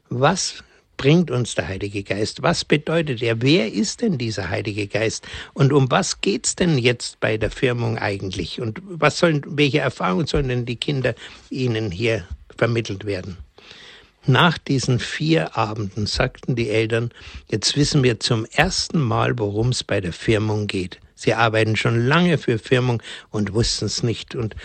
was 0.07 0.63
bringt 0.97 1.31
uns 1.31 1.55
der 1.55 1.67
Heilige 1.67 2.03
Geist? 2.03 2.41
Was 2.41 2.65
bedeutet 2.65 3.21
er? 3.21 3.41
Wer 3.41 3.71
ist 3.71 4.01
denn 4.01 4.17
dieser 4.17 4.49
Heilige 4.49 4.87
Geist? 4.87 5.27
Und 5.53 5.71
um 5.71 5.89
was 5.89 6.21
geht's 6.21 6.55
denn 6.55 6.77
jetzt 6.77 7.19
bei 7.19 7.37
der 7.37 7.51
Firmung 7.51 7.97
eigentlich? 7.97 8.59
Und 8.59 8.81
was 8.83 9.19
sollen, 9.19 9.43
welche 9.47 9.79
Erfahrungen 9.79 10.27
sollen 10.27 10.49
denn 10.49 10.65
die 10.65 10.75
Kinder 10.75 11.15
Ihnen 11.49 11.91
hier 11.91 12.27
vermittelt 12.57 13.05
werden? 13.05 13.37
Nach 14.25 14.57
diesen 14.57 14.99
vier 14.99 15.55
Abenden 15.55 16.05
sagten 16.05 16.57
die 16.57 16.69
Eltern, 16.69 17.11
jetzt 17.49 17.77
wissen 17.77 18.03
wir 18.03 18.19
zum 18.19 18.45
ersten 18.45 18.99
Mal, 18.99 19.39
worum 19.39 19.69
es 19.69 19.85
bei 19.85 20.01
der 20.01 20.11
Firmung 20.11 20.67
geht. 20.67 20.99
Sie 21.15 21.33
arbeiten 21.33 21.77
schon 21.77 22.05
lange 22.05 22.37
für 22.37 22.59
Firmung 22.59 23.01
und 23.31 23.53
wussten 23.53 23.85
es 23.85 24.03
nicht 24.03 24.35
und 24.35 24.55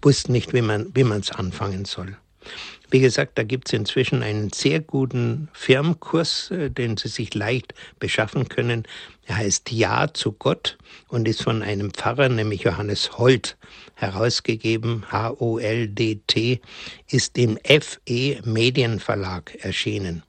wussten 0.00 0.32
nicht, 0.32 0.54
wie 0.54 0.62
man 0.62 0.90
wie 0.94 1.04
man 1.04 1.20
es 1.20 1.30
anfangen 1.30 1.84
soll. 1.84 2.16
Wie 2.90 3.00
gesagt, 3.00 3.36
da 3.36 3.42
gibt 3.42 3.68
es 3.68 3.72
inzwischen 3.72 4.22
einen 4.22 4.50
sehr 4.52 4.80
guten 4.80 5.48
Firmenkurs, 5.52 6.50
äh, 6.52 6.70
den 6.70 6.96
Sie 6.96 7.08
sich 7.08 7.34
leicht 7.34 7.74
beschaffen 7.98 8.48
können. 8.48 8.84
Er 9.26 9.38
heißt 9.38 9.72
Ja 9.72 10.12
zu 10.12 10.32
Gott 10.32 10.78
und 11.08 11.26
ist 11.26 11.42
von 11.42 11.62
einem 11.62 11.92
Pfarrer, 11.92 12.28
nämlich 12.28 12.62
Johannes 12.62 13.18
Holt, 13.18 13.56
herausgegeben. 13.94 15.10
H-O-L-D-T 15.10 16.60
ist 17.08 17.36
im 17.38 17.58
FE 17.64 18.40
Medienverlag 18.44 19.56
erschienen. 19.64 20.22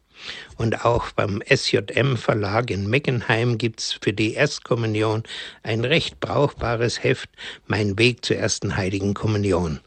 Und 0.58 0.86
auch 0.86 1.12
beim 1.12 1.42
SJM 1.48 2.18
Verlag 2.18 2.72
in 2.72 2.90
Meckenheim 2.90 3.58
gibt's 3.58 3.98
für 4.02 4.14
die 4.14 4.34
Erstkommunion 4.34 5.24
ein 5.64 5.86
recht 5.86 6.20
brauchbares 6.20 7.04
Heft, 7.04 7.30
Mein 7.68 7.98
Weg 8.00 8.26
zur 8.26 8.38
ersten 8.38 8.76
heiligen 8.76 9.14
Kommunion. 9.14 9.80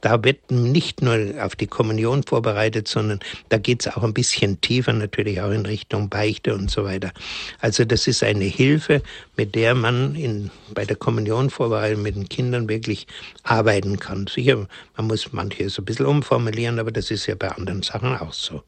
Da 0.00 0.22
wird 0.22 0.50
nicht 0.50 1.02
nur 1.02 1.34
auf 1.40 1.56
die 1.56 1.66
Kommunion 1.66 2.22
vorbereitet, 2.22 2.86
sondern 2.86 3.20
da 3.48 3.58
geht's 3.58 3.88
auch 3.88 4.02
ein 4.02 4.14
bisschen 4.14 4.60
tiefer, 4.60 4.92
natürlich 4.92 5.40
auch 5.40 5.50
in 5.50 5.66
Richtung 5.66 6.08
Beichte 6.08 6.54
und 6.54 6.70
so 6.70 6.84
weiter. 6.84 7.12
Also 7.60 7.84
das 7.84 8.06
ist 8.06 8.22
eine 8.22 8.44
Hilfe, 8.44 9.02
mit 9.36 9.54
der 9.54 9.74
man 9.74 10.14
in, 10.14 10.50
bei 10.74 10.84
der 10.84 10.96
Kommunion 10.96 11.50
vorbereitet 11.50 11.98
mit 11.98 12.16
den 12.16 12.28
Kindern 12.28 12.68
wirklich 12.68 13.06
arbeiten 13.42 13.98
kann. 13.98 14.26
Sicher, 14.26 14.66
man 14.96 15.06
muss 15.06 15.32
manches 15.32 15.78
ein 15.78 15.84
bisschen 15.84 16.06
umformulieren, 16.06 16.78
aber 16.78 16.92
das 16.92 17.10
ist 17.10 17.26
ja 17.26 17.34
bei 17.34 17.48
anderen 17.48 17.82
Sachen 17.82 18.16
auch 18.16 18.32
so. 18.32 18.62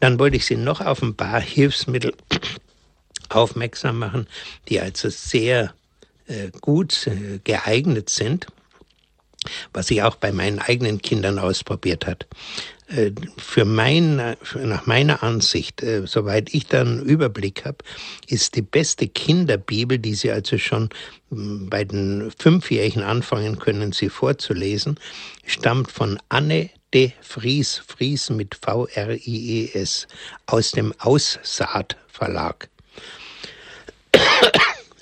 Dann 0.00 0.18
wollte 0.18 0.36
ich 0.36 0.46
Sie 0.46 0.56
noch 0.56 0.80
auf 0.80 1.02
ein 1.02 1.14
paar 1.14 1.40
Hilfsmittel 1.40 2.14
aufmerksam 3.28 3.98
machen, 3.98 4.26
die 4.68 4.80
also 4.80 5.08
sehr 5.08 5.74
äh, 6.26 6.50
gut 6.60 7.06
äh, 7.06 7.38
geeignet 7.44 8.10
sind, 8.10 8.46
was 9.72 9.90
ich 9.90 10.02
auch 10.02 10.16
bei 10.16 10.32
meinen 10.32 10.58
eigenen 10.58 11.00
Kindern 11.02 11.38
ausprobiert 11.38 12.06
hat. 12.06 12.26
äh, 12.90 13.12
für 13.36 13.64
mein, 13.64 14.16
nach 14.16 14.86
meiner 14.86 15.22
Ansicht, 15.22 15.82
äh, 15.82 16.06
soweit 16.06 16.52
ich 16.52 16.66
da 16.66 16.80
einen 16.80 17.02
Überblick 17.02 17.64
habe, 17.64 17.78
ist 18.26 18.56
die 18.56 18.62
beste 18.62 19.08
Kinderbibel, 19.08 19.98
die 19.98 20.14
Sie 20.14 20.30
also 20.30 20.58
schon 20.58 20.90
hm, 21.30 21.68
bei 21.70 21.84
den 21.84 22.32
Fünfjährigen 22.36 23.02
anfangen 23.02 23.58
können, 23.58 23.92
sie 23.92 24.08
vorzulesen, 24.08 24.98
stammt 25.46 25.90
von 25.90 26.18
Anne 26.28 26.70
de 26.92 27.12
Vries, 27.20 27.78
Vries 27.86 28.30
mit 28.30 28.54
V-R-I-E-S, 28.54 30.06
aus 30.46 30.72
dem 30.72 30.92
Aussaat 30.98 31.96
Verlag. 32.08 32.68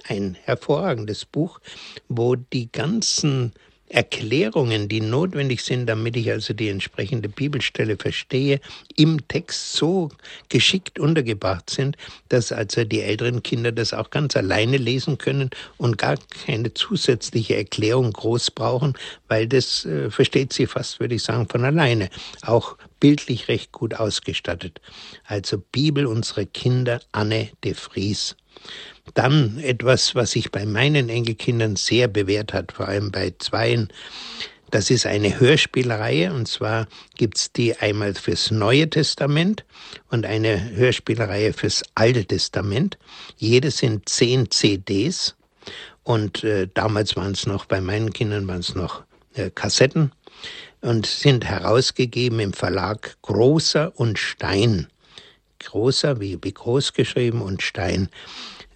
Ein 0.09 0.37
hervorragendes 0.43 1.25
Buch, 1.25 1.61
wo 2.09 2.35
die 2.37 2.71
ganzen 2.73 3.53
Erklärungen, 3.89 4.89
die 4.89 5.01
notwendig 5.01 5.63
sind, 5.63 5.87
damit 5.87 6.17
ich 6.17 6.31
also 6.31 6.53
die 6.55 6.69
entsprechende 6.69 7.29
Bibelstelle 7.29 7.97
verstehe, 7.97 8.61
im 8.97 9.27
Text 9.29 9.73
so 9.73 10.11
geschickt 10.49 10.99
untergebracht 10.99 11.71
sind, 11.71 11.97
dass 12.29 12.53
also 12.53 12.85
die 12.85 13.01
älteren 13.01 13.43
Kinder 13.43 13.73
das 13.73 13.95
auch 13.95 14.11
ganz 14.11 14.37
alleine 14.37 14.77
lesen 14.77 15.19
können 15.19 15.51
und 15.77 15.99
gar 15.99 16.17
keine 16.45 16.75
zusätzliche 16.75 17.57
Erklärung 17.57 18.13
groß 18.13 18.51
brauchen, 18.51 18.95
weil 19.29 19.47
das 19.47 19.85
äh, 19.85 20.11
versteht 20.11 20.53
sie 20.53 20.67
fast, 20.67 21.01
würde 21.01 21.15
ich 21.15 21.23
sagen, 21.23 21.49
von 21.49 21.65
alleine. 21.65 22.11
Auch 22.43 22.77
bildlich 23.01 23.49
recht 23.49 23.73
gut 23.73 23.95
ausgestattet. 23.95 24.81
Also 25.25 25.59
Bibel 25.59 26.07
unsere 26.07 26.47
Kinder 26.47 27.01
Anne 27.13 27.51
de 27.65 27.75
Vries. 27.75 28.37
Dann 29.15 29.59
etwas, 29.59 30.15
was 30.15 30.33
sich 30.33 30.51
bei 30.51 30.67
meinen 30.67 31.09
Enkelkindern 31.09 31.77
sehr 31.77 32.09
bewährt 32.09 32.53
hat, 32.53 32.73
vor 32.73 32.89
allem 32.89 33.11
bei 33.11 33.35
zweien. 33.39 33.89
Das 34.71 34.91
ist 34.91 35.07
eine 35.07 35.41
Hörspielreihe 35.41 36.33
und 36.33 36.47
zwar 36.47 36.89
gibt's 37.17 37.53
die 37.53 37.77
einmal 37.77 38.15
fürs 38.15 38.51
Neue 38.51 38.91
Testament 38.91 39.65
und 40.11 40.27
eine 40.27 40.71
Hörspielreihe 40.71 41.55
fürs 41.55 41.83
Alte 41.95 42.27
Testament. 42.27 42.99
Jede 43.39 43.71
sind 43.71 44.09
zehn 44.11 44.51
CDs 44.51 45.37
und 46.03 46.45
äh, 46.45 46.69
damals 46.75 47.17
waren 47.17 47.33
es 47.33 47.47
noch, 47.47 47.65
bei 47.65 47.81
meinen 47.81 48.13
Kindern 48.13 48.47
waren 48.47 48.61
es 48.61 48.75
noch 48.75 49.05
äh, 49.35 49.51
Kassetten 49.51 50.13
und 50.83 51.07
sind 51.07 51.47
herausgegeben 51.47 52.39
im 52.41 52.53
Verlag 52.53 53.17
Großer 53.23 53.99
und 53.99 54.19
Stein. 54.19 54.89
Großer 55.61 56.21
wie, 56.21 56.39
wie 56.43 56.53
groß 56.53 56.93
geschrieben 56.93 57.41
und 57.43 57.63
Stein. 57.63 58.11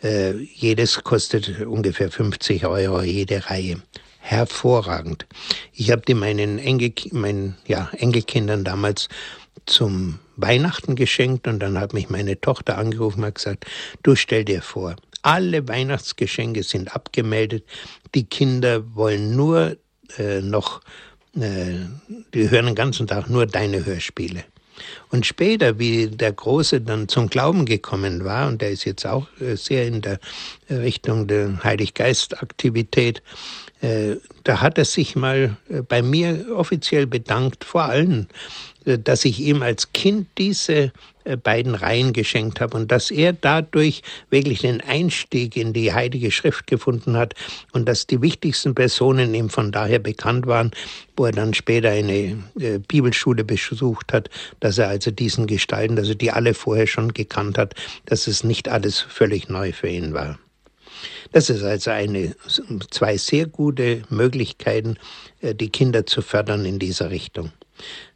Äh, 0.03 0.33
jedes 0.33 1.03
kostet 1.05 1.61
ungefähr 1.61 2.11
50 2.11 2.67
Euro, 2.67 3.03
jede 3.03 3.49
Reihe. 3.49 3.81
Hervorragend. 4.19 5.27
Ich 5.73 5.91
habe 5.91 6.03
die 6.03 6.15
meinen, 6.15 6.59
Enkel, 6.59 6.93
meinen 7.11 7.57
ja, 7.67 7.91
Enkelkindern 7.93 8.65
damals 8.65 9.09
zum 9.67 10.21
Weihnachten 10.37 10.97
geschenkt 10.97 11.47
und 11.47 11.61
dann 11.61 11.79
hat 11.79 11.93
mich 11.93 12.09
meine 12.09 12.41
Tochter 12.41 12.79
angerufen 12.79 13.25
und 13.25 13.35
gesagt, 13.35 13.67
du 14.03 14.15
stell 14.15 14.45
dir 14.45 14.63
vor, 14.63 14.97
alle 15.23 15.69
Weihnachtsgeschenke 15.69 16.63
sind 16.63 16.95
abgemeldet, 16.95 17.65
die 18.15 18.25
Kinder 18.25 18.95
wollen 18.95 19.37
nur 19.37 19.77
äh, 20.19 20.41
noch, 20.41 20.81
äh, 21.37 21.75
die 22.35 22.51
hören 22.51 22.67
den 22.67 22.75
ganzen 22.75 23.07
Tag 23.07 23.29
nur 23.29 23.47
deine 23.47 23.85
Hörspiele. 23.85 24.45
Und 25.11 25.27
später, 25.27 25.79
wie 25.79 26.09
der 26.09 26.33
Große 26.33 26.81
dann 26.81 27.09
zum 27.09 27.29
Glauben 27.29 27.67
gekommen 27.67 28.25
war, 28.25 28.49
und 28.49 28.63
der 28.63 28.71
ist 28.71 28.85
jetzt 28.85 29.07
auch 29.07 29.27
äh, 29.41 29.57
sehr 29.57 29.87
in 29.87 30.01
der 30.01 30.19
Richtung 30.71 31.27
der 31.27 31.63
Heiliggeist-Aktivität, 31.63 33.23
äh, 33.83 34.17
da 34.45 34.61
hat 34.61 34.79
er 34.79 34.85
sich 34.85 35.17
mal 35.17 35.57
äh, 35.69 35.83
bei 35.83 36.03
mir 36.03 36.47
offiziell 36.55 37.07
bedankt, 37.07 37.65
vor 37.65 37.83
allem 37.85 38.29
äh, 38.85 38.99
dass 38.99 39.25
ich 39.25 39.41
ihm 39.41 39.63
als 39.63 39.93
Kind 39.93 40.29
diese 40.39 40.75
äh, 40.75 40.91
beiden 41.43 41.75
Reihen 41.75 42.13
geschenkt 42.13 42.61
habe 42.61 42.77
und 42.77 42.93
dass 42.93 43.11
er 43.11 43.33
dadurch 43.33 44.03
wirklich 44.31 44.61
den 44.61 44.81
Einstieg 44.81 45.57
in 45.57 45.73
die 45.73 45.93
Heilige 45.93 46.31
Schrift 46.31 46.67
gefunden 46.67 47.17
hat 47.17 47.35
und 47.73 47.89
dass 47.89 48.07
die 48.07 48.23
wichtigsten 48.23 48.75
Personen 48.75 49.35
ihm 49.35 49.51
von 49.51 49.73
daher 49.73 49.99
bekannt 49.99 50.47
waren, 50.47 50.71
wo 51.17 51.27
er 51.27 51.33
dann 51.33 51.55
später 51.55 51.91
eine 51.91 52.43
äh, 52.59 52.79
Bibelschule 52.79 53.45
besucht 53.45 54.13
hat, 54.13 54.31
dass 54.61 54.79
er 54.79 54.89
also 54.89 55.11
diesen 55.11 55.47
Gestalten, 55.47 55.99
also 55.99 56.15
die 56.15 56.31
alle 56.31 56.55
vorher 56.55 56.87
schon 56.87 57.13
gekannt 57.13 57.59
hat, 57.59 57.75
dass 58.07 58.27
es 58.27 58.45
nicht 58.45 58.69
alles 58.69 59.01
völlig 59.01 59.49
neu 59.49 59.73
für 59.73 59.89
ihn 59.89 60.15
war. 60.15 60.39
Das 61.33 61.51
ist 61.51 61.63
also 61.63 61.91
eine, 61.91 62.37
zwei 62.91 63.17
sehr 63.17 63.47
gute 63.47 64.03
Möglichkeiten, 64.11 64.97
die 65.43 65.71
Kinder 65.71 66.07
zu 66.07 66.23
fördern 66.23 66.65
in 66.65 66.79
dieser 66.79 67.11
Richtung. 67.11 67.51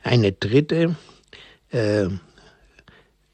Eine 0.02 0.32
dritte, 0.32 0.96
äh, 1.70 2.06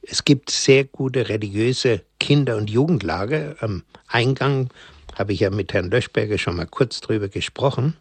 es 0.03 0.24
gibt 0.24 0.50
sehr 0.50 0.84
gute 0.84 1.28
religiöse 1.28 2.03
Kinder- 2.18 2.57
und 2.57 2.68
Jugendlager. 2.68 3.57
Am 3.61 3.84
Eingang 4.09 4.70
habe 5.16 5.32
ich 5.32 5.40
ja 5.40 5.50
mit 5.50 5.72
Herrn 5.72 5.90
Löschberger 5.90 6.38
schon 6.38 6.57
mal 6.57 6.66
kurz 6.66 7.00
drüber 7.00 7.28
gesprochen. 7.28 7.94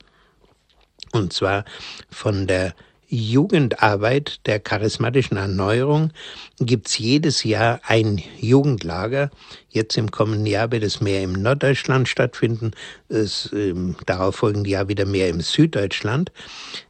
Und 1.11 1.33
zwar 1.33 1.65
von 2.09 2.47
der 2.47 2.73
Jugendarbeit 3.13 4.39
der 4.45 4.61
charismatischen 4.61 5.35
Erneuerung 5.35 6.13
gibt 6.61 6.87
es 6.87 6.97
jedes 6.97 7.43
Jahr 7.43 7.81
ein 7.83 8.21
Jugendlager. 8.39 9.29
Jetzt 9.69 9.97
im 9.97 10.11
kommenden 10.11 10.45
Jahr 10.45 10.71
wird 10.71 10.83
es 10.83 11.01
mehr 11.01 11.21
im 11.21 11.33
Norddeutschland 11.33 12.07
stattfinden. 12.07 12.71
Es, 13.09 13.51
äh, 13.51 13.73
darauf 14.05 14.37
folgen 14.37 14.63
die 14.63 14.71
Jahr 14.71 14.87
wieder 14.87 15.05
mehr 15.05 15.27
im 15.27 15.41
Süddeutschland. 15.41 16.31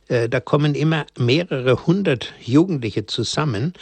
Äh, 0.09 0.29
da 0.29 0.39
kommen 0.39 0.75
immer 0.75 1.07
mehrere 1.17 1.87
hundert 1.87 2.33
Jugendliche 2.39 3.07
zusammen 3.07 3.73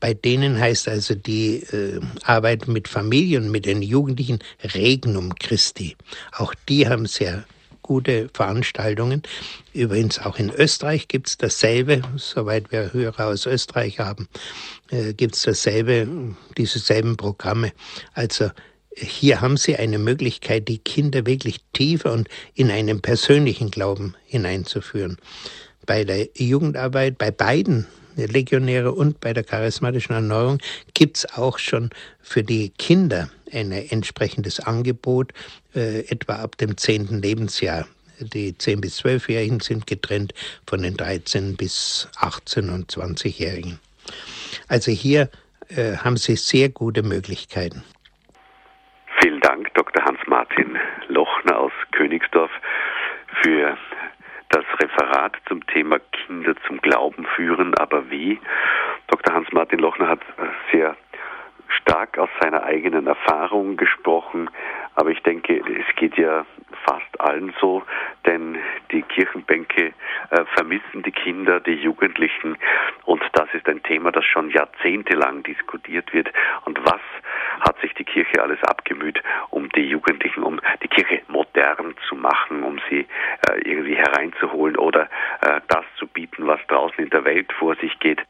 Bei 0.00 0.14
denen 0.14 0.60
heißt 0.60 0.88
also 0.88 1.14
die 1.14 1.56
äh, 1.64 2.00
Arbeit 2.22 2.68
mit 2.68 2.88
Familien, 2.88 3.50
mit 3.50 3.66
den 3.66 3.82
Jugendlichen 3.82 4.38
Regnum 4.62 5.34
Christi. 5.34 5.96
Auch 6.32 6.54
die 6.68 6.88
haben 6.88 7.06
sehr 7.06 7.44
gute 7.82 8.28
Veranstaltungen. 8.34 9.22
Übrigens 9.72 10.18
auch 10.18 10.38
in 10.38 10.50
Österreich 10.50 11.08
gibt 11.08 11.28
es 11.28 11.38
dasselbe, 11.38 12.02
soweit 12.16 12.70
wir 12.70 12.92
Hörer 12.92 13.28
aus 13.28 13.46
Österreich 13.46 13.98
haben, 13.98 14.28
äh, 14.90 15.14
gibt 15.14 15.34
es 15.34 15.42
dasselbe, 15.42 16.06
diese 16.56 16.78
selben 16.78 17.16
Programme. 17.16 17.72
Also 18.12 18.50
hier 18.94 19.40
haben 19.40 19.56
Sie 19.56 19.76
eine 19.76 19.98
Möglichkeit, 19.98 20.68
die 20.68 20.78
Kinder 20.78 21.24
wirklich 21.24 21.60
tiefer 21.72 22.12
und 22.12 22.28
in 22.54 22.70
einen 22.70 23.00
persönlichen 23.00 23.70
Glauben 23.70 24.14
hineinzuführen. 24.26 25.16
Bei 25.86 26.04
der 26.04 26.28
Jugendarbeit, 26.34 27.16
bei 27.16 27.30
beiden 27.30 27.86
Legionäre 28.26 28.92
und 28.92 29.20
bei 29.20 29.32
der 29.32 29.44
charismatischen 29.44 30.14
Erneuerung 30.14 30.58
gibt 30.94 31.18
es 31.18 31.36
auch 31.36 31.58
schon 31.58 31.90
für 32.20 32.42
die 32.42 32.70
Kinder 32.70 33.30
ein 33.52 33.72
entsprechendes 33.72 34.60
Angebot, 34.60 35.32
äh, 35.74 36.00
etwa 36.08 36.36
ab 36.36 36.56
dem 36.58 36.76
zehnten 36.76 37.22
Lebensjahr. 37.22 37.86
Die 38.20 38.52
10- 38.52 38.80
bis 38.80 39.00
12-Jährigen 39.00 39.60
sind 39.60 39.86
getrennt 39.86 40.34
von 40.66 40.82
den 40.82 40.96
13- 40.96 41.56
bis 41.56 42.08
18- 42.16 42.74
und 42.74 42.90
20-Jährigen. 42.90 43.78
Also 44.66 44.90
hier 44.90 45.30
äh, 45.68 45.96
haben 45.96 46.16
Sie 46.16 46.36
sehr 46.36 46.68
gute 46.68 47.02
Möglichkeiten. 47.02 47.84
Vielen 49.20 49.40
Dank, 49.40 49.72
Dr. 49.74 50.04
Hans-Martin 50.04 50.76
Lochner 51.08 51.58
aus 51.58 51.72
Königsdorf, 51.92 52.50
für 53.42 53.76
das 54.48 54.64
Referat 54.80 55.36
zum 55.46 55.66
Thema 55.66 55.98
Kinder 56.12 56.54
zum 56.66 56.80
Glauben 56.80 57.26
führen, 57.36 57.74
aber 57.74 58.10
wie? 58.10 58.40
Dr. 59.08 59.34
Hans-Martin 59.34 59.78
Lochner 59.78 60.08
hat 60.08 60.20
sehr 60.72 60.96
stark 61.68 62.18
aus 62.18 62.30
seiner 62.40 62.62
eigenen 62.62 63.06
Erfahrung 63.06 63.76
gesprochen, 63.76 64.50
aber 64.98 65.10
ich 65.10 65.22
denke, 65.22 65.58
es 65.58 65.94
geht 65.94 66.18
ja 66.18 66.44
fast 66.84 67.20
allen 67.20 67.54
so, 67.60 67.84
denn 68.26 68.58
die 68.90 69.02
Kirchenbänke 69.02 69.92
äh, 70.30 70.44
vermissen 70.56 71.04
die 71.04 71.12
Kinder, 71.12 71.60
die 71.60 71.74
Jugendlichen 71.74 72.56
und 73.04 73.22
das 73.34 73.48
ist 73.52 73.68
ein 73.68 73.80
Thema, 73.84 74.10
das 74.10 74.24
schon 74.24 74.50
jahrzehntelang 74.50 75.44
diskutiert 75.44 76.12
wird. 76.12 76.32
Und 76.64 76.80
was 76.84 77.00
hat 77.60 77.80
sich 77.80 77.94
die 77.94 78.02
Kirche 78.02 78.42
alles 78.42 78.60
abgemüht, 78.64 79.22
um 79.50 79.68
die 79.68 79.88
Jugendlichen, 79.88 80.42
um 80.42 80.60
die 80.82 80.88
Kirche 80.88 81.22
modern 81.28 81.94
zu 82.08 82.16
machen, 82.16 82.64
um 82.64 82.80
sie 82.90 83.06
äh, 83.48 83.60
irgendwie 83.64 83.94
hereinzuholen 83.94 84.76
oder 84.76 85.02
äh, 85.42 85.60
das 85.68 85.84
zu 85.96 86.08
bieten, 86.08 86.48
was 86.48 86.58
draußen 86.66 87.04
in 87.04 87.10
der 87.10 87.24
Welt 87.24 87.52
vor 87.52 87.76
sich 87.76 87.96
geht. 88.00 88.20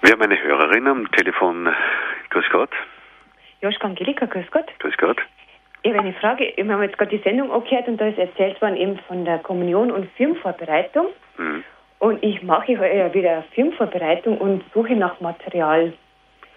Wir 0.00 0.12
haben 0.12 0.22
eine 0.22 0.42
Hörerin 0.42 0.86
am 0.86 1.10
Telefon. 1.12 1.68
Grüß 2.30 2.44
Gott. 2.50 2.70
Joschka 3.60 3.86
Angelika, 3.86 4.26
grüß 4.26 4.50
Gott. 4.50 4.66
Grüß 4.78 4.96
Gott. 4.98 5.18
Ich 5.82 5.90
habe 5.90 6.00
eine 6.00 6.12
Frage. 6.14 6.52
Wir 6.56 6.68
haben 6.68 6.82
jetzt 6.82 6.98
gerade 6.98 7.16
die 7.16 7.22
Sendung 7.22 7.50
angehört 7.52 7.88
und 7.88 8.00
da 8.00 8.08
ist 8.08 8.18
erzählt 8.18 8.60
worden 8.60 8.76
eben 8.76 8.98
von 9.08 9.24
der 9.24 9.38
Kommunion 9.38 9.90
und 9.90 10.10
Firmenvorbereitung. 10.12 11.06
Mhm. 11.36 11.64
Und 12.00 12.22
ich 12.22 12.42
mache 12.42 12.72
ja 12.72 13.12
wieder 13.12 13.44
Firmenvorbereitung 13.54 14.38
und 14.38 14.64
suche 14.72 14.94
nach 14.94 15.20
Material. 15.20 15.92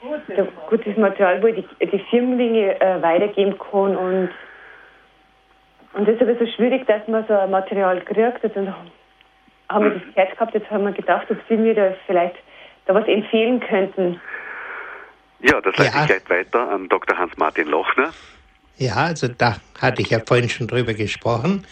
Gutes, 0.02 0.48
gutes 0.70 0.98
Material, 0.98 1.42
wo 1.44 1.48
ich 1.48 1.64
die, 1.80 1.86
die 1.86 2.00
Firmlinge 2.10 2.80
äh, 2.82 3.02
weitergeben 3.02 3.58
kann 3.58 3.96
und 3.96 4.30
und 5.94 6.08
das 6.08 6.16
ist 6.16 6.22
aber 6.22 6.36
so 6.36 6.46
schwierig, 6.46 6.88
dass 6.88 7.06
man 7.08 7.26
so 7.28 7.34
ein 7.34 7.52
Material 7.52 8.00
kriegt. 8.02 8.44
Und 8.44 8.56
dann 8.56 8.74
haben 9.70 9.84
wir 9.84 9.92
das 9.92 10.14
gehört 10.14 10.32
gehabt, 10.32 10.54
jetzt 10.54 10.72
haben 10.72 10.86
wir 10.86 10.94
gedacht, 10.94 11.30
ob 11.30 11.38
Sie 11.50 11.58
mir 11.58 11.74
da 11.74 11.94
vielleicht 12.08 12.36
da 12.86 12.96
was 12.96 13.08
empfehlen 13.08 13.60
könnten. 13.60 14.20
Ja, 15.42 15.62
das 15.62 15.76
leite 15.78 15.96
ja. 15.96 16.02
ich 16.02 16.08
gleich 16.08 16.30
weiter 16.30 16.70
an 16.70 16.90
Dr. 16.90 17.18
Hans-Martin 17.18 17.68
Lochner. 17.68 18.14
Ja, 18.78 18.96
also 18.96 19.28
da 19.28 19.58
hatte 19.80 20.02
ich 20.02 20.10
ja 20.10 20.20
vorhin 20.26 20.50
schon 20.50 20.68
drüber 20.68 20.94
gesprochen. 20.94 21.66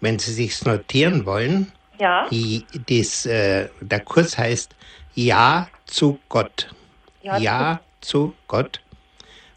Wenn 0.00 0.18
Sie 0.18 0.32
sich 0.32 0.64
notieren 0.64 1.26
wollen, 1.26 1.72
ja. 1.98 2.26
Die, 2.30 2.64
dies, 2.88 3.26
äh, 3.26 3.68
der 3.80 4.00
Kurs 4.00 4.36
heißt 4.36 4.74
Ja 5.14 5.68
zu 5.86 6.18
Gott. 6.28 6.68
Ja, 7.22 7.38
ja 7.38 7.80
zu 8.00 8.34
Gott 8.46 8.80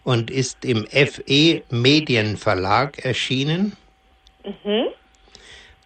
und 0.03 0.31
ist 0.31 0.65
im 0.65 0.87
FE 0.87 1.61
Medienverlag 1.69 3.05
erschienen. 3.05 3.75
Mhm. 4.43 4.87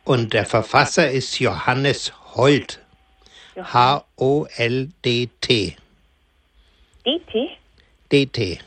Und 0.05 0.33
der 0.33 0.45
Verfasser 0.45 1.09
ist 1.09 1.39
Johannes 1.39 2.13
Holt. 2.35 2.79
H-O-L-D-T. 3.55 5.75
D-T? 7.05 7.57
DT. 8.13 8.59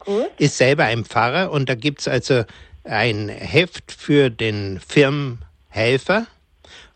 Gut. 0.00 0.30
Ist 0.38 0.58
selber 0.58 0.84
ein 0.84 1.04
Pfarrer 1.04 1.50
und 1.52 1.68
da 1.68 1.74
gibt 1.74 2.00
es 2.00 2.08
also 2.08 2.44
ein 2.84 3.28
Heft 3.28 3.92
für 3.92 4.30
den 4.30 4.80
Firmenhelfer 4.80 6.26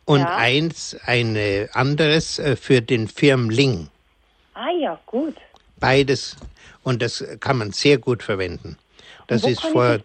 und 0.04 0.20
ja. 0.20 0.36
eins, 0.36 0.96
ein 1.04 1.68
anderes 1.72 2.38
äh, 2.38 2.56
für 2.56 2.82
den 2.82 3.08
Firmling. 3.08 3.88
Ah 4.54 4.70
ja, 4.80 4.98
gut. 5.06 5.36
Beides. 5.78 6.36
Und 6.82 7.00
das 7.02 7.24
kann 7.40 7.58
man 7.58 7.72
sehr 7.72 7.98
gut 7.98 8.22
verwenden. 8.22 8.76
Das 9.28 9.44
ist 9.44 9.62
vor. 9.62 10.00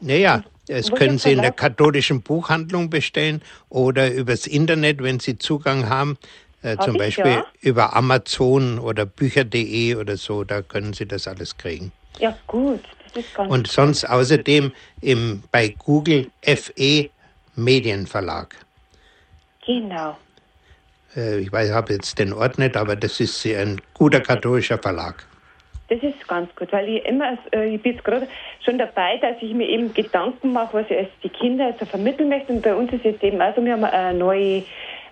Naja, 0.00 0.44
das 0.66 0.90
können 0.90 1.18
Sie 1.18 1.32
in 1.32 1.42
der 1.42 1.52
katholischen 1.52 2.22
Buchhandlung 2.22 2.90
bestellen 2.90 3.42
oder 3.68 4.10
übers 4.12 4.46
Internet, 4.46 5.02
wenn 5.02 5.20
Sie 5.20 5.38
Zugang 5.38 5.88
haben. 5.88 6.16
Äh, 6.64 6.78
zum 6.78 6.96
Beispiel 6.96 7.26
ja. 7.26 7.46
über 7.60 7.94
Amazon 7.94 8.78
oder 8.78 9.04
Bücher.de 9.04 9.96
oder 9.96 10.16
so, 10.16 10.44
da 10.44 10.62
können 10.62 10.94
Sie 10.94 11.06
das 11.06 11.28
alles 11.28 11.58
kriegen. 11.58 11.92
Ja, 12.18 12.34
gut. 12.46 12.80
Das 13.12 13.22
ist 13.22 13.34
ganz 13.34 13.52
Und 13.52 13.66
sonst 13.66 14.08
außerdem 14.08 14.72
im, 15.02 15.42
bei 15.52 15.74
Google 15.78 16.30
FE 16.42 17.10
Medienverlag. 17.54 18.56
Genau. 19.66 20.16
Äh, 21.14 21.40
ich 21.40 21.52
weiß, 21.52 21.68
ich 21.68 21.74
habe 21.74 21.92
jetzt 21.92 22.18
den 22.18 22.32
Ort 22.32 22.58
nicht, 22.58 22.78
aber 22.78 22.96
das 22.96 23.20
ist 23.20 23.44
ein 23.44 23.78
guter 23.92 24.20
katholischer 24.20 24.78
Verlag. 24.78 25.26
Das 25.88 26.02
ist 26.02 26.26
ganz 26.26 26.48
gut, 26.56 26.72
weil 26.72 26.88
ich 26.88 27.04
immer, 27.04 27.36
äh, 27.52 27.74
ich 27.74 27.82
bin 27.82 27.92
jetzt 27.92 28.04
gerade 28.04 28.26
schon 28.64 28.78
dabei, 28.78 29.18
dass 29.18 29.36
ich 29.42 29.52
mir 29.52 29.68
eben 29.68 29.92
Gedanken 29.92 30.54
mache, 30.54 30.78
was 30.78 30.86
ich 30.88 30.96
als 30.96 31.10
die 31.22 31.28
Kinder 31.28 31.66
also 31.66 31.84
vermitteln 31.84 32.30
möchte. 32.30 32.54
Und 32.54 32.62
bei 32.62 32.74
uns 32.74 32.90
ist 32.90 33.04
jetzt 33.04 33.22
eben 33.22 33.42
also, 33.42 33.62
wir 33.62 33.74
haben 33.74 33.84
eine 33.84 34.18
neue 34.18 34.64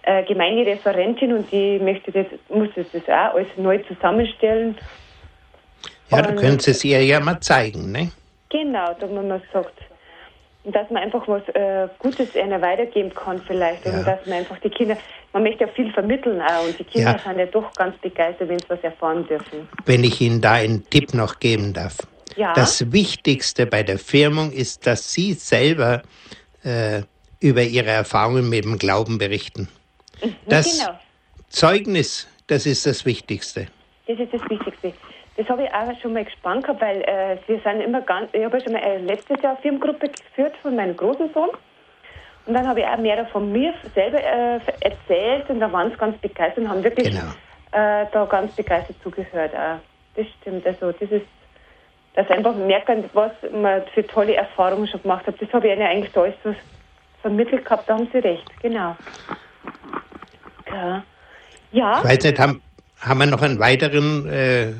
äh, 0.03 0.25
Gemeindereferentin 0.25 1.33
und 1.33 1.51
die 1.53 1.79
möchte 1.79 2.11
das, 2.13 2.27
muss 2.49 2.69
das 2.75 2.87
auch 3.09 3.35
alles 3.35 3.49
neu 3.57 3.79
zusammenstellen. 3.89 4.77
Ja, 6.11 6.23
da 6.23 6.33
können 6.33 6.59
Sie 6.59 6.73
es 6.73 6.85
ihr 6.85 7.03
ja 7.05 7.21
mal 7.21 7.41
zeigen, 7.41 7.91
ne? 7.91 8.11
Genau, 8.51 8.95
da 8.99 9.07
man 9.07 9.41
sagt, 9.53 9.73
dass 10.65 10.91
man 10.91 11.03
einfach 11.03 11.27
was 11.27 11.43
äh, 11.55 11.89
Gutes 11.99 12.37
einer 12.37 12.61
weitergeben 12.61 13.13
kann 13.15 13.41
vielleicht 13.47 13.85
ja. 13.85 13.93
und 13.93 14.07
dass 14.07 14.25
man 14.27 14.39
einfach 14.39 14.59
die 14.59 14.71
Kinder, 14.71 14.97
man 15.33 15.43
möchte 15.43 15.65
ja 15.65 15.69
viel 15.69 15.91
vermitteln 15.93 16.41
auch 16.41 16.67
und 16.67 16.79
die 16.79 16.85
Kinder 16.85 17.13
ja. 17.13 17.19
sind 17.19 17.39
ja 17.39 17.47
doch 17.47 17.73
ganz 17.75 17.97
begeistert, 17.99 18.49
wenn 18.49 18.59
sie 18.59 18.69
was 18.69 18.81
erfahren 18.83 19.27
dürfen. 19.27 19.69
Wenn 19.87 20.05
ich 20.05 20.21
Ihnen 20.21 20.41
da 20.41 20.53
einen 20.53 20.89
Tipp 20.89 21.15
noch 21.15 21.41
geben 21.41 21.73
darf. 21.73 21.97
Ja. 22.37 22.53
Das 22.55 22.93
Wichtigste 22.93 23.67
bei 23.67 23.83
der 23.83 23.99
Firmung 23.99 24.53
ist, 24.53 24.87
dass 24.87 25.13
Sie 25.13 25.33
selber 25.33 26.03
äh, 26.63 27.03
über 27.41 27.63
Ihre 27.63 27.91
Erfahrungen 27.91 28.49
mit 28.49 28.65
dem 28.65 28.79
Glauben 28.79 29.19
berichten. 29.19 29.69
Mhm, 30.23 30.37
das 30.47 30.79
genau. 30.79 30.99
Zeugnis, 31.49 32.29
das 32.47 32.67
ist 32.67 32.87
das 32.87 33.05
Wichtigste. 33.05 33.67
Das 34.07 34.19
ist 34.19 34.33
das 34.33 34.43
Wichtigste. 34.49 34.93
Das 35.37 35.49
habe 35.49 35.65
ich 35.65 35.73
auch 35.73 36.01
schon 36.01 36.13
mal 36.13 36.25
gespannt 36.25 36.65
gehabt, 36.65 36.81
weil 36.81 37.01
äh, 37.03 37.37
wir 37.47 37.61
sind 37.61 37.81
immer 37.81 38.03
ganz, 38.03 38.29
ich 38.33 38.45
habe 38.45 38.59
ja 38.59 38.65
schon 38.65 38.73
mal 38.75 38.83
äh, 38.83 38.99
letztes 38.99 39.41
Jahr 39.43 39.53
eine 39.53 39.63
Firmengruppe 39.63 40.09
geführt 40.09 40.55
von 40.61 40.77
meinem 40.77 40.97
großen 40.97 41.33
Sohn. 41.33 41.51
Und 42.45 42.55
dann 42.55 42.67
habe 42.67 42.81
ich 42.81 42.87
auch 42.87 42.99
mehr 42.99 43.25
von 43.27 43.51
mir 43.53 43.73
selber 43.95 44.19
äh, 44.19 44.61
erzählt 44.81 45.49
und 45.49 45.61
da 45.61 45.73
waren 45.73 45.91
sie 45.91 45.97
ganz 45.97 46.19
begeistert 46.19 46.65
und 46.65 46.69
haben 46.69 46.83
wirklich 46.83 47.11
genau. 47.11 47.31
äh, 47.71 48.07
da 48.13 48.25
ganz 48.27 48.55
begeistert 48.55 48.97
zugehört. 49.03 49.55
Auch. 49.55 49.79
Das 50.17 50.27
stimmt. 50.41 50.67
Also 50.67 50.93
das 50.93 51.11
ist, 51.11 51.27
dass 52.15 52.29
einfach 52.31 52.55
merken, 52.55 53.09
was 53.13 53.33
man 53.53 53.83
für 53.95 54.07
tolle 54.07 54.35
Erfahrungen 54.35 54.89
schon 54.89 55.03
gemacht 55.03 55.27
hat. 55.27 55.41
Das 55.41 55.53
habe 55.53 55.69
ich 55.69 55.75
ihnen 55.75 55.87
eigentlich 55.87 56.13
da 56.13 56.23
alles 56.23 56.35
so 56.43 56.55
vermittelt 57.23 57.65
gehabt, 57.65 57.89
da 57.89 57.95
haben 57.95 58.09
sie 58.13 58.19
recht, 58.19 58.45
genau. 58.61 58.97
Ja. 60.73 61.05
ja. 61.73 61.99
Ich 61.99 62.05
weiß 62.05 62.25
nicht, 62.25 62.39
haben, 62.39 62.61
haben 63.01 63.19
wir 63.19 63.27
noch 63.27 63.43
einen 63.43 63.59
weiteren 63.59 64.27
äh, 64.29 64.71
äh, 64.71 64.75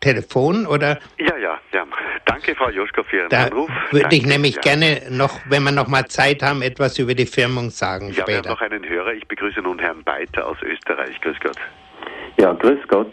Telefon 0.00 0.66
oder? 0.66 0.98
Ja, 1.18 1.36
ja, 1.38 1.58
ja. 1.72 1.86
Danke, 2.24 2.54
Frau 2.54 2.70
Joschko, 2.70 3.02
für 3.04 3.16
Ihren 3.16 3.28
da 3.30 3.44
Anruf. 3.44 3.70
Würde 3.90 4.14
ich 4.14 4.26
nämlich 4.26 4.56
ja. 4.56 4.60
gerne 4.60 5.02
noch, 5.10 5.40
wenn 5.48 5.62
wir 5.62 5.72
noch 5.72 5.88
mal 5.88 6.06
Zeit 6.06 6.42
haben, 6.42 6.62
etwas 6.62 6.98
über 6.98 7.14
die 7.14 7.26
Firmung 7.26 7.70
sagen 7.70 8.08
ja, 8.08 8.22
später. 8.22 8.26
wir 8.26 8.36
haben 8.36 8.48
noch 8.48 8.60
einen 8.60 8.88
Hörer. 8.88 9.14
Ich 9.14 9.26
begrüße 9.26 9.60
nun 9.60 9.78
Herrn 9.78 10.04
Beiter 10.04 10.46
aus 10.46 10.58
Österreich. 10.62 11.20
Grüß 11.20 11.36
Gott. 11.40 11.56
Ja, 12.38 12.52
grüß 12.52 12.78
Gott. 12.88 13.12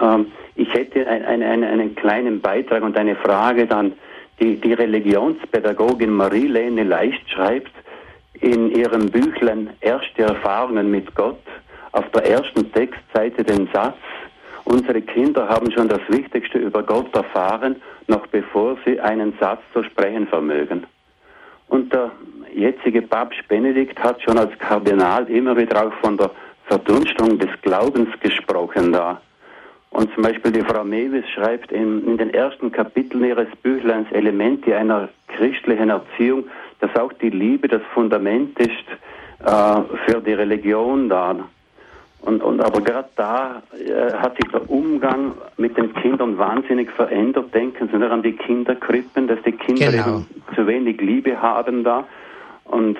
Ähm, 0.00 0.26
ich 0.54 0.72
hätte 0.72 1.06
ein, 1.06 1.24
ein, 1.24 1.42
ein, 1.42 1.64
einen 1.64 1.94
kleinen 1.94 2.40
Beitrag 2.40 2.82
und 2.82 2.96
eine 2.96 3.16
Frage 3.16 3.66
dann. 3.66 3.92
Die, 4.40 4.58
die 4.58 4.72
Religionspädagogin 4.72 6.10
Marie-Lene 6.10 6.84
Leicht 6.84 7.28
schreibt 7.30 7.72
in 8.40 8.70
ihrem 8.70 9.10
Büchlein 9.10 9.70
Erste 9.80 10.22
Erfahrungen 10.22 10.90
mit 10.90 11.14
Gott 11.14 11.42
auf 11.92 12.08
der 12.10 12.26
ersten 12.26 12.70
Textseite 12.72 13.44
den 13.44 13.68
Satz, 13.72 13.96
unsere 14.64 15.02
Kinder 15.02 15.48
haben 15.48 15.70
schon 15.72 15.88
das 15.88 16.00
Wichtigste 16.08 16.58
über 16.58 16.82
Gott 16.82 17.14
erfahren, 17.14 17.76
noch 18.06 18.26
bevor 18.28 18.76
sie 18.84 19.00
einen 19.00 19.34
Satz 19.40 19.60
zu 19.72 19.82
sprechen 19.82 20.26
vermögen. 20.26 20.86
Und 21.68 21.92
der 21.92 22.10
jetzige 22.52 23.02
Papst 23.02 23.46
Benedikt 23.48 23.98
hat 24.02 24.22
schon 24.22 24.38
als 24.38 24.56
Kardinal 24.58 25.28
immer 25.28 25.56
wieder 25.56 25.86
auch 25.86 25.92
von 25.94 26.16
der 26.16 26.30
Verdunstung 26.66 27.38
des 27.38 27.50
Glaubens 27.62 28.08
gesprochen 28.20 28.92
da. 28.92 29.20
Und 29.90 30.12
zum 30.14 30.22
Beispiel 30.22 30.52
die 30.52 30.62
Frau 30.62 30.84
Mewis 30.84 31.24
schreibt 31.34 31.72
in, 31.72 32.06
in 32.06 32.16
den 32.16 32.32
ersten 32.32 32.70
Kapiteln 32.70 33.24
ihres 33.24 33.48
Büchleins 33.62 34.06
Elemente 34.12 34.76
einer 34.76 35.08
christlichen 35.28 35.90
Erziehung, 35.90 36.44
dass 36.80 36.94
auch 36.96 37.12
die 37.14 37.30
Liebe 37.30 37.68
das 37.68 37.82
Fundament 37.94 38.58
ist 38.58 38.70
äh, 39.44 39.80
für 40.06 40.20
die 40.20 40.32
Religion 40.32 41.08
da. 41.08 41.36
Und, 42.22 42.42
und 42.42 42.60
aber 42.60 42.82
gerade 42.82 43.08
da 43.16 43.62
äh, 43.72 44.12
hat 44.12 44.36
sich 44.36 44.50
der 44.50 44.68
Umgang 44.68 45.32
mit 45.56 45.76
den 45.76 45.94
Kindern 45.94 46.36
wahnsinnig 46.36 46.90
verändert. 46.90 47.54
Denken 47.54 47.88
Sie 47.90 47.96
nur 47.96 48.10
an 48.10 48.22
die 48.22 48.32
Kinderkrippen, 48.32 49.26
dass 49.26 49.40
die 49.42 49.52
Kinder 49.52 49.90
genau. 49.90 50.24
zu 50.54 50.66
wenig 50.66 51.00
Liebe 51.00 51.40
haben 51.40 51.82
da. 51.82 52.04
Und, 52.64 52.98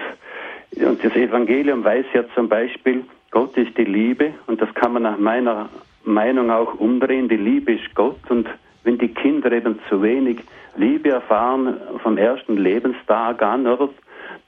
und 0.76 1.04
das 1.04 1.14
Evangelium 1.14 1.84
weiß 1.84 2.06
ja 2.14 2.24
zum 2.34 2.48
Beispiel, 2.48 3.04
Gott 3.30 3.56
ist 3.56 3.76
die 3.76 3.84
Liebe 3.84 4.32
und 4.46 4.60
das 4.60 4.72
kann 4.74 4.94
man 4.94 5.02
nach 5.02 5.18
meiner 5.18 5.68
Meinung 6.04 6.50
auch 6.50 6.74
umdrehen. 6.74 7.28
Die 7.28 7.36
Liebe 7.36 7.74
ist 7.74 7.94
Gott 7.94 8.18
und 8.30 8.48
wenn 8.84 8.98
die 8.98 9.08
Kinder 9.08 9.52
eben 9.52 9.78
zu 9.88 10.02
wenig 10.02 10.38
Liebe 10.76 11.10
erfahren 11.10 11.76
vom 12.02 12.16
ersten 12.16 12.56
Lebenstag 12.56 13.42
an, 13.42 13.66
oder, 13.66 13.88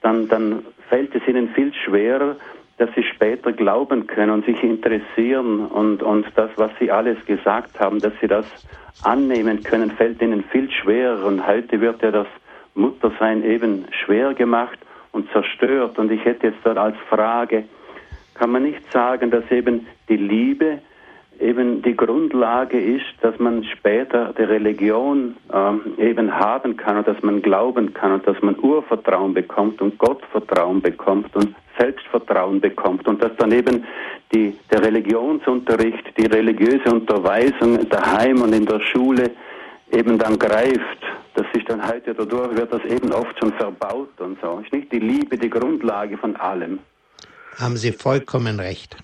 dann, 0.01 0.29
dann 0.29 0.65
fällt 0.89 1.15
es 1.15 1.27
ihnen 1.27 1.49
viel 1.51 1.73
schwerer, 1.75 2.37
dass 2.79 2.91
sie 2.95 3.05
später 3.05 3.53
glauben 3.53 4.07
können 4.07 4.31
und 4.31 4.47
sich 4.47 4.63
interessieren 4.63 5.67
und, 5.67 6.03
und 6.03 6.27
das, 6.35 6.51
was 6.57 6.71
sie 6.81 6.91
alles 6.91 7.25
gesagt 7.27 7.79
haben, 7.79 8.01
dass 8.01 8.13
sie 8.21 8.29
das 8.29 8.47
annehmen 9.03 9.63
können, 9.63 9.91
fällt 9.91 10.21
ihnen 10.23 10.45
viel 10.45 10.71
schwerer. 10.71 11.25
Und 11.25 11.47
heute 11.47 11.81
wird 11.81 12.03
ja 12.03 12.11
das 12.11 12.27
Muttersein 12.75 13.45
eben 13.45 13.87
schwer 14.05 14.35
gemacht 14.35 14.79
und 15.13 15.31
zerstört. 15.33 15.99
Und 15.99 16.11
ich 16.11 16.25
hätte 16.25 16.49
jetzt 16.49 16.61
dort 16.65 16.79
als 16.79 16.97
Frage, 17.09 17.65
kann 18.35 18.51
man 18.51 18.63
nicht 18.63 18.91
sagen, 18.93 19.31
dass 19.31 19.49
eben 19.51 19.87
die 20.09 20.17
Liebe 20.17 20.79
eben 21.41 21.83
die 21.83 21.97
Grundlage 21.97 22.81
ist, 22.81 23.05
dass 23.21 23.39
man 23.39 23.65
später 23.65 24.33
die 24.39 24.43
Religion 24.43 25.37
ähm, 25.53 25.81
eben 25.99 26.33
haben 26.33 26.77
kann 26.77 26.99
und 26.99 27.09
dass 27.09 27.23
man 27.23 27.43
glauben 27.43 27.93
kann 27.95 28.13
und 28.13 28.27
dass 28.27 28.41
man 28.43 28.59
Urvertrauen 28.59 29.35
bekommt 29.35 29.81
und 29.83 29.99
Gottvertrauen 29.99 30.81
bekommt 30.81 31.35
und 31.35 31.55
Selbstvertrauen 31.79 32.61
bekommt 32.61 33.07
und 33.09 33.23
dass 33.23 33.35
dann 33.39 33.53
eben 33.53 33.85
die, 34.33 34.57
der 34.71 34.83
Religionsunterricht, 34.85 36.17
die 36.17 36.27
religiöse 36.27 36.93
Unterweisung 36.93 37.89
daheim 37.89 38.43
und 38.43 38.55
in 38.55 38.67
der 38.67 38.81
Schule 38.81 39.31
eben 39.91 40.19
dann 40.19 40.39
greift. 40.39 41.03
Das 41.35 41.47
ist 41.55 41.69
dann 41.69 41.87
heute 41.87 42.15
dadurch, 42.15 42.57
wird 42.57 42.73
das 42.73 42.85
eben 42.85 43.13
oft 43.13 43.39
schon 43.39 43.53
verbaut 43.55 44.21
und 44.21 44.39
so. 44.41 44.61
Ist 44.65 44.73
nicht 44.73 44.93
die 44.93 44.99
Liebe 44.99 45.39
die 45.39 45.51
Grundlage 45.51 46.17
von 46.19 46.37
allem? 46.37 46.79
Haben 47.59 47.77
Sie 47.77 47.93
vollkommen 47.93 48.61
recht. 48.61 48.97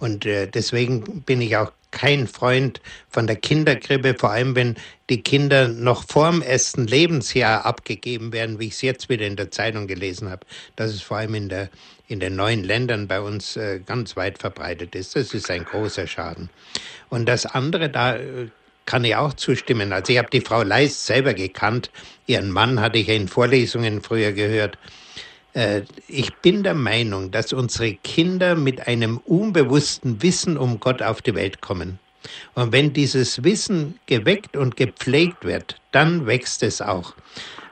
Und 0.00 0.26
äh, 0.26 0.48
deswegen 0.48 1.22
bin 1.22 1.40
ich 1.40 1.56
auch 1.56 1.72
kein 1.90 2.26
Freund 2.26 2.80
von 3.08 3.26
der 3.26 3.36
Kinderkrippe, 3.36 4.14
vor 4.18 4.30
allem 4.30 4.54
wenn 4.54 4.76
die 5.08 5.22
Kinder 5.22 5.68
noch 5.68 6.04
vorm 6.04 6.40
ersten 6.40 6.86
Lebensjahr 6.86 7.64
abgegeben 7.66 8.32
werden, 8.32 8.58
wie 8.58 8.68
ich 8.68 8.74
es 8.74 8.82
jetzt 8.82 9.08
wieder 9.08 9.26
in 9.26 9.36
der 9.36 9.50
Zeitung 9.50 9.86
gelesen 9.86 10.30
habe. 10.30 10.46
dass 10.76 10.92
es 10.92 11.02
vor 11.02 11.18
allem 11.18 11.34
in, 11.34 11.48
der, 11.48 11.68
in 12.08 12.20
den 12.20 12.36
neuen 12.36 12.64
Ländern 12.64 13.08
bei 13.08 13.20
uns 13.20 13.56
äh, 13.56 13.80
ganz 13.84 14.16
weit 14.16 14.38
verbreitet 14.38 14.94
ist. 14.94 15.16
Das 15.16 15.34
ist 15.34 15.50
ein 15.50 15.64
großer 15.64 16.06
Schaden. 16.06 16.48
Und 17.08 17.26
das 17.26 17.46
andere, 17.46 17.88
da 17.88 18.16
äh, 18.16 18.48
kann 18.86 19.04
ich 19.04 19.14
auch 19.16 19.34
zustimmen. 19.34 19.92
Also 19.92 20.12
ich 20.12 20.18
habe 20.18 20.30
die 20.30 20.40
Frau 20.40 20.62
Leist 20.62 21.06
selber 21.06 21.34
gekannt. 21.34 21.90
Ihren 22.26 22.50
Mann 22.50 22.80
hatte 22.80 22.98
ich 22.98 23.08
in 23.08 23.28
Vorlesungen 23.28 24.02
früher 24.02 24.32
gehört. 24.32 24.78
Äh, 25.54 25.82
ich 26.08 26.34
bin 26.36 26.62
der 26.62 26.74
Meinung, 26.74 27.30
dass 27.30 27.52
unsere 27.52 27.94
Kinder 27.94 28.54
mit 28.54 28.86
einem 28.86 29.18
unbewussten 29.18 30.22
Wissen 30.22 30.56
um 30.56 30.80
Gott 30.80 31.02
auf 31.02 31.22
die 31.22 31.34
Welt 31.34 31.60
kommen. 31.60 31.98
Und 32.54 32.72
wenn 32.72 32.92
dieses 32.92 33.42
Wissen 33.42 33.98
geweckt 34.06 34.56
und 34.56 34.76
gepflegt 34.76 35.44
wird, 35.44 35.80
dann 35.92 36.26
wächst 36.26 36.62
es 36.62 36.82
auch. 36.82 37.14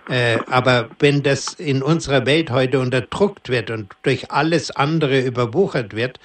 Äh, 0.09 0.39
aber 0.47 0.89
wenn 0.99 1.23
das 1.23 1.55
in 1.55 1.83
unserer 1.83 2.25
Welt 2.25 2.51
heute 2.51 2.81
unterdrückt 2.81 3.51
wird 3.51 3.71
und 3.71 3.95
durch 4.03 4.31
alles 4.31 4.71
andere 4.71 5.21
überwuchert 5.21 5.95
wird, 5.95 6.19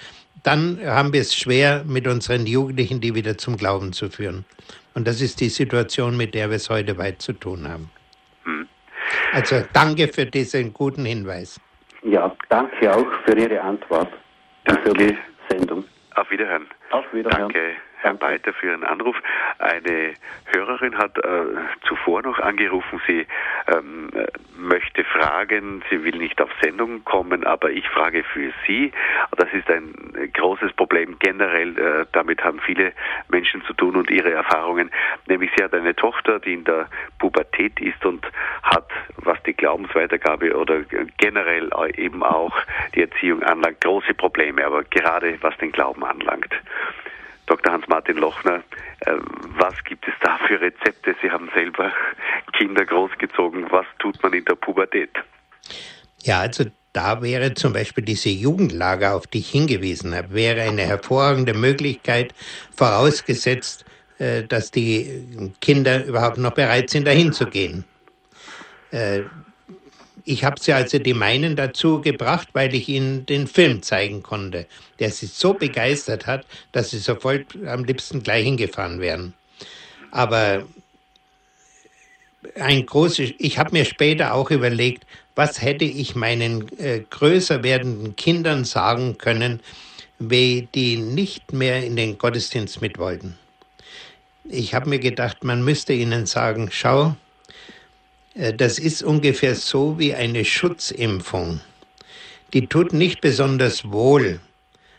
dann 0.44 0.80
haben 0.86 1.14
wir 1.14 1.22
es 1.22 1.36
schwer, 1.36 1.84
mit 1.86 2.08
unseren 2.08 2.46
Jugendlichen 2.46 3.02
die 3.02 3.16
wieder 3.16 3.38
zum 3.38 3.58
Glauben 3.58 3.94
zu 3.94 4.10
führen. 4.10 4.46
Und 4.94 5.08
das 5.08 5.22
ist 5.22 5.40
die 5.40 5.50
Situation, 5.50 6.16
mit 6.18 6.34
der 6.34 6.50
wir 6.50 6.58
es 6.58 6.70
heute 6.70 6.98
weit 6.98 7.22
zu 7.22 7.34
tun 7.34 7.68
haben. 7.68 7.90
Also 9.34 9.64
danke 9.74 10.08
für 10.08 10.26
diesen 10.26 10.74
guten 10.74 11.06
Hinweis. 11.06 11.60
Ja, 12.04 12.36
danke 12.50 12.94
auch 12.94 13.08
für 13.26 13.38
Ihre 13.38 13.60
Antwort 13.62 14.10
danke. 14.66 14.92
und 14.92 14.98
für 15.00 15.06
die 15.08 15.18
Sendung. 15.50 15.84
Auf 16.16 16.30
Wiederhören. 16.30 16.68
Auf 16.92 17.06
Wiederhören. 17.12 17.52
Danke. 17.52 17.76
Herr 18.04 18.16
Beiter, 18.16 18.52
für 18.52 18.68
Ihren 18.68 18.84
Anruf. 18.84 19.16
Eine 19.60 20.14
Hörerin 20.54 20.98
hat 20.98 21.18
äh, 21.18 21.46
zuvor 21.88 22.22
noch 22.22 22.38
angerufen, 22.38 23.02
sie 23.08 23.26
ähm, 23.68 24.10
möchte 24.58 25.06
fragen, 25.06 25.82
sie 25.90 26.04
will 26.04 26.18
nicht 26.18 26.42
auf 26.42 26.50
Sendung 26.62 27.06
kommen, 27.06 27.46
aber 27.46 27.72
ich 27.72 27.88
frage 27.88 28.26
für 28.26 28.52
Sie. 28.68 28.92
Das 29.38 29.48
ist 29.54 29.70
ein 29.70 29.94
großes 30.34 30.74
Problem 30.74 31.18
generell, 31.20 31.78
äh, 31.78 32.06
damit 32.12 32.44
haben 32.44 32.60
viele 32.60 32.92
Menschen 33.30 33.64
zu 33.64 33.74
tun 33.74 33.96
und 33.96 34.12
ihre 34.12 34.34
Erfahrungen. 34.34 34.92
Nämlich 35.28 35.52
sie 35.56 35.64
hat 35.64 35.74
eine 35.74 35.96
Tochter, 35.96 36.40
die 36.40 36.56
in 36.56 36.66
der 36.66 36.90
Pubertät 37.20 37.80
ist 37.80 38.06
und 38.06 38.28
hat, 38.64 38.90
was 39.16 39.42
die 39.44 39.54
Glaubensweitergabe 39.54 40.58
oder 40.58 40.82
generell 41.18 41.72
eben 41.96 42.22
auch 42.22 42.56
die 42.96 43.02
Erziehung 43.04 43.44
anlangt, 43.44 43.80
große 43.80 44.14
Probleme, 44.14 44.66
aber 44.66 44.84
gerade 44.84 45.38
was 45.42 45.58
den 45.60 45.72
Glauben 45.72 46.04
anlangt. 46.04 46.54
Dr. 47.54 47.72
Hans-Martin 47.72 48.18
Lochner, 48.18 48.64
äh, 49.02 49.12
was 49.58 49.76
gibt 49.84 50.08
es 50.08 50.14
da 50.22 50.40
für 50.48 50.60
Rezepte? 50.60 51.16
Sie 51.22 51.30
haben 51.30 51.52
selber 51.54 51.92
Kinder 52.58 52.84
großgezogen. 52.84 53.68
Was 53.70 53.86
tut 54.00 54.22
man 54.24 54.34
in 54.34 54.44
der 54.46 54.56
Pubertät? 54.56 55.12
Ja, 56.24 56.40
also 56.40 56.66
da 56.94 57.22
wäre 57.22 57.54
zum 57.54 57.74
Beispiel 57.74 58.04
diese 58.04 58.30
Jugendlager, 58.30 59.14
auf 59.14 59.28
die 59.28 59.40
ich 59.40 59.52
hingewiesen 59.52 60.16
habe, 60.16 60.34
wäre 60.34 60.62
eine 60.62 60.82
hervorragende 60.82 61.54
Möglichkeit, 61.54 62.34
vorausgesetzt, 62.76 63.86
äh, 64.18 64.42
dass 64.44 64.72
die 64.72 65.54
Kinder 65.62 66.06
überhaupt 66.06 66.40
noch 66.40 66.54
bereit 66.54 66.90
sind, 66.90 67.06
dahin 67.06 67.34
zu 67.34 67.46
gehen. 67.46 67.86
Ich 70.26 70.44
habe 70.44 70.60
sie 70.60 70.72
also 70.74 71.00
die 71.00 71.14
meinen 71.14 71.56
dazu 71.56 72.00
gebracht, 72.00 72.50
weil 72.54 72.74
ich 72.74 72.88
ihnen 72.88 73.26
den 73.26 73.48
Film 73.48 73.82
zeigen 73.82 74.24
konnte, 74.24 74.66
der 75.00 75.12
sie 75.12 75.26
so 75.26 75.54
begeistert 75.54 76.28
hat, 76.28 76.46
dass 76.72 76.92
sie 76.92 77.00
sofort 77.00 77.46
am 77.66 77.84
liebsten 77.84 78.24
gleich 78.24 78.46
hingefahren 78.46 79.02
wären. 79.02 79.34
Aber 80.12 80.64
ein 82.56 82.86
großes, 82.86 83.32
ich 83.38 83.58
habe 83.58 83.72
mir 83.72 83.86
später 83.86 84.34
auch 84.34 84.50
überlegt, 84.52 85.06
was 85.36 85.62
hätte 85.62 85.86
ich 85.86 86.16
meinen 86.16 86.68
äh, 86.78 87.02
größer 87.10 87.64
werdenden 87.64 88.16
Kindern 88.16 88.64
sagen 88.64 89.18
können, 89.18 89.60
wie 90.20 90.68
die 90.74 90.98
nicht 90.98 91.52
mehr 91.54 91.84
in 91.84 91.96
den 91.96 92.18
Gottesdienst 92.18 92.82
mit 92.82 92.98
wollten. 92.98 93.38
Ich 94.46 94.74
habe 94.74 94.90
mir 94.90 95.00
gedacht, 95.00 95.44
man 95.44 95.64
müsste 95.64 95.94
ihnen 95.94 96.26
sagen, 96.26 96.70
schau, 96.72 97.16
das 98.36 98.80
ist 98.80 99.04
ungefähr 99.04 99.56
so 99.56 100.00
wie 100.00 100.14
eine 100.14 100.44
Schutzimpfung. 100.44 101.62
Die 102.54 102.68
tut 102.68 102.94
nicht 102.94 103.22
besonders 103.22 103.92
wohl, 103.92 104.40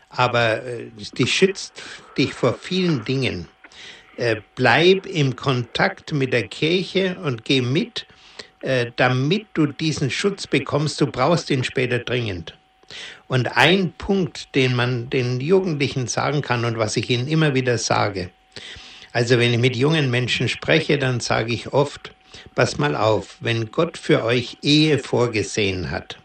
aber 0.09 0.63
äh, 0.63 0.87
die 1.17 1.27
schützt 1.27 1.81
dich 2.17 2.33
vor 2.33 2.53
vielen 2.53 3.03
Dingen. 3.05 3.47
Äh, 4.17 4.37
bleib 4.55 5.05
im 5.05 5.35
Kontakt 5.35 6.13
mit 6.13 6.33
der 6.33 6.47
Kirche 6.47 7.17
und 7.23 7.45
geh 7.45 7.61
mit, 7.61 8.05
damit 8.95 9.45
du 9.53 9.67
diesen 9.67 10.09
Schutz 10.09 10.47
bekommst. 10.47 10.99
Du 10.99 11.05
brauchst 11.05 11.51
ihn 11.51 11.63
später 11.63 11.99
dringend. 11.99 12.57
Und 13.27 13.57
ein 13.57 13.93
Punkt, 13.97 14.55
den 14.55 14.75
man 14.75 15.09
den 15.11 15.39
Jugendlichen 15.39 16.07
sagen 16.07 16.41
kann 16.41 16.65
und 16.65 16.79
was 16.79 16.97
ich 16.97 17.09
ihnen 17.11 17.27
immer 17.27 17.53
wieder 17.53 17.77
sage, 17.77 18.31
also 19.11 19.39
wenn 19.39 19.53
ich 19.53 19.59
mit 19.59 19.75
jungen 19.75 20.09
Menschen 20.11 20.49
spreche, 20.49 20.97
dann 20.97 21.19
sage 21.19 21.53
ich 21.53 21.73
oft, 21.73 22.14
pass 22.55 22.77
mal 22.77 22.95
auf, 22.95 23.37
wenn 23.39 23.71
Gott 23.71 23.97
für 23.97 24.23
euch 24.23 24.57
Ehe 24.61 24.99
vorgesehen 24.99 25.91
hat, 25.91 26.17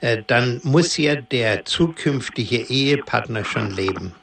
äh, 0.00 0.22
dann 0.26 0.60
muss 0.62 0.96
ja 0.96 1.16
der 1.16 1.64
zukünftige 1.64 2.58
Ehepartner 2.58 3.44
schon 3.44 3.70
leben. 3.70 4.14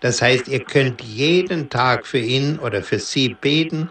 Das 0.00 0.20
heißt, 0.20 0.48
ihr 0.48 0.64
könnt 0.64 1.00
jeden 1.02 1.70
Tag 1.70 2.06
für 2.06 2.18
ihn 2.18 2.58
oder 2.58 2.82
für 2.82 2.98
sie 2.98 3.30
beten, 3.40 3.88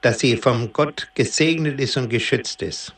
dass 0.00 0.20
sie 0.20 0.36
vom 0.36 0.72
Gott 0.72 1.08
gesegnet 1.14 1.80
ist 1.80 1.96
und 1.96 2.08
geschützt 2.08 2.62
ist. 2.62 2.94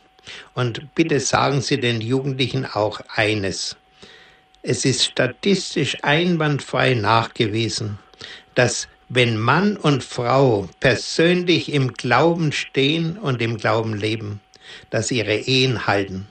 Und 0.53 0.93
bitte 0.95 1.19
sagen 1.19 1.61
Sie 1.61 1.79
den 1.79 2.01
Jugendlichen 2.01 2.65
auch 2.65 3.01
eines. 3.15 3.75
Es 4.61 4.85
ist 4.85 5.03
statistisch 5.03 5.97
einwandfrei 6.03 6.93
nachgewiesen, 6.93 7.97
dass 8.53 8.87
wenn 9.13 9.37
Mann 9.37 9.75
und 9.75 10.05
Frau 10.05 10.69
persönlich 10.79 11.73
im 11.73 11.91
Glauben 11.91 12.53
stehen 12.53 13.17
und 13.17 13.41
im 13.41 13.57
Glauben 13.57 13.93
leben, 13.93 14.39
dass 14.89 15.11
ihre 15.11 15.35
Ehen 15.35 15.85
halten. 15.85 16.27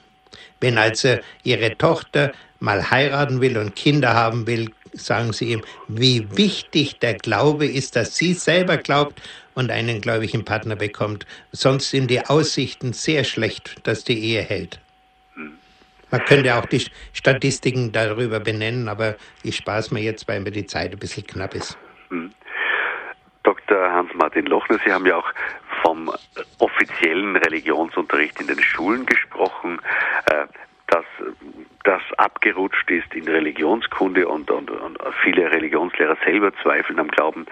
Wenn 0.60 0.78
also 0.78 1.18
ihre 1.42 1.76
Tochter 1.76 2.32
mal 2.58 2.90
heiraten 2.90 3.42
will 3.42 3.58
und 3.58 3.76
Kinder 3.76 4.14
haben 4.14 4.46
will, 4.46 4.70
sagen 4.94 5.34
Sie 5.34 5.52
ihm, 5.52 5.62
wie 5.88 6.26
wichtig 6.38 6.98
der 7.00 7.14
Glaube 7.14 7.66
ist, 7.66 7.96
dass 7.96 8.16
sie 8.16 8.32
selber 8.32 8.78
glaubt 8.78 9.20
und 9.54 9.70
einen 9.70 10.00
gläubigen 10.00 10.46
Partner 10.46 10.74
bekommt. 10.74 11.26
Sonst 11.52 11.90
sind 11.90 12.10
die 12.10 12.24
Aussichten 12.24 12.94
sehr 12.94 13.24
schlecht, 13.24 13.76
dass 13.82 14.04
die 14.04 14.18
Ehe 14.18 14.40
hält. 14.40 14.80
Man 16.10 16.24
könnte 16.24 16.56
auch 16.56 16.64
die 16.64 16.86
Statistiken 17.12 17.92
darüber 17.92 18.40
benennen, 18.40 18.88
aber 18.88 19.16
ich 19.42 19.62
es 19.66 19.90
mir 19.90 20.00
jetzt, 20.00 20.26
weil 20.26 20.40
mir 20.40 20.50
die 20.50 20.66
Zeit 20.66 20.92
ein 20.92 20.98
bisschen 20.98 21.26
knapp 21.26 21.54
ist. 21.54 21.76
Dr. 23.70 23.92
Hans-Martin 23.92 24.46
Lochner, 24.46 24.80
Sie 24.84 24.92
haben 24.92 25.06
ja 25.06 25.16
auch 25.16 25.32
vom 25.82 26.10
offiziellen 26.58 27.36
Religionsunterricht 27.36 28.40
in 28.40 28.48
den 28.48 28.60
Schulen 28.60 29.06
gesprochen, 29.06 29.80
äh, 30.26 30.46
dass 30.90 31.04
das 31.84 32.02
abgerutscht 32.18 32.90
ist 32.90 33.14
in 33.14 33.26
Religionskunde 33.26 34.28
und, 34.28 34.50
und, 34.50 34.70
und 34.70 34.98
viele 35.22 35.50
Religionslehrer 35.50 36.16
selber 36.24 36.52
zweifeln 36.62 36.98
am 36.98 37.08
Glauben. 37.08 37.46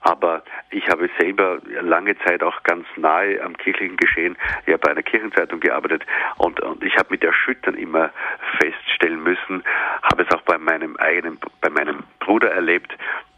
Aber 0.00 0.42
ich 0.70 0.88
habe 0.88 1.08
selber 1.18 1.58
lange 1.82 2.18
Zeit 2.18 2.42
auch 2.42 2.62
ganz 2.64 2.86
nahe 2.96 3.40
am 3.42 3.56
kirchlichen 3.56 3.96
Geschehen, 3.96 4.36
ja 4.66 4.76
bei 4.78 4.90
einer 4.90 5.02
Kirchenzeitung 5.02 5.60
gearbeitet 5.60 6.04
und, 6.38 6.60
und 6.60 6.82
ich 6.82 6.96
habe 6.96 7.08
mit 7.10 7.22
Erschüttern 7.22 7.74
immer 7.74 8.10
feststellen 8.58 9.22
müssen, 9.22 9.62
habe 10.02 10.24
es 10.24 10.34
auch 10.34 10.42
bei 10.42 10.58
meinem 10.58 10.96
eigenen, 10.96 11.38
bei 11.60 11.70
meinem 11.70 12.02
Bruder 12.20 12.50
erlebt, 12.50 12.92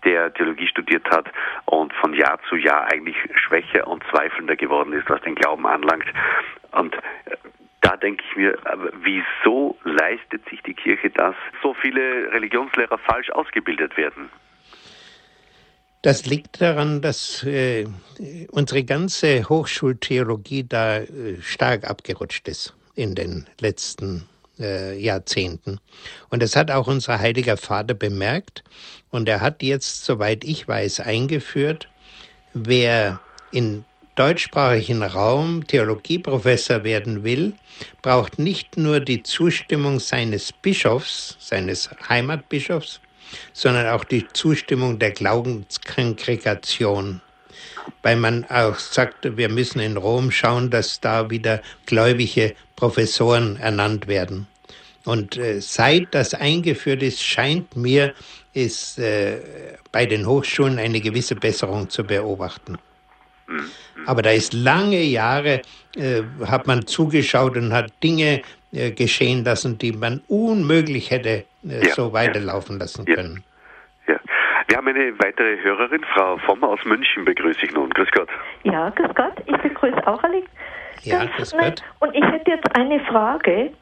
der 0.05 0.33
Theologie 0.33 0.69
studiert 0.69 1.09
hat 1.11 1.27
und 1.67 1.93
von 1.95 2.15
Jahr 2.15 2.39
zu 2.49 2.57
Jahr 2.57 2.91
eigentlich 2.91 3.17
schwächer 3.35 3.87
und 3.87 4.03
zweifelnder 4.11 4.57
geworden 4.57 4.93
ist, 4.95 5.11
was 5.11 5.21
den 5.23 5.35
Glauben 5.35 5.67
anlangt. 5.67 6.07
Und 6.73 6.97
da 7.81 7.97
denke 7.97 8.23
ich 8.29 8.37
mir, 8.37 8.59
wieso 9.03 9.77
leistet 9.85 10.49
sich 10.49 10.63
die 10.63 10.75
Kirche 10.75 11.11
das, 11.11 11.35
so 11.63 11.75
viele 11.75 12.33
Religionslehrer 12.33 12.99
falsch 12.99 13.31
ausgebildet 13.31 13.97
werden? 13.97 14.31
Das 16.03 16.25
liegt 16.25 16.63
daran, 16.63 17.03
dass 17.03 17.43
äh, 17.45 17.87
unsere 18.51 18.85
ganze 18.85 19.49
Hochschultheologie 19.49 20.65
da 20.67 20.99
äh, 20.99 21.41
stark 21.43 21.89
abgerutscht 21.89 22.49
ist 22.49 22.75
in 22.95 23.15
den 23.15 23.47
letzten 23.61 24.27
äh, 24.59 24.99
Jahrzehnten. 24.99 25.79
Und 26.31 26.43
das 26.43 26.57
hat 26.57 26.71
auch 26.71 26.87
unser 26.87 27.19
heiliger 27.19 27.59
Vater 27.59 27.93
bemerkt. 27.93 28.65
Und 29.11 29.29
er 29.29 29.43
hat 29.43 29.63
jetzt, 29.63 30.05
soweit 30.05 30.43
ich 30.43 30.67
weiß, 30.67 31.01
eingeführt, 31.01 31.89
wer 32.55 33.21
in 33.53 33.85
deutschsprachigen 34.21 35.03
Raum 35.03 35.67
Theologieprofessor 35.67 36.85
werden 36.85 37.25
will, 37.25 37.55
braucht 38.03 38.39
nicht 38.39 38.77
nur 38.77 39.01
die 39.01 39.23
Zustimmung 39.23 39.99
seines 39.99 40.53
Bischofs, 40.53 41.39
seines 41.41 41.89
Heimatbischofs, 42.07 43.01
sondern 43.55 43.87
auch 43.87 44.05
die 44.05 44.29
Zustimmung 44.35 44.99
der 44.99 45.13
Glaubenskongregation. 45.13 47.23
Weil 48.03 48.17
man 48.17 48.45
auch 48.51 48.79
sagt, 48.79 49.39
wir 49.39 49.49
müssen 49.49 49.81
in 49.81 49.97
Rom 49.97 50.31
schauen, 50.31 50.69
dass 50.69 51.01
da 51.01 51.31
wieder 51.31 51.63
gläubige 51.87 52.55
Professoren 52.77 53.57
ernannt 53.57 54.07
werden. 54.07 54.47
Und 55.07 55.39
äh, 55.39 55.63
seit 55.63 56.15
das 56.15 56.35
eingeführt 56.35 57.03
ist, 57.03 57.23
scheint 57.23 57.75
mir, 57.75 58.13
ist 58.53 58.99
äh, 58.99 59.39
bei 59.93 60.05
den 60.05 60.27
Hochschulen 60.27 60.79
eine 60.79 61.01
gewisse 61.01 61.37
Besserung 61.37 61.89
zu 61.89 62.05
beobachten. 62.05 62.77
Aber 64.07 64.23
da 64.23 64.31
ist 64.31 64.53
lange 64.53 65.03
Jahre, 65.03 65.63
äh, 65.97 66.23
hat 66.47 66.67
man 66.67 66.87
zugeschaut 66.87 67.57
und 67.57 67.73
hat 67.73 67.93
Dinge 68.03 68.43
äh, 68.73 68.91
geschehen 68.93 69.45
lassen, 69.45 69.79
die 69.79 69.93
man 69.93 70.23
unmöglich 70.29 71.11
hätte 71.11 71.45
äh, 71.69 71.87
ja, 71.87 71.95
so 71.95 72.13
weiterlaufen 72.13 72.77
ja. 72.77 72.81
lassen 72.81 73.05
können. 73.05 73.45
Ja. 74.07 74.19
Wir 74.69 74.77
haben 74.77 74.89
eine 74.89 75.19
weitere 75.19 75.61
Hörerin, 75.63 76.05
Frau 76.15 76.39
Vommer 76.47 76.69
aus 76.69 76.85
München, 76.85 77.25
begrüße 77.25 77.65
ich 77.65 77.73
nun. 77.73 77.91
Grüß 77.91 78.09
Gott. 78.13 78.29
Ja, 78.63 78.91
grüß 78.91 79.15
Gott. 79.15 79.35
Ich 79.47 79.57
begrüße 79.57 80.07
auch 80.07 80.23
alle. 80.23 80.43
Ja, 81.03 81.25
grüß 81.25 81.53
Gott. 81.53 81.83
Und 81.99 82.15
ich 82.15 82.25
hätte 82.25 82.53
jetzt 82.53 82.77
eine 82.77 83.01
Frage. 83.01 83.73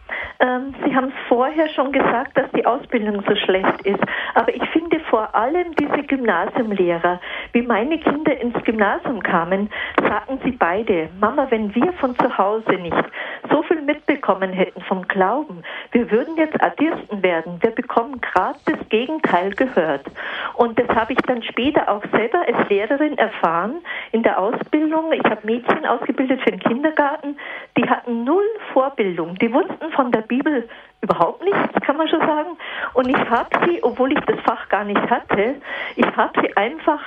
Ähm, 0.41 0.73
Sie 0.85 0.95
haben 0.95 1.13
vorher 1.29 1.69
schon 1.71 1.91
gesagt, 1.91 2.37
dass 2.37 2.51
die 2.53 2.65
Ausbildung 2.65 3.23
so 3.27 3.35
schlecht 3.35 3.83
ist. 3.83 4.01
Aber 4.35 4.55
ich 4.55 4.63
finde 4.71 5.01
vor 5.11 5.35
allem 5.35 5.75
diese 5.75 6.03
Gymnasiumlehrer, 6.05 7.21
wie 7.53 7.63
meine 7.63 7.99
Kinder 7.99 8.41
ins 8.41 8.63
Gymnasium 8.63 9.21
kamen, 9.21 9.69
sagten 10.01 10.39
sie 10.45 10.53
beide, 10.53 11.09
Mama, 11.19 11.47
wenn 11.51 11.75
wir 11.75 11.93
von 11.95 12.17
zu 12.19 12.39
Hause 12.39 12.75
nicht 12.75 13.05
so 13.51 13.63
viel 13.63 13.83
mitbekommen 13.83 14.53
hätten 14.53 14.81
vom 14.83 15.07
Glauben, 15.09 15.63
wir 15.93 16.11
würden 16.11 16.37
jetzt 16.37 16.61
Atheisten 16.63 17.23
werden. 17.23 17.59
Wir 17.61 17.71
bekommen 17.71 18.21
gerade 18.21 18.59
das 18.65 18.89
Gegenteil 18.89 19.51
gehört. 19.55 20.07
Und 20.55 20.79
das 20.79 20.89
habe 20.89 21.13
ich 21.13 21.19
dann 21.27 21.43
später 21.43 21.89
auch 21.89 22.03
selber 22.13 22.41
als 22.47 22.69
Lehrerin 22.69 23.17
erfahren 23.19 23.77
in 24.13 24.23
der 24.23 24.39
Ausbildung. 24.39 25.13
Ich 25.13 25.25
habe 25.25 25.45
Mädchen 25.45 25.87
ausgebildet 25.87 26.41
für 26.43 26.51
den 26.51 26.61
Kindergarten. 26.61 27.37
Die 27.77 27.89
hatten 27.89 28.25
null 28.25 28.45
Vorbildung. 28.73 29.37
Die 29.37 29.53
wussten 29.53 29.91
von 29.93 30.13
der 30.13 30.23
Bibel 30.23 30.69
überhaupt 31.01 31.43
nichts, 31.45 31.81
kann 31.87 31.97
man 31.97 32.09
schon 32.09 32.21
sagen. 32.21 32.57
Und 32.95 33.09
ich 33.09 33.31
habe 33.31 33.49
sie, 33.65 33.83
obwohl 33.83 34.13
ich 34.13 34.21
das 34.27 34.41
Fach 34.41 34.69
gar 34.69 34.85
nicht 34.85 35.11
hatte, 35.11 35.57
ich 35.97 36.17
habe 36.17 36.41
sie 36.41 36.57
einfach 36.57 37.01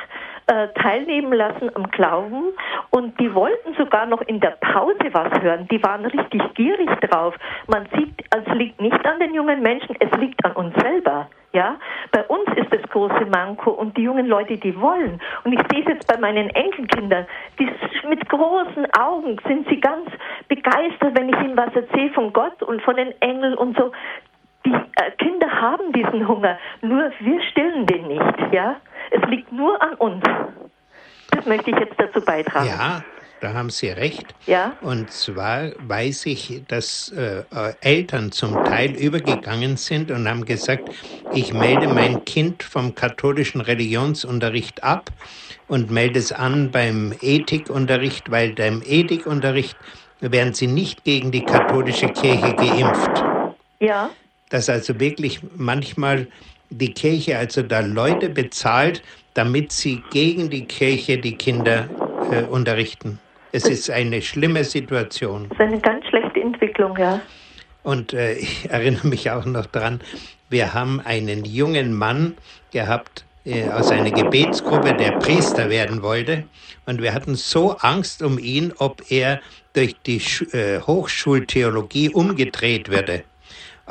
äh, 0.51 0.67
teilnehmen 0.73 1.31
lassen 1.31 1.73
am 1.75 1.89
Glauben 1.91 2.51
und 2.89 3.17
die 3.21 3.33
wollten 3.33 3.73
sogar 3.75 4.05
noch 4.05 4.21
in 4.23 4.41
der 4.41 4.57
Pause 4.59 5.07
was 5.13 5.41
hören. 5.41 5.65
Die 5.71 5.81
waren 5.81 6.05
richtig 6.05 6.41
gierig 6.55 6.89
drauf. 6.99 7.35
Man 7.67 7.87
sieht, 7.95 8.13
es 8.35 8.53
liegt 8.55 8.81
nicht 8.81 9.05
an 9.05 9.19
den 9.19 9.33
jungen 9.33 9.61
Menschen, 9.61 9.95
es 9.99 10.11
liegt 10.19 10.43
an 10.43 10.51
uns 10.53 10.75
selber. 10.75 11.29
Ja, 11.53 11.77
bei 12.11 12.23
uns 12.27 12.47
ist 12.55 12.71
das 12.71 12.81
große 12.91 13.25
Manko 13.25 13.71
und 13.71 13.97
die 13.97 14.03
jungen 14.03 14.25
Leute, 14.25 14.57
die 14.57 14.79
wollen. 14.79 15.21
Und 15.43 15.53
ich 15.53 15.59
sehe 15.71 15.81
es 15.81 15.87
jetzt 15.87 16.07
bei 16.07 16.17
meinen 16.17 16.49
Enkelkindern, 16.49 17.25
die 17.59 17.69
mit 18.07 18.27
großen 18.29 18.87
Augen 18.97 19.37
sind 19.47 19.67
sie 19.67 19.79
ganz 19.79 20.09
begeistert, 20.47 21.17
wenn 21.17 21.27
ich 21.27 21.35
ihnen 21.35 21.57
was 21.57 21.73
erzähle 21.75 22.09
von 22.11 22.31
Gott 22.31 22.61
und 22.63 22.81
von 22.81 22.95
den 22.95 23.13
Engeln 23.21 23.53
und 23.55 23.77
so. 23.77 23.91
Die 24.65 24.73
äh, 24.73 25.11
Kinder 25.17 25.49
haben 25.49 25.91
diesen 25.93 26.27
Hunger, 26.27 26.57
nur 26.81 27.11
wir 27.19 27.41
stillen 27.51 27.85
den 27.85 28.07
nicht, 28.07 28.53
ja. 28.53 28.77
Es 29.11 29.21
liegt 29.29 29.51
nur 29.51 29.81
an 29.81 29.93
uns. 29.95 30.23
Das 31.31 31.45
möchte 31.45 31.71
ich 31.71 31.77
jetzt 31.77 31.95
dazu 31.97 32.23
beitragen. 32.23 32.67
Ja, 32.67 33.03
da 33.41 33.53
haben 33.53 33.71
Sie 33.71 33.89
recht. 33.89 34.35
Ja. 34.45 34.73
Und 34.81 35.11
zwar 35.11 35.71
weiß 35.79 36.27
ich, 36.27 36.61
dass 36.67 37.09
äh, 37.09 37.43
Eltern 37.81 38.31
zum 38.31 38.63
Teil 38.65 38.91
übergegangen 38.91 39.77
sind 39.77 40.11
und 40.11 40.29
haben 40.29 40.45
gesagt, 40.45 40.89
ich 41.33 41.51
melde 41.51 41.87
mein 41.87 42.23
Kind 42.25 42.61
vom 42.61 42.93
katholischen 42.93 43.61
Religionsunterricht 43.61 44.83
ab 44.83 45.09
und 45.67 45.89
melde 45.89 46.19
es 46.19 46.31
an 46.31 46.69
beim 46.69 47.13
Ethikunterricht, 47.21 48.29
weil 48.29 48.53
beim 48.53 48.83
Ethikunterricht 48.85 49.75
werden 50.19 50.53
sie 50.53 50.67
nicht 50.67 51.03
gegen 51.03 51.31
die 51.31 51.43
katholische 51.43 52.09
Kirche 52.09 52.53
geimpft. 52.53 53.23
Ja. 53.79 54.11
Dass 54.51 54.69
also 54.69 54.99
wirklich 54.99 55.39
manchmal 55.57 56.27
die 56.69 56.93
Kirche 56.93 57.37
also 57.37 57.63
da 57.63 57.79
Leute 57.79 58.29
bezahlt, 58.29 59.01
damit 59.33 59.71
sie 59.71 60.03
gegen 60.11 60.49
die 60.49 60.65
Kirche 60.65 61.17
die 61.17 61.35
Kinder 61.35 61.89
äh, 62.31 62.43
unterrichten. 62.43 63.19
Es 63.51 63.65
ist 63.65 63.89
eine 63.89 64.21
schlimme 64.21 64.63
Situation. 64.63 65.47
Das 65.49 65.59
ist 65.59 65.65
eine 65.65 65.79
ganz 65.79 66.05
schlechte 66.05 66.39
Entwicklung, 66.39 66.97
ja. 66.97 67.19
Und 67.83 68.13
äh, 68.13 68.33
ich 68.39 68.69
erinnere 68.69 69.07
mich 69.07 69.29
auch 69.31 69.45
noch 69.45 69.65
daran, 69.65 70.01
wir 70.49 70.73
haben 70.73 70.99
einen 70.99 71.45
jungen 71.45 71.93
Mann 71.93 72.35
gehabt 72.71 73.25
äh, 73.45 73.69
aus 73.69 73.91
einer 73.91 74.11
Gebetsgruppe, 74.11 74.93
der 74.93 75.11
Priester 75.13 75.69
werden 75.69 76.01
wollte. 76.01 76.43
Und 76.85 77.01
wir 77.01 77.13
hatten 77.13 77.35
so 77.35 77.77
Angst 77.77 78.21
um 78.21 78.37
ihn, 78.37 78.73
ob 78.77 79.09
er 79.09 79.39
durch 79.73 79.95
die 80.05 80.19
Sch 80.19 80.41
äh, 80.53 80.79
Hochschultheologie 80.81 82.09
umgedreht 82.09 82.89
würde. 82.89 83.23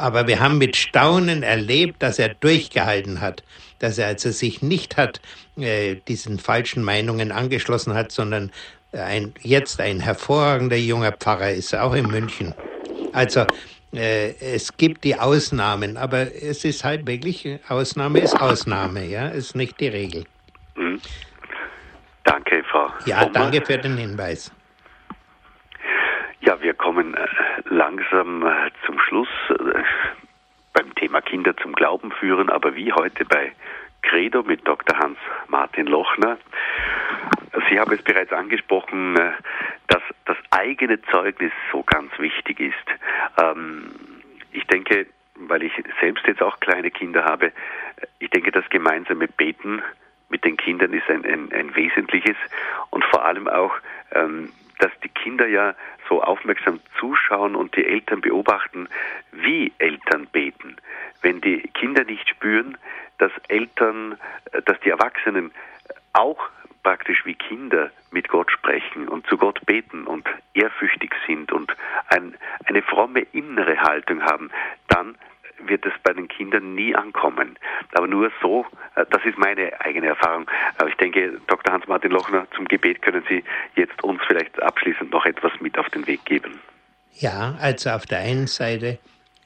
Aber 0.01 0.26
wir 0.26 0.40
haben 0.40 0.59
mit 0.59 0.76
Staunen 0.76 1.42
erlebt, 1.42 2.03
dass 2.03 2.18
er 2.18 2.30
durchgehalten 2.30 3.20
hat, 3.20 3.42
dass 3.78 3.98
er 3.98 4.09
also 4.09 4.30
sich 4.30 4.62
nicht 4.62 4.96
hat 4.96 5.20
äh, 5.57 5.96
diesen 6.09 6.38
falschen 6.38 6.82
Meinungen 6.82 7.32
angeschlossen 7.32 7.94
hat, 7.94 8.11
sondern 8.11 8.51
ein, 8.92 9.34
jetzt 9.42 9.80
ein 9.80 10.01
hervorragender 10.01 10.76
junger 10.76 11.12
Pfarrer 11.12 11.51
ist, 11.51 11.74
auch 11.74 11.94
in 11.94 12.07
München. 12.07 12.55
Also 13.12 13.46
äh, 13.92 14.34
es 14.40 14.76
gibt 14.76 15.05
die 15.05 15.16
Ausnahmen, 15.16 15.96
aber 15.96 16.32
es 16.34 16.64
ist 16.64 16.84
halt 16.84 17.07
wirklich, 17.07 17.59
Ausnahme 17.68 18.20
ist 18.20 18.40
Ausnahme, 18.40 19.05
ja, 19.05 19.28
ist 19.28 19.55
nicht 19.55 19.80
die 19.80 19.88
Regel. 19.88 20.24
Mhm. 20.76 21.01
Danke, 22.24 22.62
Frau. 22.70 22.88
Ja, 23.07 23.22
Oma. 23.22 23.32
danke 23.32 23.64
für 23.64 23.78
den 23.78 23.96
Hinweis. 23.96 24.53
Ja, 26.42 26.61
wir 26.61 26.74
kommen 26.74 27.14
äh, 27.14 27.26
langsam 27.71 28.47
äh, 28.47 28.71
zum 28.85 28.99
Schluss 28.99 29.29
äh, 29.49 29.83
beim 30.75 30.95
Thema 30.97 31.21
Kinder 31.23 31.57
zum 31.57 31.73
Glauben 31.73 32.12
führen, 32.12 32.51
aber 32.51 32.75
wie 32.75 32.93
heute 32.93 33.25
bei 33.25 33.53
Credo 34.03 34.43
mit 34.43 34.66
Dr. 34.66 34.99
Hans 34.99 35.18
Martin 35.49 35.87
Lochner. 35.87 36.39
Sie 37.68 37.79
haben 37.79 37.93
es 37.93 38.03
bereits 38.03 38.33
angesprochen, 38.33 39.16
äh, 39.16 39.33
dass 39.87 40.03
das 40.27 40.37
eigene 40.51 41.01
Zeugnis 41.03 41.53
so 41.73 41.83
ganz 41.83 42.11
wichtig 42.18 42.61
ist. 42.61 42.75
Ähm, 43.41 43.91
ich 44.53 44.66
denke, 44.66 45.07
weil 45.37 45.62
ich 45.62 45.73
selbst 46.01 46.27
jetzt 46.27 46.43
auch 46.43 46.61
kleine 46.61 46.91
Kinder 46.91 47.25
habe, 47.25 47.53
ich 48.18 48.31
denke, 48.31 48.51
das 48.51 48.68
gemeinsame 48.71 49.29
Beten 49.29 49.83
mit 50.29 50.45
den 50.45 50.57
Kindern 50.57 50.93
ist 50.93 51.09
ein, 51.09 51.25
ein, 51.25 51.53
ein 51.53 51.75
wesentliches 51.75 52.37
und 52.91 53.05
vor 53.05 53.25
allem 53.25 53.49
auch, 53.49 53.75
ähm, 54.12 54.51
dass 54.79 54.93
die 55.03 55.09
Kinder 55.09 55.47
ja 55.47 55.75
so 56.11 56.22
aufmerksam 56.22 56.80
zuschauen 56.98 57.54
und 57.54 57.74
die 57.76 57.86
Eltern 57.86 58.20
beobachten, 58.20 58.88
wie 59.32 59.72
Eltern 59.78 60.26
beten. 60.26 60.76
Wenn 61.22 61.40
die 61.40 61.62
Kinder 61.72 62.04
nicht 62.04 62.28
spüren, 62.28 62.76
dass 63.18 63.32
Eltern, 63.48 64.18
äh, 64.52 64.61
dass 64.62 64.78
die 64.80 64.90
Erwachsenen 64.90 65.52
auch 66.12 66.50
praktisch 66.82 67.24
wie 67.24 67.34
Kinder 67.34 67.90
mit 68.11 68.28
Gott 68.28 68.50
sprechen 68.50 69.08
und 69.08 69.26
zu 69.26 69.36
Gott 69.38 69.64
beten 69.66 70.06
und 70.06 70.26
ehrfürchtig 70.54 71.14
sind 71.26 71.52
und 71.52 71.74
ein, 72.08 72.34
eine 72.64 72.82
fromme 72.82 73.20
innere 73.32 73.78
Haltung 73.80 74.22
haben, 74.22 74.50
dann 74.88 75.14
wird 75.66 75.84
es 75.86 75.92
bei 76.02 76.12
den 76.12 76.28
Kindern 76.28 76.74
nie 76.74 76.94
ankommen. 76.94 77.58
Aber 77.92 78.06
nur 78.06 78.30
so, 78.40 78.66
äh, 78.94 79.04
das 79.11 79.24
ist 79.24 79.38
meine 79.38 79.80
eigene 79.80 80.08
Erfahrung. 80.08 80.46
Aber 80.78 80.88
ich 80.88 80.96
denke, 80.96 81.40
Dr. 81.46 81.72
Hans-Martin 81.72 82.11
Lochner, 82.11 82.46
zum 82.54 82.66
Gebet 82.66 83.02
können 83.02 83.22
Sie 83.28 83.44
jetzt 83.76 84.02
uns 84.02 84.20
vielleicht 84.26 84.61
abschließend 84.62 85.11
noch 85.11 85.24
etwas 85.24 85.52
mit 85.61 85.78
auf 85.78 85.88
den 85.90 86.06
Weg 86.06 86.24
geben. 86.24 86.61
Ja, 87.14 87.56
also 87.61 87.90
auf 87.90 88.06
der 88.06 88.20
einen 88.20 88.46
Seite 88.46 88.98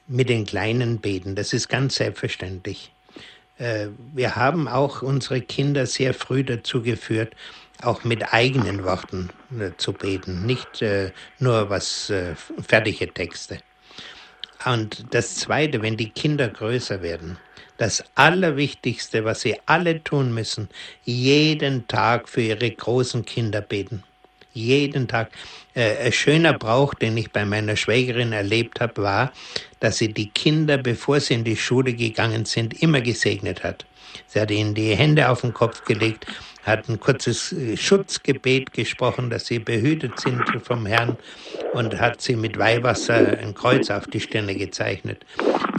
mit 0.07 0.29
den 0.29 0.45
kleinen 0.45 1.01
Beten, 1.01 1.35
das 1.35 1.53
ist 1.53 1.67
ganz 1.67 1.95
selbstverständlich. 1.95 2.91
Äh, 3.57 3.87
wir 4.13 4.35
haben 4.35 4.67
auch 4.67 5.01
unsere 5.01 5.41
Kinder 5.41 5.85
sehr 5.85 6.13
früh 6.13 6.43
dazu 6.43 6.81
geführt, 6.81 7.35
auch 7.81 8.03
mit 8.03 8.33
eigenen 8.33 8.83
Worten 8.85 9.29
äh, 9.59 9.71
zu 9.77 9.93
beten, 9.93 10.45
nicht 10.45 10.83
nur 11.39 11.69
was 11.69 12.11
fertige 12.67 13.13
Texte. 13.13 13.59
Und 14.63 15.05
das 15.11 15.35
Zweite, 15.35 15.81
wenn 15.81 15.97
die 15.97 16.09
Kinder 16.09 16.47
größer 16.47 17.01
werden, 17.01 17.37
das 17.77 18.03
Allerwichtigste, 18.15 19.25
was 19.25 19.41
sie 19.41 19.57
alle 19.65 20.03
tun 20.03 20.33
müssen, 20.33 20.69
jeden 21.03 21.87
Tag 21.87 22.29
für 22.29 22.41
ihre 22.41 22.71
großen 22.71 23.25
Kinder 23.25 23.61
beten 23.61 24.03
jeden 24.55 25.07
Tag. 25.07 25.29
Äh, 25.75 26.07
ein 26.07 26.11
schöner 26.11 26.53
Brauch, 26.53 26.93
den 26.95 27.15
ich 27.17 27.31
bei 27.31 27.45
meiner 27.45 27.75
Schwägerin 27.75 28.31
erlebt 28.31 28.79
habe, 28.79 29.03
war, 29.03 29.33
dass 29.79 29.97
sie 29.97 30.11
die 30.11 30.29
Kinder, 30.29 30.77
bevor 30.77 31.19
sie 31.19 31.35
in 31.35 31.43
die 31.43 31.57
Schule 31.57 31.93
gegangen 31.93 32.45
sind, 32.45 32.81
immer 32.81 33.01
gesegnet 33.01 33.63
hat. 33.63 33.85
Sie 34.27 34.39
hat 34.39 34.49
ihnen 34.49 34.73
die 34.73 34.95
Hände 34.95 35.29
auf 35.29 35.41
den 35.41 35.53
Kopf 35.53 35.83
gelegt, 35.83 36.25
hat 36.65 36.89
ein 36.89 36.99
kurzes 36.99 37.53
äh, 37.53 37.77
Schutzgebet 37.77 38.73
gesprochen, 38.73 39.29
dass 39.29 39.45
sie 39.45 39.59
behütet 39.59 40.19
sind 40.19 40.43
vom 40.63 40.85
Herrn 40.85 41.15
und 41.73 41.99
hat 41.99 42.21
sie 42.21 42.35
mit 42.35 42.57
Weihwasser 42.57 43.37
ein 43.37 43.53
Kreuz 43.53 43.89
auf 43.91 44.07
die 44.07 44.19
Stirne 44.19 44.55
gezeichnet. 44.55 45.25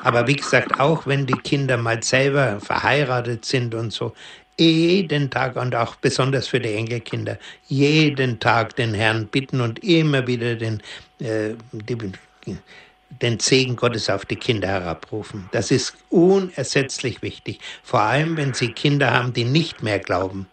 Aber 0.05 0.26
wie 0.28 0.37
gesagt, 0.37 0.78
auch 0.78 1.07
wenn 1.07 1.26
die 1.26 1.34
Kinder 1.34 1.76
mal 1.76 2.03
selber 2.03 2.61
verheiratet 2.61 3.45
sind 3.45 3.74
und 3.74 3.93
so, 3.93 4.14
jeden 4.59 5.28
Tag 5.28 5.57
und 5.57 5.74
auch 5.74 5.97
besonders 5.97 6.47
für 6.49 6.61
die 6.61 6.72
Enkelkinder, 6.72 7.39
jeden 7.66 8.39
Tag 8.39 8.76
den 8.76 8.95
Herrn 8.95 9.26
bitten 9.26 9.61
und 9.61 9.82
immer 9.84 10.26
wieder 10.26 10.55
den, 10.55 10.80
äh, 11.18 11.55
die, 11.72 12.12
den 13.20 13.41
Segen 13.41 13.76
Gottes 13.76 14.09
auf 14.09 14.24
die 14.24 14.37
Kinder 14.37 14.68
herabrufen. 14.68 15.49
Das 15.51 15.70
ist 15.70 15.97
unersetzlich 16.11 17.20
wichtig, 17.22 17.59
vor 17.82 18.01
allem 18.01 18.37
wenn 18.37 18.55
Sie 18.55 18.68
Kinder 18.68 19.12
haben, 19.12 19.32
die 19.32 19.45
nicht 19.45 19.82
mehr 19.82 19.99
glauben 19.99 20.47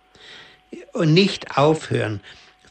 und 0.94 1.14
nicht 1.14 1.58
aufhören. 1.58 2.22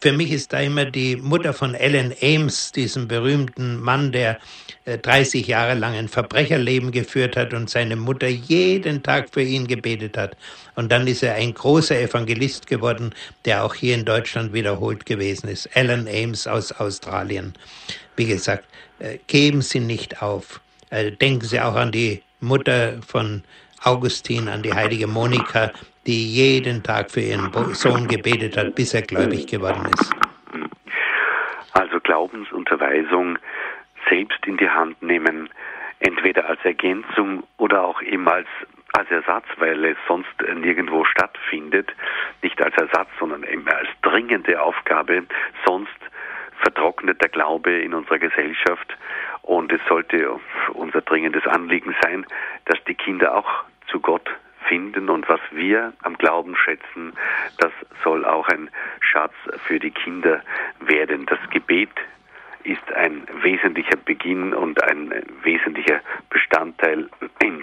Für 0.03 0.13
mich 0.13 0.33
ist 0.33 0.53
da 0.53 0.59
immer 0.59 0.85
die 0.85 1.15
Mutter 1.15 1.53
von 1.53 1.75
Ellen 1.75 2.13
Ames, 2.23 2.73
diesem 2.73 3.07
berühmten 3.07 3.81
Mann, 3.81 4.11
der 4.11 4.41
30 4.85 5.47
äh, 5.47 5.51
Jahre 5.53 5.75
lang 5.75 5.95
ein 5.95 6.09
Verbrecherleben 6.09 6.91
geführt 6.91 7.37
hat 7.37 7.55
und 7.55 7.71
seine 7.71 7.95
Mutter 7.95 8.27
jeden 8.27 9.05
Tag 9.05 9.29
für 9.31 9.43
ihn 9.43 9.69
gebetet 9.69 10.17
hat. 10.17 10.37
Und 10.75 10.91
dann 10.91 11.07
ist 11.07 11.23
er 11.23 11.35
ein 11.35 11.55
großer 11.55 12.01
Evangelist 12.01 12.67
geworden, 12.67 13.15
der 13.45 13.65
auch 13.65 13.77
hier 13.77 13.95
in 13.95 14.05
Deutschland 14.05 14.53
wiederholt 14.53 15.07
gewesen 15.07 15.49
ist. 15.49 15.69
Alan 15.77 16.09
Ames 16.09 16.49
aus 16.49 16.73
Australien. 16.73 17.53
Wie 18.17 18.27
gesagt, 18.27 18.65
äh, 18.99 19.19
geben 19.29 19.63
Sie 19.63 19.79
nicht 19.79 20.21
auf. 20.21 20.61
Äh, 20.91 21.13
denken 21.13 21.47
Sie 21.47 21.61
auch 21.61 21.77
an 21.77 21.93
die 21.93 22.23
Mutter 22.41 23.01
von 23.07 23.45
Augustin, 23.85 24.49
an 24.49 24.65
die 24.65 24.75
heilige 24.75 25.07
Monika, 25.07 25.71
die 26.07 26.27
jeden 26.27 26.83
Tag 26.83 27.11
für 27.11 27.21
ihren 27.21 27.53
Sohn 27.75 28.09
gebetet 28.09 28.57
hat, 28.57 28.75
bis 28.75 28.95
er 28.95 29.03
gläubig 29.03 29.47
geworden 29.47 29.89
ist. 29.95 30.13
Also 31.73 32.01
Glaubensunterweisung 32.01 33.39
selbst 34.09 34.45
in 34.47 34.57
die 34.57 34.69
Hand 34.69 35.01
nehmen, 35.03 35.49
entweder 36.01 36.49
als 36.49 36.61
Ergänzung 36.65 37.45
oder 37.57 37.83
auch 37.83 38.03
eben 38.03 38.29
als, 38.29 38.49
als 38.93 39.11
Ersatz, 39.11 39.45
weil 39.59 39.85
es 39.85 39.97
sonst 40.09 40.29
nirgendwo 40.55 41.05
stattfindet, 41.05 41.93
nicht 42.43 42.61
als 42.61 42.77
Ersatz, 42.77 43.09
sondern 43.19 43.45
eben 43.45 43.67
als 43.69 43.89
dringende 44.03 44.61
Aufgabe, 44.61 45.23
sonst 45.65 45.91
vertrocknet 46.61 47.21
der 47.21 47.29
Glaube 47.29 47.73
in 47.73 47.95
unserer 47.95 48.19
Gesellschaft 48.19 48.97
und 49.43 49.73
es 49.73 49.81
sollte 49.89 50.39
unser 50.73 51.01
dringendes 51.01 51.47
Anliegen 51.47 51.95
sein, 52.03 52.27
dass 52.67 52.83
die 52.85 52.95
Kinder 52.95 53.37
auch 53.37 53.65
zu 53.89 54.01
Gott 54.01 54.29
finden 54.73 55.11
und 55.11 55.29
was 55.29 55.41
wir 55.51 55.93
am 56.03 56.17
Glauben 56.17 56.57
schätzen, 56.57 57.13
das 57.59 57.73
soll 58.03 58.25
auch 58.25 58.49
ein 58.49 58.71
Schatz 59.01 59.35
für 59.67 59.79
die 59.79 59.91
Kinder 59.91 60.41
werden. 60.81 61.27
Das 61.27 61.39
Gebet 61.51 61.91
ist 62.65 62.91
ein 62.95 63.27
wesentlicher 63.43 63.99
Beginn 64.03 64.55
und 64.55 64.83
ein 64.83 65.13
wesentlicher 65.43 66.01
Bestandteil 66.31 67.11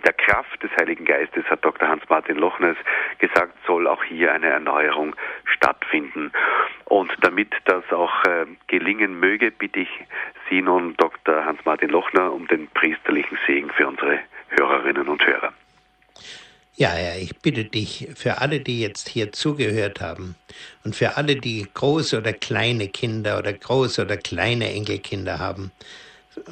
der 0.04 0.14
Kraft 0.14 0.62
des 0.62 0.70
Heiligen 0.80 1.06
Geistes, 1.06 1.46
hat 1.50 1.66
Dr. 1.66 1.88
Hans-Martin 1.88 2.38
Lochner 2.38 2.76
gesagt, 3.18 3.54
soll 3.66 3.88
auch 3.88 4.04
hier 4.04 4.32
eine 4.32 4.48
Erneuerung 4.48 5.16
stattfinden. 5.46 6.32
Und 6.86 7.12
damit 7.22 7.54
das 7.66 7.84
auch 7.92 8.24
äh, 8.26 8.46
gelingen 8.68 9.20
möge, 9.20 9.52
bitte 9.52 9.80
ich 9.80 10.06
Sie 10.50 10.62
nun, 10.62 10.96
Dr. 10.98 11.46
Hans-Martin 11.46 11.90
Lochner, 11.90 12.32
um 12.32 12.48
den 12.48 12.68
priesterlichen 12.68 13.38
Segen 13.48 13.70
für 13.72 13.88
unsere 13.88 14.20
Hörerinnen 14.50 15.08
und 15.08 15.26
Hörer. 15.26 15.54
Ja, 16.80 16.98
ja, 16.98 17.14
ich 17.16 17.36
bitte 17.40 17.66
dich, 17.66 18.08
für 18.16 18.38
alle, 18.38 18.62
die 18.62 18.80
jetzt 18.80 19.10
hier 19.10 19.34
zugehört 19.34 20.00
haben 20.00 20.36
und 20.86 20.96
für 20.96 21.18
alle, 21.18 21.36
die 21.36 21.68
große 21.74 22.18
oder 22.18 22.32
kleine 22.32 22.88
Kinder 22.88 23.38
oder 23.38 23.52
große 23.52 24.02
oder 24.02 24.16
kleine 24.16 24.72
Enkelkinder 24.72 25.40
haben 25.40 25.74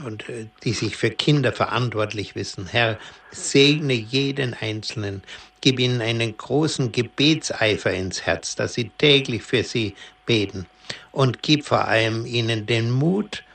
und 0.03 0.27
äh, 0.27 0.47
die 0.65 0.73
sich 0.73 0.97
für 0.97 1.11
Kinder 1.11 1.53
verantwortlich 1.53 2.35
wissen, 2.35 2.67
Herr, 2.67 2.99
segne 3.31 3.93
jeden 3.93 4.53
Einzelnen, 4.53 5.23
gib 5.61 5.79
ihnen 5.79 6.01
einen 6.01 6.35
großen 6.35 6.91
Gebetseifer 6.91 7.93
ins 7.93 8.25
Herz, 8.25 8.57
dass 8.57 8.73
sie 8.73 8.91
täglich 8.97 9.43
für 9.43 9.63
sie 9.63 9.95
beten. 10.25 10.65
Und 11.13 11.41
gib 11.41 11.63
vor 11.63 11.85
allem 11.85 12.25
ihnen 12.25 12.65
den 12.65 12.91
Mut, 12.91 13.45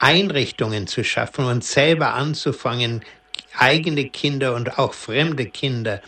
Einrichtungen 0.00 0.88
zu 0.88 1.04
schaffen 1.04 1.44
und 1.44 1.62
selber 1.62 2.14
anzufangen, 2.14 3.04
eigene 3.58 4.08
Kinder 4.08 4.54
und 4.54 4.78
auch 4.78 4.94
fremde 4.94 5.46
Kinder 5.46 6.00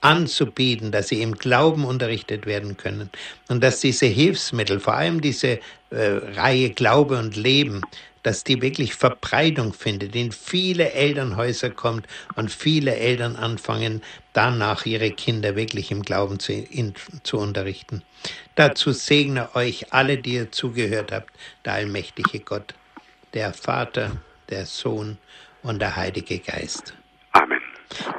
anzubieten, 0.00 0.90
dass 0.90 1.08
sie 1.08 1.22
im 1.22 1.36
Glauben 1.36 1.84
unterrichtet 1.84 2.44
werden 2.44 2.76
können 2.76 3.08
und 3.48 3.62
dass 3.62 3.80
diese 3.80 4.06
Hilfsmittel, 4.06 4.80
vor 4.80 4.94
allem 4.94 5.20
diese 5.20 5.60
äh, 5.90 6.20
Reihe 6.34 6.70
Glaube 6.70 7.18
und 7.18 7.36
Leben, 7.36 7.82
dass 8.22 8.44
die 8.44 8.60
wirklich 8.62 8.94
Verbreitung 8.94 9.72
findet, 9.72 10.14
in 10.14 10.32
viele 10.32 10.92
Elternhäuser 10.92 11.70
kommt 11.70 12.06
und 12.36 12.50
viele 12.50 12.96
Eltern 12.96 13.36
anfangen, 13.36 14.02
danach 14.32 14.86
ihre 14.86 15.10
Kinder 15.10 15.56
wirklich 15.56 15.90
im 15.90 16.02
Glauben 16.02 16.38
zu, 16.38 16.52
in, 16.52 16.94
zu 17.22 17.38
unterrichten. 17.38 18.02
Dazu 18.54 18.92
segne 18.92 19.54
euch 19.54 19.92
alle, 19.92 20.18
die 20.18 20.34
ihr 20.34 20.52
zugehört 20.52 21.12
habt, 21.12 21.30
der 21.64 21.74
allmächtige 21.74 22.40
Gott, 22.40 22.74
der 23.34 23.52
Vater, 23.52 24.12
der 24.50 24.66
Sohn 24.66 25.18
und 25.62 25.80
der 25.80 25.94
Heilige 25.96 26.38
Geist. 26.38 26.96
Amen. 27.32 27.60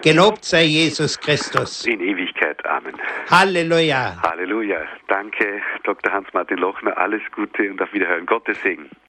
Gelobt 0.02 0.44
sei 0.46 0.64
Jesus 0.64 1.20
Christus. 1.20 1.86
In 1.86 2.00
Ewigkeit. 2.00 2.64
Amen. 2.66 2.94
Halleluja. 3.30 4.22
Halleluja. 4.22 4.82
Danke, 5.08 5.62
Dr. 5.84 6.14
Hans-Martin 6.14 6.58
Lochner. 6.58 6.98
Alles 6.98 7.22
Gute 7.36 7.72
und 7.72 7.82
auf 7.82 7.92
Wiederhören. 7.94 8.26
Gottes 8.26 8.62
Segen. 8.62 8.90